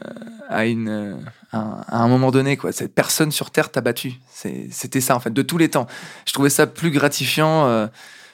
à 0.49 0.65
une, 0.65 1.17
à 1.51 2.03
un 2.03 2.07
moment 2.07 2.31
donné, 2.31 2.57
quoi. 2.57 2.71
Cette 2.71 2.93
personne 2.93 3.31
sur 3.31 3.49
Terre 3.49 3.71
t'a 3.71 3.81
battu. 3.81 4.13
C'était 4.29 5.01
ça, 5.01 5.15
en 5.15 5.19
fait, 5.19 5.33
de 5.33 5.41
tous 5.41 5.57
les 5.57 5.69
temps. 5.69 5.87
Je 6.27 6.33
trouvais 6.33 6.49
ça 6.49 6.67
plus 6.67 6.91
gratifiant, 6.91 7.89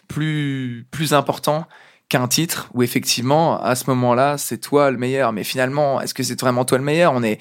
plus, 0.08 0.86
plus 0.91 1.13
important 1.13 1.67
qu'un 2.10 2.28
titre 2.28 2.69
où 2.74 2.84
effectivement, 2.84 3.62
à 3.62 3.76
ce 3.76 3.89
moment-là, 3.91 4.38
c'est 4.38 4.58
toi 4.58 4.91
le 4.91 4.98
meilleur. 4.98 5.32
Mais 5.32 5.43
finalement, 5.43 6.02
est-ce 6.02 6.13
que 6.13 6.24
c'est 6.24 6.39
vraiment 6.39 6.65
toi 6.65 6.78
le 6.78 6.84
meilleur? 6.84 7.13
On 7.13 7.24
est, 7.24 7.39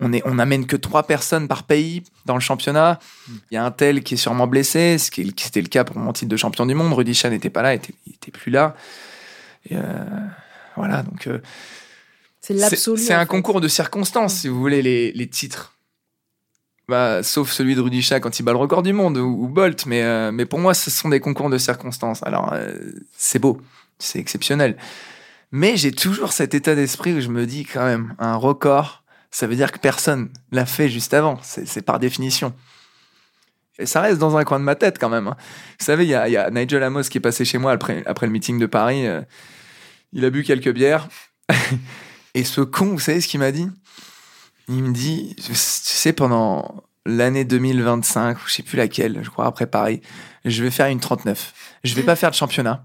on 0.00 0.12
est, 0.12 0.22
on 0.24 0.38
amène 0.38 0.66
que 0.66 0.76
trois 0.76 1.04
personnes 1.04 1.48
par 1.48 1.62
pays 1.62 2.02
dans 2.24 2.34
le 2.34 2.40
championnat. 2.40 2.98
Il 3.50 3.54
y 3.54 3.56
a 3.56 3.64
un 3.64 3.70
tel 3.70 4.02
qui 4.02 4.14
est 4.14 4.16
sûrement 4.16 4.46
blessé, 4.46 4.98
ce 4.98 5.10
qui 5.10 5.22
était 5.22 5.60
le 5.60 5.68
cas 5.68 5.84
pour 5.84 5.98
mon 5.98 6.12
titre 6.12 6.30
de 6.30 6.36
champion 6.36 6.66
du 6.66 6.74
monde. 6.74 6.92
Rudy 6.92 7.14
Chan 7.14 7.30
n'était 7.30 7.50
pas 7.50 7.62
là, 7.62 7.74
il 7.74 7.76
était, 7.76 7.94
il 8.06 8.14
était 8.14 8.30
plus 8.32 8.50
là. 8.50 8.74
Et 9.68 9.76
euh, 9.76 9.80
voilà, 10.76 11.02
donc, 11.02 11.26
euh, 11.26 11.40
c'est 12.40 12.54
l'absolu. 12.54 13.02
C'est 13.02 13.14
un 13.14 13.26
concours 13.26 13.60
de 13.60 13.68
circonstances, 13.68 14.34
si 14.34 14.48
vous 14.48 14.58
voulez, 14.58 14.80
les, 14.80 15.12
les 15.12 15.28
titres. 15.28 15.74
Bah, 16.88 17.24
sauf 17.24 17.50
celui 17.50 17.74
de 17.74 17.80
Rudy 17.80 18.00
Chat 18.00 18.20
quand 18.20 18.38
il 18.38 18.44
bat 18.44 18.52
le 18.52 18.58
record 18.58 18.84
du 18.84 18.92
monde 18.92 19.18
ou, 19.18 19.44
ou 19.44 19.48
Bolt, 19.48 19.86
mais, 19.86 20.02
euh, 20.02 20.30
mais 20.30 20.46
pour 20.46 20.60
moi, 20.60 20.72
ce 20.72 20.88
sont 20.88 21.08
des 21.08 21.18
concours 21.18 21.50
de 21.50 21.58
circonstances. 21.58 22.22
Alors, 22.22 22.52
euh, 22.52 22.76
c'est 23.16 23.40
beau, 23.40 23.60
c'est 23.98 24.18
exceptionnel. 24.18 24.76
Mais 25.52 25.76
j'ai 25.76 25.92
toujours 25.92 26.32
cet 26.32 26.54
état 26.54 26.74
d'esprit 26.74 27.14
où 27.14 27.20
je 27.20 27.28
me 27.28 27.46
dis 27.46 27.64
quand 27.64 27.84
même, 27.84 28.14
un 28.18 28.36
record, 28.36 29.04
ça 29.30 29.46
veut 29.46 29.56
dire 29.56 29.72
que 29.72 29.78
personne 29.78 30.30
l'a 30.50 30.66
fait 30.66 30.88
juste 30.88 31.14
avant. 31.14 31.38
C'est 31.42 31.82
par 31.82 31.98
définition. 31.98 32.54
Et 33.78 33.86
ça 33.86 34.00
reste 34.00 34.18
dans 34.18 34.36
un 34.36 34.44
coin 34.44 34.58
de 34.58 34.64
ma 34.64 34.74
tête 34.74 34.98
quand 34.98 35.08
même. 35.08 35.28
Hein. 35.28 35.36
Vous 35.78 35.84
savez, 35.84 36.04
il 36.04 36.10
y 36.10 36.14
a, 36.14 36.50
Nigel 36.50 36.82
Amos 36.82 37.02
qui 37.02 37.18
est 37.18 37.20
passé 37.20 37.44
chez 37.44 37.58
moi 37.58 37.72
après, 37.72 38.02
après 38.06 38.26
le 38.26 38.32
meeting 38.32 38.58
de 38.58 38.66
Paris. 38.66 39.06
Euh, 39.06 39.20
il 40.12 40.24
a 40.24 40.30
bu 40.30 40.42
quelques 40.42 40.72
bières. 40.72 41.08
Et 42.34 42.44
ce 42.44 42.60
con, 42.60 42.86
vous 42.86 42.98
savez 42.98 43.20
ce 43.20 43.28
qu'il 43.28 43.40
m'a 43.40 43.52
dit? 43.52 43.68
Il 44.68 44.82
me 44.82 44.92
dit, 44.92 45.36
tu 45.36 45.54
sais, 45.54 46.12
pendant 46.12 46.82
l'année 47.04 47.44
2025, 47.44 48.38
je 48.46 48.52
sais 48.52 48.62
plus 48.62 48.76
laquelle, 48.76 49.20
je 49.22 49.30
crois 49.30 49.46
après 49.46 49.66
Paris, 49.66 50.00
je 50.44 50.62
vais 50.62 50.70
faire 50.70 50.86
une 50.86 51.00
39. 51.00 51.52
Je 51.84 51.94
vais 51.94 52.02
pas 52.02 52.16
faire 52.16 52.30
de 52.30 52.34
championnat. 52.34 52.84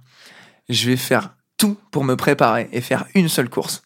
Je 0.71 0.89
vais 0.89 0.95
faire 0.95 1.35
tout 1.57 1.77
pour 1.91 2.05
me 2.05 2.15
préparer 2.15 2.69
et 2.71 2.79
faire 2.79 3.05
une 3.13 3.27
seule 3.27 3.49
course. 3.49 3.83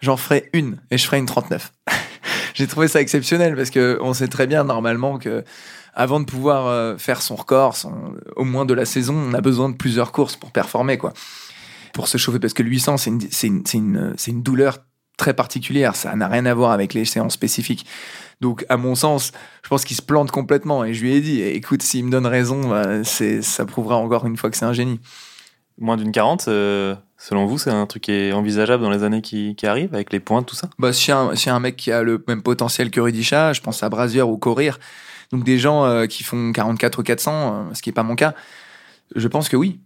J'en 0.00 0.16
ferai 0.16 0.48
une 0.52 0.80
et 0.90 0.96
je 0.96 1.04
ferai 1.04 1.18
une 1.18 1.26
39. 1.26 1.72
J'ai 2.54 2.66
trouvé 2.68 2.86
ça 2.86 3.00
exceptionnel 3.00 3.56
parce 3.56 3.70
que 3.70 3.98
on 4.00 4.14
sait 4.14 4.28
très 4.28 4.46
bien 4.46 4.62
normalement 4.62 5.18
que 5.18 5.44
avant 5.94 6.20
de 6.20 6.24
pouvoir 6.24 6.66
euh, 6.68 6.96
faire 6.96 7.20
son 7.20 7.34
record, 7.34 7.76
son, 7.76 8.14
au 8.36 8.44
moins 8.44 8.64
de 8.64 8.72
la 8.72 8.84
saison, 8.84 9.14
on 9.14 9.34
a 9.34 9.40
besoin 9.40 9.68
de 9.68 9.76
plusieurs 9.76 10.12
courses 10.12 10.36
pour 10.36 10.52
performer 10.52 10.96
quoi. 10.96 11.12
Pour 11.92 12.06
se 12.06 12.18
chauffer 12.18 12.38
parce 12.38 12.54
que 12.54 12.62
le 12.62 12.70
800 12.70 12.96
c'est 12.98 13.10
une, 13.10 13.62
une, 13.74 14.14
une, 14.28 14.42
douleur 14.42 14.78
très 15.16 15.34
particulière. 15.34 15.96
Ça 15.96 16.14
n'a 16.14 16.28
rien 16.28 16.46
à 16.46 16.54
voir 16.54 16.70
avec 16.70 16.94
les 16.94 17.04
séances 17.04 17.34
spécifiques. 17.34 17.84
Donc, 18.40 18.64
à 18.68 18.76
mon 18.76 18.94
sens, 18.94 19.32
je 19.64 19.68
pense 19.68 19.84
qu'il 19.84 19.96
se 19.96 20.02
plante 20.02 20.30
complètement. 20.30 20.84
Et 20.84 20.94
je 20.94 21.02
lui 21.02 21.14
ai 21.14 21.20
dit, 21.20 21.42
écoute, 21.42 21.82
s'il 21.82 22.04
me 22.04 22.10
donne 22.10 22.26
raison, 22.26 22.68
bah, 22.68 23.02
ça 23.02 23.66
prouvera 23.66 23.96
encore 23.96 24.24
une 24.26 24.36
fois 24.36 24.48
que 24.50 24.56
c'est 24.56 24.64
un 24.64 24.72
génie. 24.72 25.00
Moins 25.80 25.96
d'une 25.96 26.10
40, 26.10 26.48
euh, 26.48 26.96
selon 27.16 27.46
vous, 27.46 27.56
c'est 27.56 27.70
un 27.70 27.86
truc 27.86 28.04
qui 28.04 28.12
est 28.12 28.32
envisageable 28.32 28.82
dans 28.82 28.90
les 28.90 29.04
années 29.04 29.22
qui, 29.22 29.54
arrivent, 29.62 29.94
avec 29.94 30.12
les 30.12 30.18
points, 30.18 30.42
tout 30.42 30.56
ça? 30.56 30.68
Bah, 30.78 30.92
Si 30.92 31.12
un, 31.12 31.36
si 31.36 31.50
un 31.50 31.60
mec 31.60 31.76
qui 31.76 31.92
a 31.92 32.02
le 32.02 32.24
même 32.26 32.42
potentiel 32.42 32.90
que 32.90 33.00
Rudy 33.00 33.22
Chat, 33.22 33.52
je 33.52 33.60
pense 33.60 33.82
à 33.84 33.88
Brasier 33.88 34.22
ou 34.22 34.36
Courir, 34.38 34.80
donc 35.30 35.44
des 35.44 35.58
gens 35.58 35.84
euh, 35.84 36.06
qui 36.06 36.24
font 36.24 36.52
44 36.52 36.98
ou 36.98 37.02
400, 37.04 37.30
euh, 37.70 37.74
ce 37.74 37.82
qui 37.82 37.90
n'est 37.90 37.94
pas 37.94 38.02
mon 38.02 38.16
cas, 38.16 38.34
je 39.14 39.28
pense 39.28 39.48
que 39.48 39.56
oui. 39.56 39.80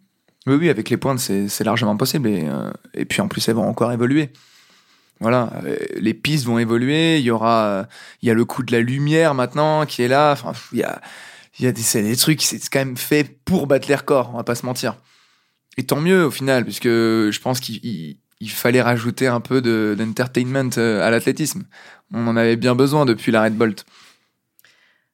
Oui, 0.46 0.70
avec 0.70 0.88
les 0.90 0.96
pointes, 0.96 1.20
c'est, 1.20 1.64
largement 1.64 1.96
possible. 1.96 2.28
Et, 2.28 2.48
et 2.94 3.05
puis 3.05 3.20
en 3.20 3.28
plus, 3.28 3.46
elles 3.46 3.55
vont 3.55 3.68
encore 3.68 3.92
évoluer. 3.92 4.33
Voilà, 5.20 5.52
les 5.94 6.14
pistes 6.14 6.46
vont 6.46 6.59
évoluer. 6.59 7.18
Il 7.18 7.24
y 7.24 7.31
aura, 7.31 7.87
il 8.22 8.28
y 8.28 8.31
a 8.33 8.35
le 8.35 8.44
coup 8.44 8.64
de 8.64 8.72
la 8.72 8.81
lumière 8.81 9.35
maintenant 9.35 9.87
qui 9.87 10.02
est 10.02 10.09
là. 10.09 10.33
Enfin, 10.33 10.52
il 10.72 10.81
y 10.81 10.83
a, 10.83 11.00
il 11.61 11.64
y 11.64 11.68
a 11.68 11.72
des, 11.72 12.02
des 12.02 12.16
trucs, 12.16 12.42
c'est 12.42 12.59
quand 12.68 12.81
même 12.81 12.96
fait 12.96 13.38
pour 13.44 13.68
battre 13.68 13.87
les 13.88 13.94
records. 13.94 14.31
On 14.33 14.38
va 14.38 14.42
pas 14.42 14.57
se 14.57 14.66
mentir. 14.66 14.96
Et 15.76 15.85
tant 15.85 16.00
mieux 16.00 16.24
au 16.24 16.30
final, 16.30 16.64
puisque 16.64 16.85
je 16.85 17.40
pense 17.40 17.61
qu'il 17.61 17.85
il, 17.85 18.18
il 18.42 18.50
fallait 18.50 18.82
rajouter 18.82 19.28
un 19.28 19.40
peu 19.40 19.62
de, 19.62 19.94
d'entertainment 19.96 20.76
à 20.76 21.11
l'athlétisme. 21.11 21.62
On 22.12 22.26
en 22.26 22.37
avait 22.37 22.56
bien 22.56 22.74
besoin 22.74 23.06
depuis 23.06 23.30
la 23.30 23.44
Red 23.44 23.54
Bolt. 23.54 23.87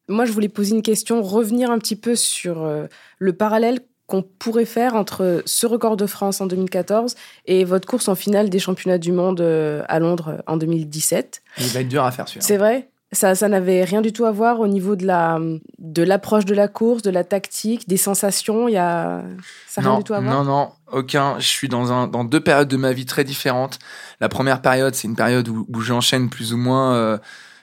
Moi, 0.08 0.24
je 0.24 0.32
voulais 0.32 0.48
poser 0.48 0.74
une 0.74 0.82
question, 0.82 1.20
revenir 1.22 1.70
un 1.70 1.78
petit 1.78 1.94
peu 1.94 2.16
sur 2.16 2.62
euh, 2.62 2.86
le 3.18 3.34
parallèle 3.34 3.80
qu'on 4.06 4.22
pourrait 4.22 4.64
faire 4.64 4.94
entre 4.94 5.42
ce 5.44 5.66
record 5.66 5.98
de 5.98 6.06
France 6.06 6.40
en 6.40 6.46
2014 6.46 7.14
et 7.44 7.64
votre 7.64 7.86
course 7.86 8.08
en 8.08 8.14
finale 8.14 8.48
des 8.48 8.58
championnats 8.58 8.96
du 8.96 9.12
monde 9.12 9.42
euh, 9.42 9.82
à 9.88 9.98
Londres 9.98 10.42
en 10.46 10.56
2017. 10.56 11.42
Il 11.58 11.66
va 11.66 11.80
être 11.80 11.88
dur 11.88 12.04
à 12.04 12.10
faire 12.10 12.26
celui-là. 12.26 12.46
C'est 12.46 12.56
vrai? 12.56 12.88
Ça, 13.12 13.34
ça 13.34 13.48
n'avait 13.48 13.84
rien 13.84 14.02
du 14.02 14.12
tout 14.12 14.26
à 14.26 14.30
voir 14.30 14.60
au 14.60 14.68
niveau 14.68 14.94
de 14.94 15.06
la 15.06 15.38
de 15.78 16.02
l'approche 16.02 16.44
de 16.44 16.54
la 16.54 16.68
course, 16.68 17.02
de 17.02 17.10
la 17.10 17.24
tactique, 17.24 17.88
des 17.88 17.96
sensations. 17.96 18.68
Il 18.68 18.72
y 18.72 18.76
a 18.78 19.22
ça 19.66 19.80
n'a 19.80 19.90
rien 19.90 19.98
du 19.98 20.04
tout 20.04 20.14
à 20.14 20.20
voir. 20.20 20.44
Non, 20.44 20.44
non, 20.44 20.72
aucun. 20.92 21.38
Je 21.38 21.46
suis 21.46 21.68
dans 21.68 21.92
un 21.92 22.06
dans 22.06 22.24
deux 22.24 22.40
périodes 22.40 22.68
de 22.68 22.76
ma 22.76 22.92
vie 22.92 23.06
très 23.06 23.24
différentes. 23.24 23.78
La 24.20 24.28
première 24.28 24.60
période, 24.60 24.94
c'est 24.94 25.08
une 25.08 25.16
période 25.16 25.48
où, 25.48 25.66
où 25.72 25.80
j'enchaîne 25.80 26.28
plus 26.28 26.52
ou 26.52 26.58
moins 26.58 26.94
euh, 26.94 27.18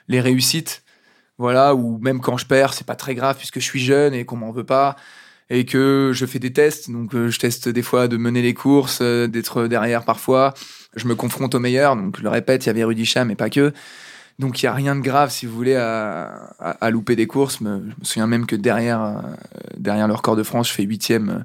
les 0.08 0.20
réussites. 0.20 0.82
Voilà, 1.38 1.74
ou 1.74 1.98
même 1.98 2.20
quand 2.20 2.38
je 2.38 2.46
perds, 2.46 2.72
c'est 2.72 2.86
pas 2.86 2.96
très 2.96 3.14
grave 3.14 3.36
puisque 3.36 3.60
je 3.60 3.64
suis 3.64 3.80
jeune 3.80 4.14
et 4.14 4.24
qu'on 4.24 4.36
m'en 4.36 4.52
veut 4.52 4.64
pas 4.64 4.96
et 5.50 5.64
que 5.64 6.10
je 6.12 6.26
fais 6.26 6.38
des 6.38 6.52
tests. 6.52 6.90
Donc, 6.90 7.14
euh, 7.14 7.28
je 7.28 7.38
teste 7.38 7.68
des 7.68 7.82
fois 7.82 8.08
de 8.08 8.16
mener 8.16 8.42
les 8.42 8.54
courses, 8.54 8.98
euh, 9.02 9.26
d'être 9.26 9.66
derrière 9.66 10.04
parfois. 10.04 10.54
Je 10.96 11.06
me 11.06 11.14
confronte 11.14 11.54
aux 11.54 11.60
meilleurs. 11.60 11.96
Donc, 11.96 12.16
je 12.18 12.22
le 12.22 12.28
répète, 12.28 12.64
il 12.64 12.68
y 12.68 12.70
avait 12.70 12.84
Rudy 12.84 13.04
Cham, 13.04 13.28
mais 13.28 13.36
pas 13.36 13.50
que. 13.50 13.72
Donc, 14.38 14.62
il 14.62 14.66
y 14.66 14.68
a 14.68 14.74
rien 14.74 14.94
de 14.96 15.00
grave, 15.00 15.30
si 15.30 15.46
vous 15.46 15.54
voulez, 15.54 15.76
à, 15.76 16.90
louper 16.90 17.16
des 17.16 17.26
courses. 17.26 17.58
Je 17.60 17.64
me 17.64 17.82
souviens 18.02 18.26
même 18.26 18.46
que 18.46 18.56
derrière, 18.56 19.02
euh, 19.02 19.12
derrière 19.78 20.08
le 20.08 20.14
record 20.14 20.36
de 20.36 20.42
France, 20.42 20.68
je 20.68 20.74
fais 20.74 20.82
huitième 20.82 21.44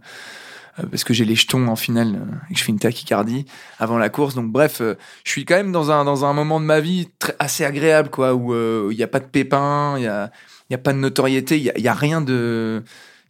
euh, 0.80 0.84
parce 0.90 1.04
que 1.04 1.14
j'ai 1.14 1.26
les 1.26 1.36
jetons 1.36 1.68
en 1.68 1.76
finale 1.76 2.16
euh, 2.16 2.36
et 2.50 2.54
que 2.54 2.60
je 2.60 2.64
fais 2.64 2.72
une 2.72 2.80
tachycardie 2.80 3.46
avant 3.80 3.98
la 3.98 4.10
course. 4.10 4.36
Donc, 4.36 4.52
bref, 4.52 4.82
euh, 4.82 4.96
je 5.24 5.32
suis 5.32 5.46
quand 5.46 5.56
même 5.56 5.72
dans 5.72 5.90
un, 5.92 6.04
dans 6.04 6.26
un 6.26 6.34
moment 6.34 6.60
de 6.60 6.66
ma 6.66 6.82
vie 6.82 7.08
assez 7.40 7.64
agréable, 7.64 8.10
quoi, 8.10 8.34
où 8.34 8.54
il 8.92 8.98
n'y 8.98 9.04
a 9.04 9.08
pas 9.08 9.20
de 9.20 9.26
pépins, 9.26 9.96
il 9.98 10.02
n'y 10.02 10.08
a, 10.08 10.32
y 10.70 10.76
a 10.76 10.78
pas 10.78 10.94
de 10.94 10.98
notoriété, 10.98 11.58
il 11.58 11.64
n'y 11.64 11.70
a, 11.70 11.80
y 11.80 11.88
a 11.88 11.94
rien 11.94 12.22
de 12.22 12.84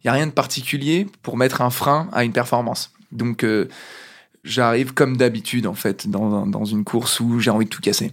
a 0.08 0.12
rien 0.12 0.26
de 0.26 0.32
particulier 0.32 1.06
pour 1.22 1.36
mettre 1.36 1.60
un 1.60 1.70
frein 1.70 2.08
à 2.12 2.24
une 2.24 2.32
performance. 2.32 2.92
Donc 3.12 3.44
euh, 3.44 3.68
j'arrive 4.44 4.94
comme 4.94 5.16
d'habitude 5.16 5.66
en 5.66 5.74
fait 5.74 6.08
dans, 6.08 6.46
dans 6.46 6.64
une 6.64 6.84
course 6.84 7.20
où 7.20 7.38
j'ai 7.38 7.50
envie 7.50 7.66
de 7.66 7.70
tout 7.70 7.80
casser. 7.80 8.12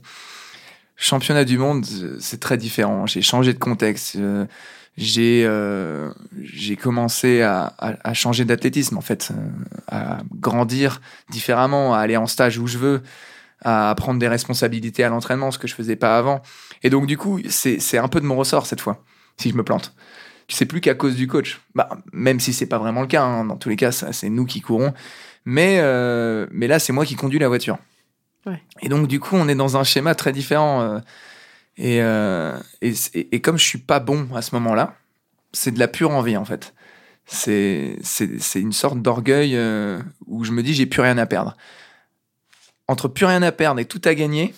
Championnat 0.99 1.45
du 1.45 1.57
monde, 1.57 1.85
c'est 2.19 2.39
très 2.39 2.57
différent. 2.57 3.07
J'ai 3.07 3.21
changé 3.21 3.53
de 3.53 3.59
contexte. 3.59 4.17
Euh, 4.17 4.45
j'ai 4.97 5.45
euh, 5.45 6.11
j'ai 6.41 6.75
commencé 6.75 7.41
à, 7.41 7.73
à, 7.77 7.95
à 8.03 8.13
changer 8.13 8.43
d'athlétisme 8.43 8.97
en 8.97 9.01
fait, 9.01 9.31
à 9.87 10.19
grandir 10.35 10.99
différemment, 11.29 11.93
à 11.93 11.99
aller 11.99 12.17
en 12.17 12.27
stage 12.27 12.57
où 12.57 12.67
je 12.67 12.77
veux, 12.77 13.01
à 13.63 13.93
prendre 13.95 14.19
des 14.19 14.27
responsabilités 14.27 15.03
à 15.05 15.09
l'entraînement, 15.09 15.51
ce 15.51 15.57
que 15.57 15.69
je 15.69 15.75
faisais 15.75 15.95
pas 15.95 16.17
avant. 16.17 16.41
Et 16.83 16.89
donc 16.89 17.07
du 17.07 17.17
coup, 17.17 17.39
c'est 17.47 17.79
c'est 17.79 17.97
un 17.97 18.09
peu 18.09 18.19
de 18.19 18.25
mon 18.25 18.35
ressort 18.35 18.65
cette 18.65 18.81
fois, 18.81 19.01
si 19.37 19.49
je 19.49 19.55
me 19.55 19.63
plante 19.63 19.93
c'est 20.49 20.65
plus 20.65 20.81
qu'à 20.81 20.95
cause 20.95 21.15
du 21.15 21.27
coach. 21.27 21.61
Bah, 21.75 21.89
même 22.11 22.39
si 22.39 22.53
c'est 22.53 22.65
pas 22.65 22.77
vraiment 22.77 23.01
le 23.01 23.07
cas, 23.07 23.23
hein. 23.23 23.45
dans 23.45 23.55
tous 23.55 23.69
les 23.69 23.75
cas, 23.75 23.91
c'est 23.91 24.29
nous 24.29 24.45
qui 24.45 24.61
courons. 24.61 24.93
Mais, 25.45 25.77
euh, 25.79 26.47
mais 26.51 26.67
là, 26.67 26.79
c'est 26.79 26.93
moi 26.93 27.05
qui 27.05 27.15
conduis 27.15 27.39
la 27.39 27.47
voiture. 27.47 27.77
Et 28.81 28.89
donc, 28.89 29.07
du 29.07 29.19
coup, 29.19 29.35
on 29.35 29.47
est 29.47 29.55
dans 29.55 29.77
un 29.77 29.83
schéma 29.83 30.15
très 30.15 30.31
différent. 30.31 30.81
Euh, 30.81 30.99
Et, 31.77 32.01
euh, 32.01 32.57
et, 32.81 33.39
comme 33.39 33.57
je 33.57 33.63
suis 33.63 33.77
pas 33.77 34.01
bon 34.01 34.27
à 34.35 34.41
ce 34.41 34.53
moment-là, 34.55 34.95
c'est 35.53 35.71
de 35.71 35.79
la 35.79 35.87
pure 35.87 36.11
envie 36.11 36.35
en 36.35 36.43
fait. 36.43 36.73
C'est 37.25 37.95
une 38.55 38.73
sorte 38.73 39.01
d'orgueil 39.01 39.55
euh, 39.55 40.01
où 40.25 40.43
je 40.43 40.51
me 40.51 40.61
dis 40.61 40.73
j'ai 40.73 40.87
plus 40.87 41.01
rien 41.01 41.17
à 41.17 41.25
perdre. 41.25 41.55
Entre 42.89 43.07
plus 43.07 43.25
rien 43.25 43.41
à 43.43 43.53
perdre 43.53 43.79
et 43.79 43.85
tout 43.85 44.01
à 44.03 44.13
gagner, 44.13 44.53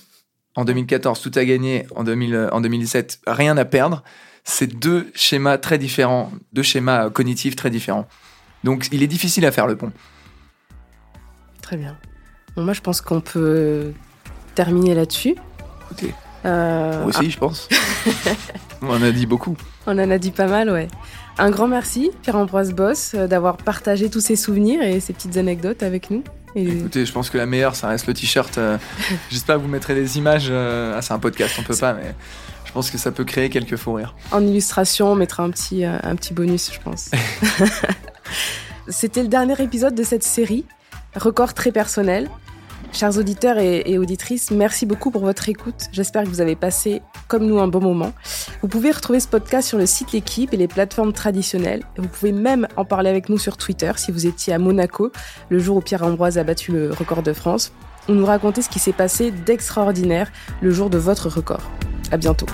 en 0.55 0.65
2014, 0.65 1.21
tout 1.21 1.31
à 1.35 1.45
gagner, 1.45 1.85
en, 1.95 2.03
2000, 2.03 2.49
en 2.51 2.59
2017, 2.59 3.19
rien 3.27 3.55
à 3.55 3.65
perdre, 3.65 4.03
c'est 4.43 4.79
deux 4.79 5.11
schémas 5.13 5.59
très 5.59 5.77
différents, 5.77 6.31
deux 6.53 6.63
schémas 6.63 7.11
cognitifs 7.11 7.55
très 7.55 7.69
différents. 7.69 8.07
Donc 8.63 8.87
il 8.91 9.03
est 9.03 9.07
difficile 9.07 9.45
à 9.45 9.51
faire 9.51 9.67
le 9.67 9.75
pont. 9.75 9.91
Très 11.61 11.77
bien. 11.77 11.95
Bon, 12.55 12.63
moi 12.63 12.73
je 12.73 12.81
pense 12.81 13.01
qu'on 13.01 13.21
peut 13.21 13.91
terminer 14.55 14.93
là-dessus. 14.95 15.35
Écoutez. 15.85 16.13
Euh, 16.45 17.05
aussi, 17.05 17.29
je 17.29 17.37
pense. 17.37 17.69
On 18.81 18.89
en 18.89 19.01
a 19.01 19.11
dit 19.11 19.25
beaucoup. 19.25 19.55
On 19.85 19.91
en 19.91 20.09
a 20.09 20.17
dit 20.17 20.31
pas 20.31 20.47
mal, 20.47 20.69
ouais. 20.69 20.87
Un 21.37 21.49
grand 21.49 21.67
merci, 21.67 22.11
Pierre-Ambroise 22.23 22.73
Boss, 22.73 23.13
euh, 23.13 23.27
d'avoir 23.27 23.57
partagé 23.57 24.09
tous 24.09 24.21
ces 24.21 24.35
souvenirs 24.35 24.81
et 24.81 24.99
ces 24.99 25.13
petites 25.13 25.37
anecdotes 25.37 25.83
avec 25.83 26.09
nous. 26.09 26.23
Écoutez, 26.55 27.05
je 27.05 27.11
pense 27.13 27.29
que 27.29 27.37
la 27.37 27.45
meilleure, 27.45 27.75
ça 27.75 27.87
reste 27.87 28.07
le 28.07 28.13
t-shirt. 28.13 28.57
Euh, 28.57 28.77
j'espère 29.29 29.57
que 29.57 29.61
vous 29.61 29.67
mettrez 29.67 29.95
des 29.95 30.17
images. 30.17 30.51
ah, 30.51 31.01
c'est 31.01 31.13
un 31.13 31.19
podcast, 31.19 31.55
on 31.59 31.63
peut 31.63 31.75
pas, 31.75 31.93
mais 31.93 32.13
je 32.65 32.71
pense 32.71 32.89
que 32.89 32.97
ça 32.97 33.11
peut 33.11 33.23
créer 33.23 33.49
quelques 33.49 33.77
faux 33.77 33.93
rires. 33.93 34.15
En 34.31 34.45
illustration, 34.45 35.11
on 35.11 35.15
mettra 35.15 35.43
un 35.43 35.51
petit, 35.51 35.85
un 35.85 36.15
petit 36.15 36.33
bonus, 36.33 36.71
je 36.73 36.79
pense. 36.79 37.11
C'était 38.87 39.21
le 39.21 39.29
dernier 39.29 39.61
épisode 39.61 39.95
de 39.95 40.03
cette 40.03 40.23
série. 40.23 40.65
Record 41.15 41.53
très 41.53 41.71
personnel. 41.71 42.29
Chers 42.93 43.17
auditeurs 43.17 43.57
et, 43.57 43.97
auditrices, 43.97 44.51
merci 44.51 44.85
beaucoup 44.85 45.11
pour 45.11 45.21
votre 45.21 45.47
écoute. 45.47 45.87
J'espère 45.91 46.23
que 46.23 46.27
vous 46.27 46.41
avez 46.41 46.55
passé, 46.55 47.01
comme 47.27 47.45
nous, 47.45 47.59
un 47.59 47.67
bon 47.67 47.79
moment. 47.79 48.11
Vous 48.61 48.67
pouvez 48.67 48.91
retrouver 48.91 49.19
ce 49.19 49.27
podcast 49.27 49.67
sur 49.69 49.77
le 49.77 49.85
site 49.85 50.11
L'équipe 50.11 50.53
et 50.53 50.57
les 50.57 50.67
plateformes 50.67 51.13
traditionnelles. 51.13 51.83
Vous 51.97 52.07
pouvez 52.07 52.33
même 52.33 52.67
en 52.75 52.83
parler 52.83 53.09
avec 53.09 53.29
nous 53.29 53.37
sur 53.37 53.55
Twitter 53.55 53.91
si 53.95 54.11
vous 54.11 54.27
étiez 54.27 54.53
à 54.53 54.59
Monaco, 54.59 55.11
le 55.49 55.59
jour 55.59 55.77
où 55.77 55.81
Pierre 55.81 56.03
Ambroise 56.03 56.37
a 56.37 56.43
battu 56.43 56.73
le 56.73 56.91
record 56.91 57.23
de 57.23 57.33
France, 57.33 57.71
ou 58.09 58.13
nous 58.13 58.25
raconter 58.25 58.61
ce 58.61 58.69
qui 58.69 58.79
s'est 58.79 58.93
passé 58.93 59.31
d'extraordinaire 59.31 60.29
le 60.61 60.71
jour 60.71 60.89
de 60.89 60.97
votre 60.97 61.29
record. 61.29 61.61
À 62.11 62.17
bientôt. 62.17 62.47